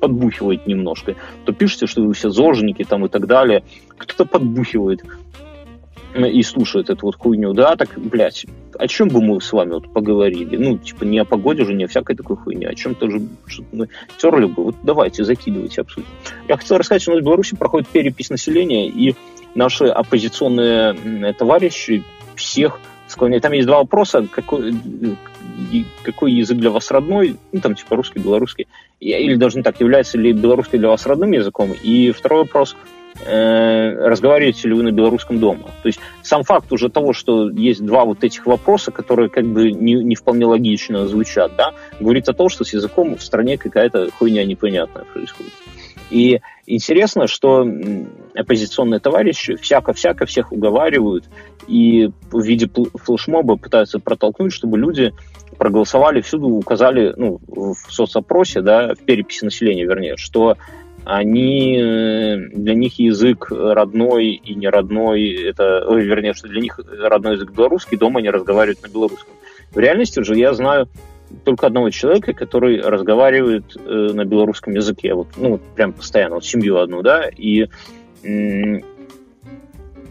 подбухивает 0.00 0.66
немножко, 0.66 1.16
то 1.44 1.52
пишете, 1.52 1.86
что 1.86 2.02
вы 2.02 2.14
все 2.14 2.30
зожники 2.30 2.84
там 2.84 3.04
и 3.06 3.08
так 3.08 3.26
далее. 3.26 3.64
Кто-то 3.96 4.26
подбухивает 4.26 5.02
и 6.26 6.42
слушает 6.42 6.90
эту 6.90 7.06
вот 7.06 7.16
хуйню, 7.16 7.52
да, 7.52 7.76
так, 7.76 7.90
блядь, 7.96 8.46
о 8.78 8.86
чем 8.88 9.08
бы 9.08 9.20
мы 9.20 9.40
с 9.40 9.52
вами 9.52 9.72
вот 9.72 9.92
поговорили? 9.92 10.56
Ну, 10.56 10.78
типа, 10.78 11.04
не 11.04 11.18
о 11.18 11.24
погоде 11.24 11.64
же, 11.64 11.74
не 11.74 11.84
о 11.84 11.88
всякой 11.88 12.16
такой 12.16 12.36
хуйне, 12.36 12.68
о 12.68 12.74
чем 12.74 12.94
тоже 12.94 13.20
мы 13.72 13.88
терли 14.16 14.46
бы. 14.46 14.64
Вот 14.64 14.76
давайте, 14.82 15.24
закидывайте, 15.24 15.80
обсудим. 15.80 16.08
Я 16.48 16.56
хотел 16.56 16.78
рассказать, 16.78 17.02
что 17.02 17.12
у 17.12 17.14
нас 17.14 17.22
в 17.22 17.24
Беларуси 17.24 17.56
проходит 17.56 17.88
перепись 17.88 18.30
населения, 18.30 18.88
и 18.88 19.14
наши 19.54 19.86
оппозиционные 19.86 21.32
товарищи 21.34 22.04
всех 22.34 22.80
склоняют. 23.06 23.42
Там 23.42 23.52
есть 23.52 23.66
два 23.66 23.78
вопроса. 23.78 24.26
Какой, 24.30 24.74
какой 26.02 26.32
язык 26.32 26.58
для 26.58 26.70
вас 26.70 26.90
родной? 26.90 27.36
Ну, 27.52 27.60
там, 27.60 27.74
типа, 27.74 27.96
русский, 27.96 28.20
белорусский. 28.20 28.66
Или 29.00 29.34
даже 29.36 29.56
не 29.56 29.62
так, 29.62 29.80
является 29.80 30.18
ли 30.18 30.32
белорусский 30.32 30.78
для 30.78 30.88
вас 30.88 31.06
родным 31.06 31.32
языком? 31.32 31.72
И 31.82 32.10
второй 32.12 32.42
вопрос– 32.42 32.76
Э, 32.86 32.97
разговариваете 33.24 34.68
ли 34.68 34.74
вы 34.74 34.82
на 34.82 34.92
белорусском 34.92 35.38
дома. 35.38 35.70
То 35.82 35.88
есть 35.88 36.00
сам 36.22 36.44
факт 36.44 36.72
уже 36.72 36.88
того, 36.88 37.12
что 37.12 37.50
есть 37.50 37.84
два 37.84 38.04
вот 38.04 38.24
этих 38.24 38.46
вопроса, 38.46 38.90
которые 38.90 39.28
как 39.28 39.44
бы 39.44 39.72
не, 39.72 39.94
не 39.94 40.14
вполне 40.14 40.46
логично 40.46 41.06
звучат, 41.06 41.52
да, 41.56 41.72
говорит 42.00 42.28
о 42.28 42.32
том, 42.32 42.48
что 42.48 42.64
с 42.64 42.72
языком 42.72 43.16
в 43.16 43.22
стране 43.22 43.58
какая-то 43.58 44.10
хуйня 44.12 44.44
непонятная 44.44 45.04
происходит. 45.04 45.52
И 46.10 46.40
интересно, 46.66 47.26
что 47.26 47.66
оппозиционные 48.34 49.00
товарищи 49.00 49.56
всяко-всяко 49.56 50.24
всех 50.26 50.52
уговаривают 50.52 51.24
и 51.66 52.10
в 52.30 52.42
виде 52.42 52.70
флешмоба 52.94 53.56
пытаются 53.56 53.98
протолкнуть, 53.98 54.52
чтобы 54.52 54.78
люди 54.78 55.12
проголосовали 55.58 56.20
всюду, 56.20 56.48
указали 56.48 57.12
ну, 57.16 57.40
в 57.46 57.76
соцопросе, 57.88 58.62
да, 58.62 58.94
в 58.94 59.00
переписи 59.00 59.44
населения, 59.44 59.84
вернее, 59.84 60.16
что 60.16 60.56
они, 61.10 61.78
для 62.52 62.74
них 62.74 62.98
язык 62.98 63.50
родной 63.50 64.26
и 64.26 64.54
не 64.54 64.68
родной, 64.68 65.32
это, 65.42 65.82
ой, 65.88 66.04
вернее, 66.04 66.34
что 66.34 66.48
для 66.48 66.60
них 66.60 66.78
родной 67.00 67.36
язык 67.36 67.50
белорусский, 67.50 67.96
дома 67.96 68.20
они 68.20 68.28
разговаривают 68.28 68.82
на 68.82 68.88
белорусском. 68.88 69.32
В 69.70 69.78
реальности 69.78 70.22
же 70.22 70.36
я 70.36 70.52
знаю 70.52 70.86
только 71.44 71.66
одного 71.66 71.88
человека, 71.88 72.34
который 72.34 72.82
разговаривает 72.82 73.74
э, 73.74 74.10
на 74.12 74.26
белорусском 74.26 74.74
языке, 74.74 75.14
вот, 75.14 75.28
ну, 75.38 75.58
прям 75.76 75.94
постоянно, 75.94 76.34
вот 76.34 76.44
семью 76.44 76.76
одну, 76.76 77.00
да, 77.00 77.24
и 77.34 77.68
м- 78.22 78.84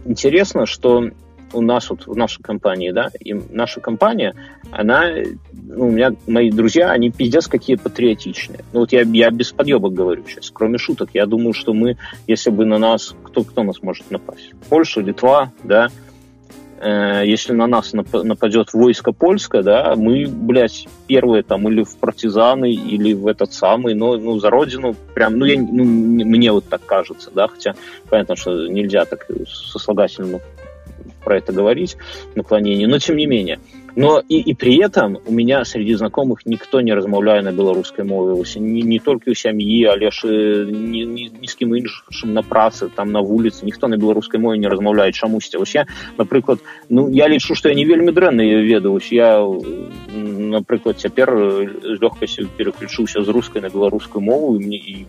интересно, 0.03 0.65
что 0.65 1.11
у 1.53 1.61
нас 1.61 1.89
вот 1.89 2.07
в 2.07 2.15
нашей 2.15 2.41
компании, 2.41 2.91
да, 2.91 3.09
и 3.19 3.33
наша 3.33 3.79
компания, 3.79 4.35
она, 4.71 5.05
ну, 5.53 5.87
у 5.87 5.91
меня 5.91 6.13
мои 6.27 6.51
друзья, 6.51 6.91
они 6.91 7.11
пиздец 7.11 7.47
какие 7.47 7.75
патриотичные. 7.75 8.59
Ну, 8.73 8.81
вот 8.81 8.91
я, 8.91 9.01
я 9.01 9.29
без 9.29 9.51
подъебок 9.51 9.93
говорю 9.93 10.23
сейчас, 10.27 10.51
кроме 10.51 10.77
шуток. 10.77 11.09
Я 11.13 11.25
думаю, 11.25 11.53
что 11.53 11.73
мы, 11.73 11.97
если 12.27 12.49
бы 12.49 12.65
на 12.65 12.77
нас, 12.77 13.15
кто, 13.23 13.43
кто 13.43 13.63
нас 13.63 13.81
может 13.81 14.09
напасть? 14.11 14.51
Польша, 14.69 15.01
Литва, 15.01 15.51
да, 15.63 15.89
э, 16.79 17.23
если 17.25 17.53
на 17.53 17.67
нас 17.67 17.93
нападет 17.93 18.73
войско 18.73 19.13
польское, 19.13 19.63
да, 19.63 19.95
мы, 19.95 20.27
блядь, 20.27 20.87
первые 21.07 21.43
там 21.43 21.67
или 21.69 21.83
в 21.83 21.95
партизаны, 21.97 22.73
или 22.73 23.13
в 23.13 23.27
этот 23.27 23.53
самый, 23.53 23.93
но 23.93 24.17
ну, 24.17 24.39
за 24.39 24.49
родину 24.49 24.95
прям, 25.13 25.37
ну, 25.37 25.45
я, 25.45 25.59
ну, 25.59 25.83
мне 25.83 26.51
вот 26.51 26.65
так 26.65 26.85
кажется, 26.85 27.31
да, 27.33 27.47
хотя 27.47 27.73
понятно, 28.09 28.35
что 28.35 28.67
нельзя 28.67 29.05
так 29.05 29.27
сослагательно 29.47 30.39
про 31.24 31.38
это 31.38 31.52
говорить, 31.52 31.96
наклонение, 32.34 32.88
но 32.88 32.98
тем 32.98 33.16
не 33.16 33.26
менее. 33.26 33.58
Но 33.94 34.22
и, 34.26 34.40
и 34.40 34.54
при 34.54 34.78
этом 34.78 35.18
у 35.26 35.32
меня 35.32 35.64
среди 35.64 35.94
знакомых 35.94 36.46
никто 36.46 36.80
не 36.80 36.94
размовляе 36.94 37.42
на 37.42 37.52
беларускай 37.52 38.04
мове 38.04 38.42
не, 38.56 38.82
не 38.82 38.98
толькі 38.98 39.30
ў 39.30 39.36
сям'і 39.36 39.84
але 39.84 40.10
ж 40.10 40.26
ні, 40.64 41.04
ні, 41.04 41.28
ні 41.28 41.46
з 41.46 41.54
кім 41.54 41.76
іншым 41.76 42.32
на 42.32 42.40
працы 42.40 42.88
там 42.88 43.12
на 43.12 43.20
вуліцы 43.20 43.66
ніхто 43.66 43.88
на 43.88 43.98
беларускай 43.98 44.40
мове 44.40 44.56
не 44.56 44.68
размаўляе 44.68 45.12
чамусьці 45.12 45.58
вось 45.58 45.74
я 45.74 45.84
напрыклад 46.16 46.60
ну 46.88 47.10
я 47.12 47.28
лічу 47.28 47.54
што 47.54 47.68
я 47.68 47.74
не 47.74 47.84
вельмі 47.84 48.16
дрэнна 48.16 48.40
ведаюсь 48.40 49.12
я 49.12 49.44
напрыклад 50.16 50.96
цяпер 50.96 51.28
з 51.84 52.00
лёгкасцю 52.00 52.48
переключыўся 52.56 53.20
з 53.20 53.28
рускай 53.28 53.60
на 53.60 53.68
беларускую 53.68 54.24
мову 54.24 54.56
і 54.56 54.64
мне 54.64 54.76
і 54.80 55.06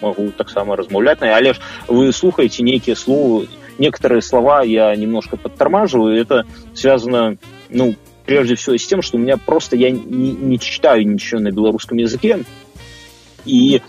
могу 0.00 0.30
таксама 0.30 0.76
размаўляць 0.76 1.18
на 1.18 1.34
але 1.34 1.52
ж 1.54 1.60
вы 1.88 2.12
слухаеце 2.12 2.62
нейкія 2.62 2.94
словы 2.94 3.50
некоторые 3.77 4.21
слова 4.21 4.61
я 4.63 4.95
немножко 4.95 5.37
подтормаживаю 5.37 6.19
это 6.19 6.45
связано 6.73 7.37
ну 7.69 7.95
прежде 8.25 8.55
всего 8.55 8.77
с 8.77 8.85
тем, 8.85 9.01
что 9.01 9.17
у 9.17 9.19
меня 9.19 9.37
просто 9.37 9.75
я 9.75 9.91
не, 9.91 10.31
не 10.31 10.59
читаю 10.59 11.07
ничего 11.07 11.39
на 11.39 11.51
белорусском 11.51 11.97
языке, 11.97 12.43
и 13.45 13.81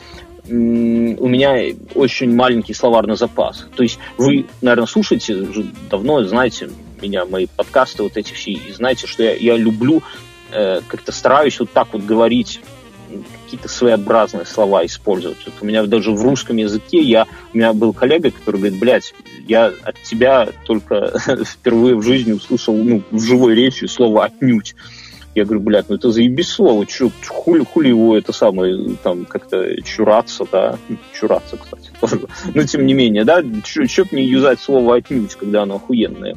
у 0.49 0.53
меня 0.53 1.75
очень 1.95 2.33
маленький 2.35 2.73
словарный 2.73 3.17
запас. 3.17 3.67
То 3.75 3.83
есть 3.83 3.99
вы, 4.17 4.47
наверное, 4.61 4.87
слушаете 4.87 5.35
уже 5.35 5.65
давно, 5.91 6.23
знаете 6.23 6.71
меня, 7.03 7.25
мои 7.25 7.47
подкасты 7.47 8.03
вот 8.03 8.17
эти 8.17 8.33
все, 8.33 8.53
и 8.53 8.73
знаете, 8.73 9.07
что 9.07 9.23
я, 9.23 9.35
я 9.35 9.57
люблю, 9.57 10.03
э, 10.53 10.81
как-то 10.87 11.13
стараюсь 11.13 11.59
вот 11.59 11.71
так 11.73 11.89
вот 11.93 12.03
говорить 12.03 12.61
какие-то 13.47 13.69
своеобразные 13.69 14.45
слова 14.45 14.85
использовать. 14.85 15.39
Вот 15.47 15.55
у 15.61 15.65
меня 15.65 15.85
даже 15.87 16.11
в 16.11 16.21
русском 16.21 16.57
языке 16.57 17.01
я, 17.01 17.27
у 17.55 17.57
меня 17.57 17.73
был 17.73 17.93
коллега, 17.93 18.33
который 18.33 18.57
говорит, 18.57 18.81
блядь, 18.81 19.15
я 19.47 19.73
от 19.85 20.03
тебя 20.03 20.49
только 20.65 21.17
впервые 21.45 21.95
в 21.95 22.03
жизни 22.03 22.33
услышал 22.33 22.75
ну, 22.75 23.03
в 23.13 23.23
живой 23.23 23.55
речи 23.55 23.85
слово 23.85 24.25
«отнюдь». 24.25 24.75
Я 25.37 25.45
говорю, 25.45 25.61
блядь, 25.61 25.89
ну 25.89 25.97
это 25.97 26.11
заебись 26.11 26.49
слово, 26.49 26.87
чё, 26.87 27.11
хули, 27.29 27.63
хули 27.63 27.89
его 27.89 28.17
это 28.17 28.33
самое, 28.33 28.97
там, 29.03 29.27
как-то 29.27 29.81
чураться, 29.83 30.47
да, 30.51 30.79
чураться, 31.15 31.57
кстати, 31.57 31.91
тоже. 32.01 32.21
Но 32.55 32.65
тем 32.65 32.85
не 32.85 32.95
менее, 32.95 33.25
да, 33.25 33.45
чё, 33.63 33.87
чё 33.87 34.05
не 34.11 34.25
юзать 34.25 34.61
слово 34.61 34.97
«отнюдь», 34.97 35.37
когда 35.37 35.63
оно 35.63 35.77
охуенное. 35.77 36.37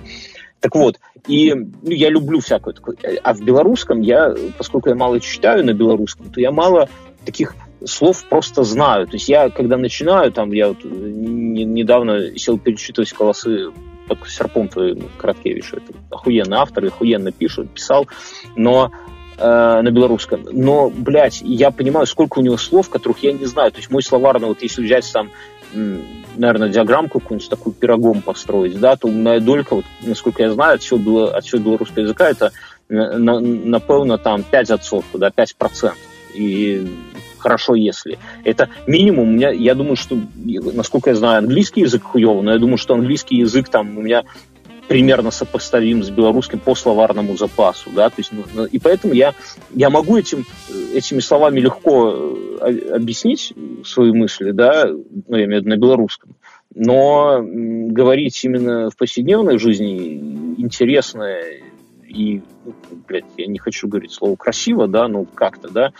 Так 0.59 0.75
вот, 0.75 0.99
и 1.27 1.53
ну, 1.53 1.89
я 1.89 2.09
люблю 2.09 2.39
всякое 2.39 2.73
такое. 2.73 2.97
А 3.23 3.33
в 3.33 3.41
белорусском 3.41 4.01
я, 4.01 4.33
поскольку 4.57 4.89
я 4.89 4.95
мало 4.95 5.19
читаю 5.19 5.65
на 5.65 5.73
белорусском, 5.73 6.29
то 6.29 6.41
я 6.41 6.51
мало 6.51 6.89
таких 7.25 7.55
слов 7.85 8.25
просто 8.25 8.63
знаю. 8.63 9.07
То 9.07 9.13
есть 9.13 9.29
я, 9.29 9.49
когда 9.49 9.77
начинаю, 9.77 10.31
там, 10.31 10.51
я 10.51 10.69
вот 10.69 10.83
недавно 10.83 12.37
сел 12.37 12.57
перечитывать 12.57 13.11
колосы 13.13 13.71
под 14.07 14.27
серпом 14.27 14.67
твоим 14.67 15.09
Краткевичу. 15.17 15.77
Это 15.77 15.93
охуенный 16.09 16.57
автор, 16.57 16.85
охуенно 16.85 17.31
пишет, 17.31 17.69
писал, 17.69 18.07
но 18.55 18.91
э, 19.37 19.81
на 19.81 19.91
белорусском. 19.91 20.45
Но, 20.51 20.89
блядь, 20.89 21.41
я 21.41 21.71
понимаю, 21.71 22.05
сколько 22.05 22.39
у 22.39 22.41
него 22.41 22.57
слов, 22.57 22.89
которых 22.89 23.19
я 23.19 23.33
не 23.33 23.45
знаю. 23.45 23.71
То 23.71 23.77
есть 23.77 23.91
мой 23.91 24.01
словарный, 24.01 24.47
вот 24.47 24.61
если 24.61 24.83
взять 24.83 25.09
там 25.13 25.29
наверное, 25.73 26.69
диаграммку 26.69 27.19
какую-нибудь 27.19 27.49
такую 27.49 27.73
пирогом 27.73 28.21
построить, 28.21 28.79
да, 28.79 28.95
то 28.95 29.07
умная 29.07 29.39
долька, 29.39 29.75
вот, 29.75 29.85
насколько 30.01 30.43
я 30.43 30.51
знаю, 30.51 30.75
от 30.75 30.81
всего, 30.81 30.99
было, 30.99 31.31
от 31.35 31.45
всего 31.45 31.61
белорусского 31.61 32.03
языка, 32.03 32.29
это, 32.29 32.51
на, 32.87 33.39
напевно, 33.39 34.17
там 34.17 34.43
5%, 34.49 35.03
да, 35.13 35.29
5%. 35.29 35.93
И 36.35 36.87
хорошо, 37.37 37.75
если. 37.75 38.19
Это 38.43 38.69
минимум, 38.85 39.29
у 39.29 39.31
меня, 39.31 39.49
я 39.49 39.75
думаю, 39.75 39.95
что, 39.95 40.17
насколько 40.35 41.09
я 41.09 41.15
знаю, 41.15 41.39
английский 41.39 41.81
язык 41.81 42.03
хуёвый, 42.03 42.43
но 42.43 42.53
я 42.53 42.59
думаю, 42.59 42.77
что 42.77 42.93
английский 42.93 43.37
язык 43.37 43.69
там 43.69 43.97
у 43.97 44.01
меня 44.01 44.23
примерно 44.89 45.29
сопоставим 45.29 46.03
с 46.03 46.09
белорусским 46.09 46.59
по 46.59 46.73
словарному 46.73 47.37
запасу, 47.37 47.91
да, 47.91 48.09
то 48.09 48.15
есть, 48.17 48.31
ну, 48.31 48.43
ну 48.55 48.65
и 48.65 48.79
поэтому 48.79 49.13
я, 49.13 49.35
я 49.73 49.91
могу 49.91 50.17
этим, 50.17 50.45
этими 50.93 51.19
словами 51.19 51.59
легко 51.59 52.35
э, 52.59 52.95
объяснить 52.95 53.53
свои 53.85 54.11
мысли, 54.11 54.49
да, 54.49 54.87
ну, 54.87 55.37
я 55.37 55.45
имею 55.45 55.61
в 55.61 55.65
виду 55.65 55.69
на 55.69 55.77
белорусском, 55.77 56.35
но 56.73 57.39
говорить 57.43 58.43
именно 58.43 58.89
в 58.89 58.97
повседневной 58.97 59.59
жизни 59.59 60.55
интересно 60.57 61.37
и, 62.07 62.41
ну, 62.65 62.73
блядь, 63.07 63.25
я 63.37 63.45
не 63.45 63.59
хочу 63.59 63.87
говорить 63.87 64.11
слово 64.11 64.35
красиво, 64.35 64.87
да, 64.87 65.07
ну, 65.07 65.25
как-то, 65.25 65.69
да, 65.69 65.93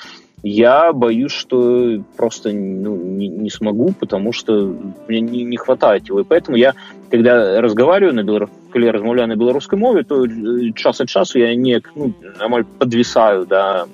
я 0.44 0.94
боюсь, 0.94 1.32
что 1.32 2.02
просто 2.18 2.52
ну, 2.52 2.96
не, 2.96 3.28
не 3.28 3.50
смогу, 3.50 3.94
потому 4.00 4.32
что 4.32 4.76
мне 5.08 5.22
не, 5.22 5.44
не 5.44 5.58
хватает 5.58 6.08
его. 6.08 6.22
И 6.22 6.24
поэтому 6.24 6.58
я, 6.58 6.74
когда 7.10 7.62
разговариваю 7.62 8.16
на 8.16 8.24
белорусском, 8.24 8.58
размовляю 8.74 9.28
на 9.30 9.36
белорусской 9.36 9.78
мове, 9.78 10.04
то 10.04 10.26
э, 10.26 10.72
час 10.76 11.02
от 11.02 11.10
часу 11.10 11.40
я 11.40 11.56
не 11.56 11.82
ну, 11.96 12.14
подвисаю, 12.78 13.46
да, 13.46 13.86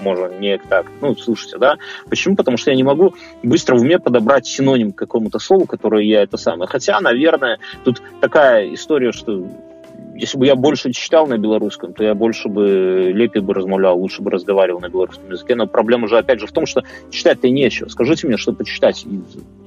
можно 0.00 0.28
не 0.38 0.58
так, 0.58 0.86
ну, 1.00 1.14
слушайте, 1.16 1.58
да. 1.58 1.76
Почему? 2.08 2.36
Потому 2.36 2.56
что 2.56 2.70
я 2.70 2.76
не 2.76 2.82
могу 2.82 3.14
быстро 3.42 3.76
в 3.76 3.82
уме 3.82 3.98
подобрать 3.98 4.46
синоним 4.46 4.92
к 4.92 4.98
какому-то 4.98 5.38
слову, 5.38 5.66
которое 5.66 6.04
я 6.04 6.22
это 6.22 6.36
самое. 6.36 6.68
Хотя, 6.68 7.00
наверное, 7.00 7.58
тут 7.84 8.02
такая 8.20 8.72
история, 8.74 9.12
что 9.12 9.46
если 10.18 10.38
бы 10.38 10.46
я 10.46 10.56
больше 10.56 10.92
читал 10.92 11.26
на 11.26 11.38
белорусском, 11.38 11.92
то 11.92 12.02
я 12.02 12.14
больше 12.14 12.48
бы 12.48 13.10
лепее 13.12 13.42
бы 13.42 13.54
размовлял, 13.54 13.98
лучше 13.98 14.22
бы 14.22 14.30
разговаривал 14.30 14.80
на 14.80 14.88
белорусском 14.88 15.30
языке. 15.30 15.54
Но 15.54 15.66
проблема 15.66 16.08
же, 16.08 16.18
опять 16.18 16.40
же, 16.40 16.46
в 16.46 16.52
том, 16.52 16.66
что 16.66 16.82
читать-то 17.10 17.48
нечего. 17.48 17.88
Скажите 17.88 18.26
мне, 18.26 18.36
что 18.36 18.52
почитать. 18.52 19.04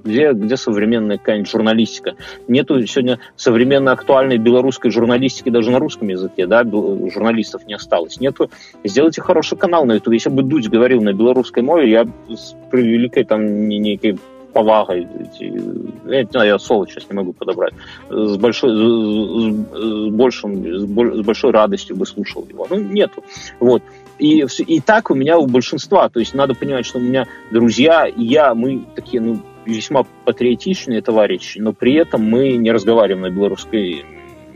Где, 0.03 0.31
где 0.31 0.57
современная 0.57 1.17
какая-нибудь 1.17 1.49
журналистика? 1.49 2.15
Нету 2.47 2.85
сегодня 2.87 3.19
современной 3.35 3.93
актуальной 3.93 4.37
белорусской 4.37 4.91
журналистики 4.91 5.49
даже 5.49 5.71
на 5.71 5.79
русском 5.79 6.07
языке, 6.07 6.47
да, 6.47 6.63
журналистов 6.63 7.65
не 7.67 7.73
осталось. 7.73 8.19
Нету. 8.19 8.49
Сделайте 8.83 9.21
хороший 9.21 9.57
канал 9.57 9.85
на 9.85 9.93
YouTube. 9.93 10.13
Если 10.13 10.29
бы 10.29 10.43
Дудь 10.43 10.69
говорил 10.69 11.01
на 11.01 11.13
белорусской 11.13 11.63
мове, 11.63 11.89
я 11.89 12.07
с 12.29 12.55
превеликой 12.71 13.23
там 13.23 13.67
некой 13.67 14.17
повагой, 14.59 15.07
я, 15.39 16.23
не 16.23 16.29
знаю, 16.29 16.47
я 16.47 16.59
слово 16.59 16.87
сейчас 16.87 17.09
не 17.09 17.15
могу 17.15 17.33
подобрать, 17.33 17.73
с 18.09 18.37
большой, 18.37 18.71
с, 18.71 20.09
большим, 20.11 20.65
с 20.65 21.25
большой 21.25 21.51
радостью 21.51 21.95
бы 21.95 22.05
слушал 22.05 22.45
его. 22.49 22.67
Ну, 22.69 22.77
нету. 22.79 23.23
Вот. 23.59 23.81
И, 24.17 24.45
и 24.67 24.81
так 24.81 25.11
у 25.11 25.15
меня 25.15 25.37
у 25.37 25.47
большинства. 25.47 26.09
То 26.09 26.19
есть 26.19 26.33
надо 26.33 26.55
понимать, 26.55 26.85
что 26.85 26.97
у 26.97 27.01
меня 27.01 27.25
друзья 27.51 28.05
я, 28.17 28.53
мы 28.53 28.85
такие, 28.95 29.21
ну, 29.21 29.39
весьма 29.65 30.03
патриотичные 30.25 31.01
товарищи, 31.01 31.59
но 31.59 31.71
при 31.71 31.93
этом 31.93 32.21
мы 32.23 32.57
не 32.57 32.71
разговариваем 32.71 33.21
на 33.21 33.29
белорусской 33.29 34.03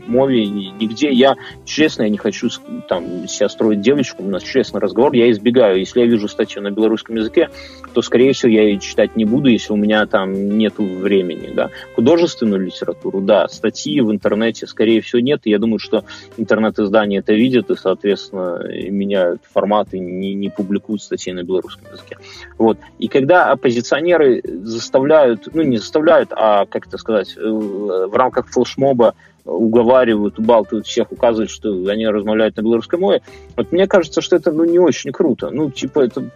мове, 0.06 0.46
нигде. 0.46 1.10
Я, 1.10 1.36
честно, 1.64 2.04
я 2.04 2.08
не 2.08 2.18
хочу 2.18 2.48
там 2.88 3.26
себя 3.28 3.48
строить 3.48 3.80
девочку, 3.80 4.22
у 4.22 4.28
нас 4.28 4.42
честный 4.42 4.80
разговор, 4.80 5.12
я 5.12 5.30
избегаю. 5.30 5.78
Если 5.78 6.00
я 6.00 6.06
вижу 6.06 6.28
статью 6.28 6.62
на 6.62 6.70
белорусском 6.70 7.16
языке, 7.16 7.50
то, 7.92 8.02
скорее 8.02 8.32
всего, 8.32 8.50
я 8.50 8.62
ее 8.62 8.78
читать 8.78 9.16
не 9.16 9.24
буду, 9.24 9.48
если 9.48 9.72
у 9.72 9.76
меня 9.76 10.06
там 10.06 10.58
нет 10.58 10.74
времени. 10.78 11.52
Да. 11.54 11.70
Художественную 11.94 12.60
литературу, 12.60 13.20
да, 13.20 13.48
статьи 13.48 14.00
в 14.00 14.10
интернете, 14.10 14.66
скорее 14.66 15.00
всего, 15.00 15.20
нет. 15.20 15.42
И 15.44 15.50
я 15.50 15.58
думаю, 15.58 15.78
что 15.78 16.04
интернет-издания 16.36 17.18
это 17.18 17.32
видят 17.32 17.70
и, 17.70 17.76
соответственно, 17.76 18.60
меняют 18.90 19.42
форматы, 19.52 19.98
не, 19.98 20.34
не 20.34 20.50
публикуют 20.50 21.02
статьи 21.02 21.32
на 21.32 21.42
белорусском 21.42 21.92
языке. 21.92 22.18
Вот. 22.58 22.78
И 22.98 23.08
когда 23.08 23.50
оппозиционеры 23.50 24.42
заставляют, 24.62 25.48
ну, 25.52 25.62
не 25.62 25.78
заставляют, 25.78 26.30
а, 26.32 26.66
как 26.66 26.86
это 26.86 26.98
сказать, 26.98 27.36
э, 27.36 27.40
в 27.40 28.14
рамках 28.14 28.48
флешмоба 28.48 29.14
уговаривают, 29.44 30.38
убалтывают 30.38 30.86
всех, 30.86 31.12
указывают, 31.12 31.50
что 31.50 31.70
они 31.88 32.06
размовляют 32.06 32.56
на 32.56 32.62
белорусской 32.62 32.98
мове. 32.98 33.22
Вот 33.56 33.72
мне 33.72 33.86
кажется, 33.86 34.20
что 34.20 34.36
это 34.36 34.52
ну, 34.52 34.64
не 34.64 34.78
очень 34.78 35.12
круто. 35.12 35.50
Ну, 35.50 35.70
типа, 35.70 36.00
это, 36.00 36.30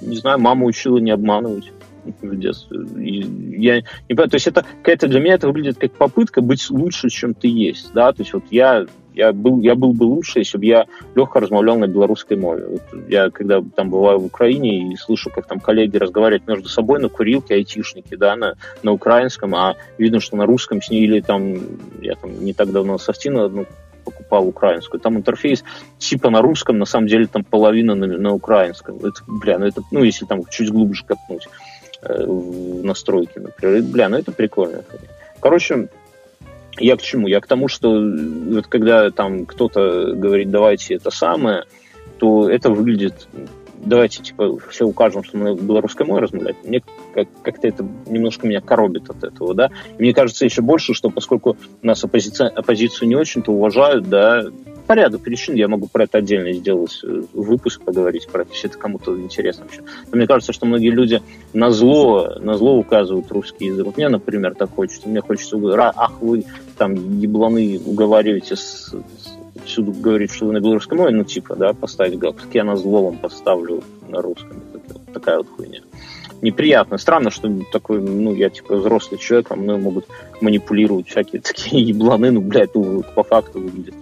не 0.00 0.16
знаю, 0.16 0.38
мама 0.38 0.66
учила 0.66 0.98
не 0.98 1.10
обманывать. 1.10 1.72
в 2.22 2.36
детстве. 2.36 2.80
Я 3.56 3.76
не 3.76 3.84
понимаю, 4.08 4.30
то 4.30 4.36
есть 4.36 4.46
это 4.46 4.64
какая-то 4.82 5.08
для 5.08 5.20
меня 5.20 5.34
это 5.34 5.48
выглядит 5.48 5.78
как 5.78 5.92
попытка 5.92 6.40
быть 6.40 6.68
лучше, 6.70 7.08
чем 7.08 7.34
ты 7.34 7.48
есть, 7.48 7.92
да, 7.94 8.12
то 8.12 8.22
есть 8.22 8.34
вот 8.34 8.44
я 8.50 8.86
я 9.14 9.32
был, 9.32 9.60
я 9.60 9.74
был 9.74 9.92
бы 9.92 10.04
лучше, 10.04 10.40
если 10.40 10.58
бы 10.58 10.66
я 10.66 10.86
легко 11.14 11.40
размовлял 11.40 11.78
на 11.78 11.86
белорусской 11.86 12.36
мове. 12.36 12.66
Вот 12.66 12.82
я 13.08 13.30
когда 13.30 13.62
там 13.62 13.90
бываю 13.90 14.18
в 14.18 14.26
Украине 14.26 14.92
и 14.92 14.96
слышу, 14.96 15.30
как 15.30 15.46
там 15.46 15.60
коллеги 15.60 15.96
разговаривают 15.96 16.46
между 16.46 16.68
собой 16.68 17.00
на 17.00 17.08
курилке, 17.08 17.54
айтишники, 17.54 18.16
да, 18.16 18.36
на, 18.36 18.54
на 18.82 18.92
украинском, 18.92 19.54
а 19.54 19.76
видно, 19.98 20.20
что 20.20 20.36
на 20.36 20.46
русском 20.46 20.82
с 20.82 20.90
ней 20.90 21.04
или 21.04 21.20
там, 21.20 21.54
я 22.00 22.14
там 22.14 22.44
не 22.44 22.52
так 22.52 22.70
давно 22.72 22.98
софтину 22.98 23.44
одну 23.44 23.66
покупал 24.04 24.46
украинскую. 24.46 25.00
Там 25.00 25.16
интерфейс 25.16 25.64
типа 25.98 26.30
на 26.30 26.42
русском, 26.42 26.78
на 26.78 26.84
самом 26.84 27.06
деле 27.06 27.26
там 27.26 27.44
половина 27.44 27.94
на, 27.94 28.06
на 28.06 28.32
украинском. 28.32 28.96
Это, 28.98 29.22
бля, 29.26 29.58
ну 29.58 29.66
это, 29.66 29.82
ну 29.90 30.02
если 30.02 30.26
там 30.26 30.44
чуть 30.46 30.70
глубже 30.70 31.04
копнуть 31.04 31.48
э, 32.02 32.24
в 32.26 32.84
настройки, 32.84 33.38
например. 33.38 33.82
Бля, 33.82 34.08
ну 34.08 34.18
это 34.18 34.32
прикольно. 34.32 34.82
Короче, 35.40 35.88
я 36.78 36.96
к 36.96 37.02
чему? 37.02 37.26
Я 37.26 37.40
к 37.40 37.46
тому, 37.46 37.68
что 37.68 37.90
вот 37.90 38.66
когда 38.66 39.10
там 39.10 39.46
кто-то 39.46 40.14
говорит, 40.14 40.50
давайте 40.50 40.94
это 40.94 41.10
самое, 41.10 41.64
то 42.18 42.48
это 42.48 42.70
выглядит 42.70 43.28
давайте, 43.84 44.22
типа, 44.22 44.58
все 44.70 44.86
укажем, 44.86 45.24
что 45.24 45.36
мы 45.36 45.54
белорусской 45.54 46.06
мовой 46.06 46.22
размовлять. 46.22 46.56
Мне 46.64 46.82
как- 47.14 47.28
как-то 47.42 47.68
это 47.68 47.86
немножко 48.06 48.46
меня 48.46 48.60
коробит 48.60 49.10
от 49.10 49.22
этого, 49.22 49.54
да. 49.54 49.70
И 49.98 50.02
мне 50.02 50.14
кажется 50.14 50.44
еще 50.44 50.62
больше, 50.62 50.94
что 50.94 51.10
поскольку 51.10 51.56
нас 51.82 52.02
оппозиция, 52.02 52.48
оппозицию 52.48 53.08
не 53.08 53.16
очень-то 53.16 53.52
уважают, 53.52 54.08
да, 54.08 54.44
по 54.94 54.96
ряду 54.96 55.18
причин, 55.18 55.56
я 55.56 55.66
могу 55.66 55.88
про 55.88 56.04
это 56.04 56.18
отдельно 56.18 56.52
сделать 56.52 57.00
э, 57.02 57.22
выпуск, 57.32 57.82
поговорить 57.82 58.28
про 58.28 58.42
это, 58.42 58.52
если 58.52 58.70
это 58.70 58.78
кому-то 58.78 59.20
интересно 59.20 59.64
вообще. 59.64 59.82
Но 60.12 60.16
мне 60.16 60.28
кажется, 60.28 60.52
что 60.52 60.66
многие 60.66 60.90
люди 60.90 61.20
на 61.52 61.72
зло, 61.72 62.36
на 62.38 62.54
зло 62.54 62.76
указывают 62.78 63.28
русский 63.32 63.66
язык. 63.66 63.96
Мне, 63.96 64.08
например, 64.08 64.54
так 64.54 64.70
хочется. 64.70 65.08
Мне 65.08 65.20
хочется, 65.20 65.58
ах, 65.96 66.12
вы 66.20 66.44
там 66.78 67.18
ебланы 67.18 67.80
уговариваете 67.84 68.54
с, 68.54 68.94
всюду 69.64 69.90
говорить, 69.90 70.30
что 70.30 70.46
вы 70.46 70.52
на 70.52 70.60
белорусском 70.60 70.98
мове, 70.98 71.10
ну, 71.10 71.24
типа, 71.24 71.56
да, 71.56 71.72
поставить 71.72 72.16
галстук. 72.16 72.54
Я 72.54 72.62
на 72.62 72.76
зло 72.76 73.06
вам 73.06 73.16
поставлю 73.18 73.82
на 74.08 74.22
русском. 74.22 74.62
Это, 74.74 75.00
такая 75.12 75.38
вот 75.38 75.48
хуйня. 75.56 75.80
Неприятно. 76.40 76.98
Странно, 76.98 77.32
что 77.32 77.50
такой, 77.72 78.00
ну, 78.00 78.32
я, 78.32 78.48
типа, 78.48 78.76
взрослый 78.76 79.18
человек, 79.18 79.50
а 79.50 79.56
мной 79.56 79.78
могут 79.78 80.06
манипулировать 80.40 81.08
всякие 81.08 81.40
такие 81.42 81.82
ебланы, 81.82 82.30
ну, 82.30 82.40
блядь, 82.40 82.76
ну, 82.76 83.02
по 83.02 83.24
факту 83.24 83.58
выглядит. 83.58 83.94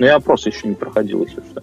Но 0.00 0.06
я 0.06 0.18
просто 0.18 0.48
еще 0.48 0.66
не 0.66 0.74
проходил, 0.74 1.22
если 1.22 1.42
что. 1.42 1.62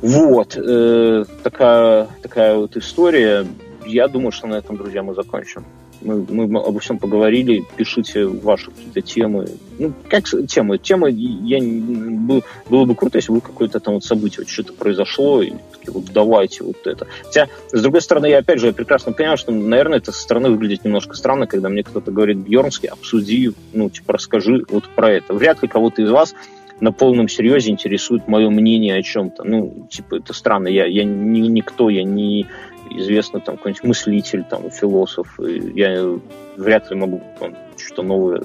Вот, 0.00 0.56
э, 0.56 1.24
такая, 1.42 2.06
такая 2.22 2.56
вот 2.56 2.76
история. 2.76 3.44
Я 3.84 4.06
думаю, 4.06 4.30
что 4.30 4.46
на 4.46 4.54
этом, 4.54 4.76
друзья, 4.76 5.02
мы 5.02 5.12
закончим. 5.14 5.64
Мы, 6.02 6.24
мы 6.28 6.60
обо 6.60 6.78
всем 6.78 6.98
поговорили. 7.00 7.64
Пишите 7.76 8.26
ваши 8.26 8.70
какие-то 8.70 9.00
темы. 9.00 9.48
Ну, 9.76 9.92
как 10.08 10.26
темы? 10.46 10.78
Темы, 10.78 11.10
я, 11.10 11.58
было, 11.60 12.42
было 12.70 12.84
бы 12.84 12.94
круто, 12.94 13.18
если 13.18 13.32
бы 13.32 13.40
какое-то 13.40 13.80
там 13.80 13.94
вот 13.94 14.04
событие, 14.04 14.44
вот 14.44 14.48
что-то 14.48 14.72
произошло, 14.74 15.42
и 15.42 15.50
такие, 15.72 15.92
вот 15.92 16.04
давайте 16.12 16.62
вот 16.62 16.86
это. 16.86 17.08
Хотя, 17.24 17.48
с 17.72 17.82
другой 17.82 18.02
стороны, 18.02 18.26
я 18.26 18.38
опять 18.38 18.60
же 18.60 18.68
я 18.68 18.72
прекрасно 18.72 19.10
понимаю, 19.10 19.36
что, 19.36 19.50
наверное, 19.50 19.98
это 19.98 20.12
со 20.12 20.22
стороны 20.22 20.50
выглядит 20.50 20.84
немножко 20.84 21.16
странно, 21.16 21.48
когда 21.48 21.70
мне 21.70 21.82
кто-то 21.82 22.12
говорит, 22.12 22.36
Бьернский, 22.36 22.88
обсуди, 22.88 23.52
ну, 23.72 23.90
типа, 23.90 24.12
расскажи 24.12 24.64
вот 24.68 24.84
про 24.90 25.10
это. 25.10 25.34
Вряд 25.34 25.60
ли 25.62 25.68
кого-то 25.68 26.02
из 26.02 26.10
вас 26.10 26.36
на 26.80 26.92
полном 26.92 27.28
серьезе 27.28 27.70
интересует 27.70 28.28
мое 28.28 28.50
мнение 28.50 28.96
о 28.96 29.02
чем-то. 29.02 29.44
Ну, 29.44 29.86
типа, 29.90 30.16
это 30.16 30.32
странно. 30.32 30.68
Я, 30.68 30.86
я 30.86 31.04
не 31.04 31.48
никто, 31.48 31.88
я 31.88 32.04
не 32.04 32.46
известный 32.90 33.40
там 33.40 33.56
какой-нибудь 33.56 33.84
мыслитель, 33.84 34.44
там, 34.44 34.70
философ. 34.70 35.38
Я 35.38 36.18
вряд 36.56 36.90
ли 36.90 36.96
могу 36.96 37.22
там, 37.38 37.54
что-то 37.76 38.02
новое 38.02 38.42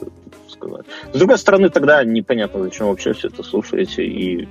сказать. 0.50 0.86
С 1.14 1.18
другой 1.18 1.38
стороны, 1.38 1.70
тогда 1.70 2.04
непонятно, 2.04 2.64
зачем 2.64 2.88
вообще 2.88 3.14
все 3.14 3.28
это 3.28 3.44
слушаете 3.44 4.06
и 4.06 4.48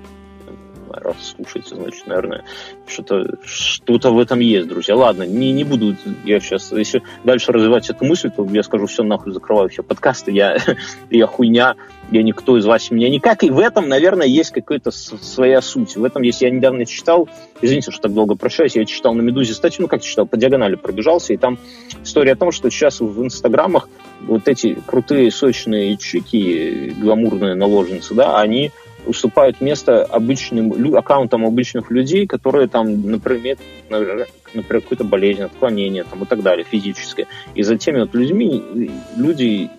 раз 0.98 1.34
слушаете, 1.36 1.74
значит, 1.74 2.06
наверное, 2.06 2.44
что-то 2.86 3.38
что-то 3.44 4.10
в 4.10 4.18
этом 4.18 4.40
есть, 4.40 4.68
друзья. 4.68 4.96
Ладно, 4.96 5.24
не, 5.24 5.52
не 5.52 5.64
буду 5.64 5.96
я 6.24 6.40
сейчас, 6.40 6.72
если 6.72 7.02
дальше 7.24 7.52
развивать 7.52 7.88
эту 7.90 8.04
мысль, 8.04 8.30
то 8.30 8.46
я 8.50 8.62
скажу, 8.62 8.86
все, 8.86 9.02
нахуй, 9.02 9.32
закрываю 9.32 9.68
все 9.68 9.82
подкасты, 9.82 10.32
я, 10.32 10.56
я 11.10 11.26
хуйня, 11.26 11.76
я 12.10 12.22
никто 12.22 12.58
из 12.58 12.66
вас 12.66 12.90
меня 12.90 13.08
никак, 13.08 13.44
и 13.44 13.50
в 13.50 13.58
этом, 13.58 13.88
наверное, 13.88 14.26
есть 14.26 14.50
какая-то 14.50 14.90
своя 14.90 15.60
суть. 15.62 15.96
В 15.96 16.04
этом 16.04 16.22
есть, 16.22 16.42
я 16.42 16.50
недавно 16.50 16.86
читал, 16.86 17.28
извините, 17.60 17.90
что 17.90 18.02
так 18.02 18.14
долго 18.14 18.34
прощаюсь, 18.34 18.76
я 18.76 18.84
читал 18.84 19.14
на 19.14 19.20
«Медузе» 19.20 19.54
статью, 19.54 19.82
ну, 19.82 19.88
как 19.88 20.02
читал, 20.02 20.26
по 20.26 20.36
диагонали 20.36 20.74
пробежался, 20.74 21.32
и 21.32 21.36
там 21.36 21.58
история 22.02 22.32
о 22.32 22.36
том, 22.36 22.52
что 22.52 22.70
сейчас 22.70 23.00
в 23.00 23.24
инстаграмах 23.24 23.88
вот 24.20 24.48
эти 24.48 24.76
крутые, 24.86 25.30
сочные 25.30 25.96
чики, 25.96 26.94
гламурные 26.98 27.54
наложницы, 27.54 28.14
да, 28.14 28.40
они 28.40 28.70
уступают 29.06 29.60
место 29.60 30.04
обычным 30.04 30.96
аккаунтам 30.96 31.44
обычных 31.44 31.90
людей, 31.90 32.26
которые 32.26 32.68
там, 32.68 33.10
например, 33.10 33.56
например 33.88 34.82
какую-то 34.82 35.04
болезнь, 35.04 35.42
отклонение 35.42 36.04
там, 36.04 36.22
и 36.22 36.26
так 36.26 36.42
далее, 36.42 36.64
физическое. 36.68 37.26
И 37.54 37.62
за 37.62 37.76
теми 37.76 38.00
вот 38.00 38.14
людьми 38.14 38.90
люди 39.16 39.70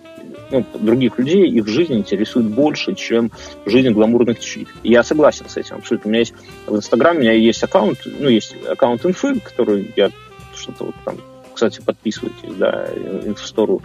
ну, 0.50 0.64
других 0.74 1.18
людей, 1.18 1.48
их 1.48 1.66
жизнь 1.66 1.94
интересует 1.94 2.46
больше, 2.46 2.94
чем 2.94 3.30
жизнь 3.64 3.90
гламурных 3.90 4.38
чит. 4.38 4.68
Я 4.82 5.02
согласен 5.02 5.48
с 5.48 5.56
этим 5.56 5.76
абсолютно. 5.76 6.08
У 6.08 6.10
меня 6.10 6.20
есть 6.20 6.34
в 6.66 6.76
Инстаграме, 6.76 7.18
у 7.18 7.22
меня 7.22 7.32
есть 7.32 7.62
аккаунт, 7.62 7.98
ну, 8.04 8.28
есть 8.28 8.54
аккаунт 8.68 9.04
инфы, 9.06 9.40
который 9.40 9.92
я 9.96 10.10
что-то 10.54 10.84
вот 10.84 10.94
там, 11.04 11.16
кстати, 11.54 11.80
подписывайтесь, 11.80 12.54
да, 12.56 12.86
инфостору 13.24 13.82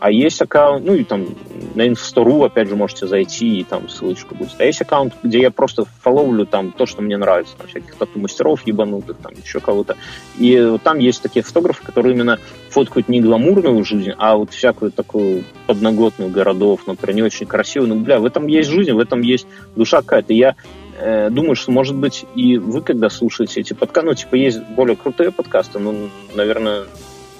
а 0.00 0.10
есть 0.10 0.40
аккаунт, 0.40 0.84
ну 0.84 0.94
и 0.94 1.04
там 1.04 1.26
на 1.74 1.86
инфостору, 1.86 2.42
опять 2.42 2.68
же, 2.68 2.76
можете 2.76 3.06
зайти, 3.06 3.58
и 3.58 3.64
там 3.64 3.88
ссылочка 3.88 4.34
будет. 4.34 4.54
А 4.58 4.64
есть 4.64 4.80
аккаунт, 4.80 5.14
где 5.22 5.40
я 5.40 5.50
просто 5.50 5.84
фоловлю 6.00 6.46
там 6.46 6.72
то, 6.72 6.86
что 6.86 7.02
мне 7.02 7.18
нравится, 7.18 7.54
там 7.58 7.68
всяких 7.68 7.94
тату-мастеров 7.96 8.66
ебанутых, 8.66 9.18
там 9.18 9.32
еще 9.34 9.60
кого-то. 9.60 9.96
И 10.38 10.78
там 10.82 10.98
есть 10.98 11.22
такие 11.22 11.42
фотографы, 11.42 11.84
которые 11.84 12.14
именно 12.14 12.38
фоткают 12.70 13.10
не 13.10 13.20
гламурную 13.20 13.84
жизнь, 13.84 14.12
а 14.16 14.36
вот 14.36 14.52
всякую 14.52 14.90
такую 14.90 15.44
подноготную 15.66 16.30
городов, 16.30 16.86
например, 16.86 17.16
не 17.16 17.22
очень 17.22 17.46
красивую. 17.46 17.90
Ну, 17.90 17.96
бля, 17.96 18.18
в 18.18 18.24
этом 18.24 18.46
есть 18.46 18.70
жизнь, 18.70 18.92
в 18.92 18.98
этом 18.98 19.20
есть 19.20 19.46
душа 19.76 19.98
какая-то. 19.98 20.32
Я 20.32 20.56
э, 20.98 21.28
думаю, 21.30 21.56
что, 21.56 21.72
может 21.72 21.94
быть, 21.94 22.24
и 22.34 22.56
вы, 22.56 22.80
когда 22.80 23.10
слушаете 23.10 23.60
эти 23.60 23.74
подкасты, 23.74 24.08
ну, 24.08 24.14
типа, 24.14 24.34
есть 24.36 24.62
более 24.62 24.96
крутые 24.96 25.30
подкасты, 25.30 25.78
ну, 25.78 26.08
наверное, 26.34 26.84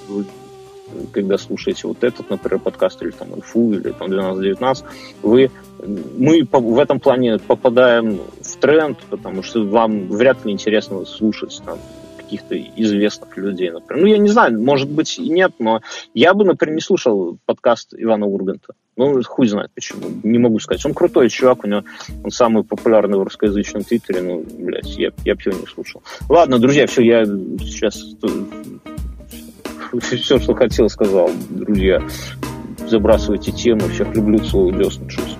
вы 0.07 0.25
когда 1.11 1.37
слушаете 1.37 1.87
вот 1.87 2.03
этот, 2.03 2.29
например, 2.29 2.59
подкаст, 2.59 3.01
или 3.01 3.11
там 3.11 3.35
инфу, 3.35 3.73
или 3.73 3.91
там 3.91 4.07
12-19, 4.07 4.85
вы, 5.23 5.51
мы 6.17 6.47
в 6.51 6.79
этом 6.79 6.99
плане 6.99 7.39
попадаем 7.39 8.19
в 8.41 8.55
тренд, 8.57 8.97
потому 9.09 9.43
что 9.43 9.63
вам 9.63 10.07
вряд 10.07 10.45
ли 10.45 10.51
интересно 10.51 11.05
слушать 11.05 11.61
там 11.65 11.77
каких-то 12.31 12.57
известных 12.57 13.35
людей, 13.35 13.71
например. 13.71 14.03
Ну, 14.03 14.07
я 14.09 14.17
не 14.17 14.29
знаю, 14.29 14.57
может 14.61 14.89
быть 14.89 15.19
и 15.19 15.29
нет, 15.29 15.51
но 15.59 15.81
я 16.13 16.33
бы, 16.33 16.45
например, 16.45 16.75
не 16.75 16.81
слушал 16.81 17.37
подкаст 17.45 17.93
Ивана 17.97 18.25
Урганта. 18.25 18.73
Ну, 18.95 19.21
хуй 19.23 19.47
знает 19.47 19.71
почему. 19.73 20.03
Не 20.23 20.37
могу 20.37 20.59
сказать. 20.59 20.85
Он 20.85 20.93
крутой 20.93 21.29
чувак, 21.29 21.65
у 21.65 21.67
него 21.67 21.83
он 22.23 22.31
самый 22.31 22.63
популярный 22.63 23.17
в 23.17 23.23
русскоязычном 23.23 23.83
твиттере. 23.83 24.21
Ну, 24.21 24.45
блядь, 24.59 24.97
я, 24.97 25.11
я 25.25 25.35
бы 25.35 25.41
его 25.43 25.59
не 25.59 25.65
слушал. 25.65 26.03
Ладно, 26.29 26.57
друзья, 26.57 26.87
все, 26.87 27.01
я 27.01 27.25
сейчас 27.25 28.15
все, 29.99 30.39
что 30.39 30.53
хотел, 30.53 30.89
сказал, 30.89 31.29
друзья. 31.49 32.01
Забрасывайте 32.87 33.51
тему. 33.51 33.81
Всех 33.89 34.13
люблю, 34.15 34.39
целую, 34.39 34.73
десну, 34.73 35.07
чувств. 35.07 35.37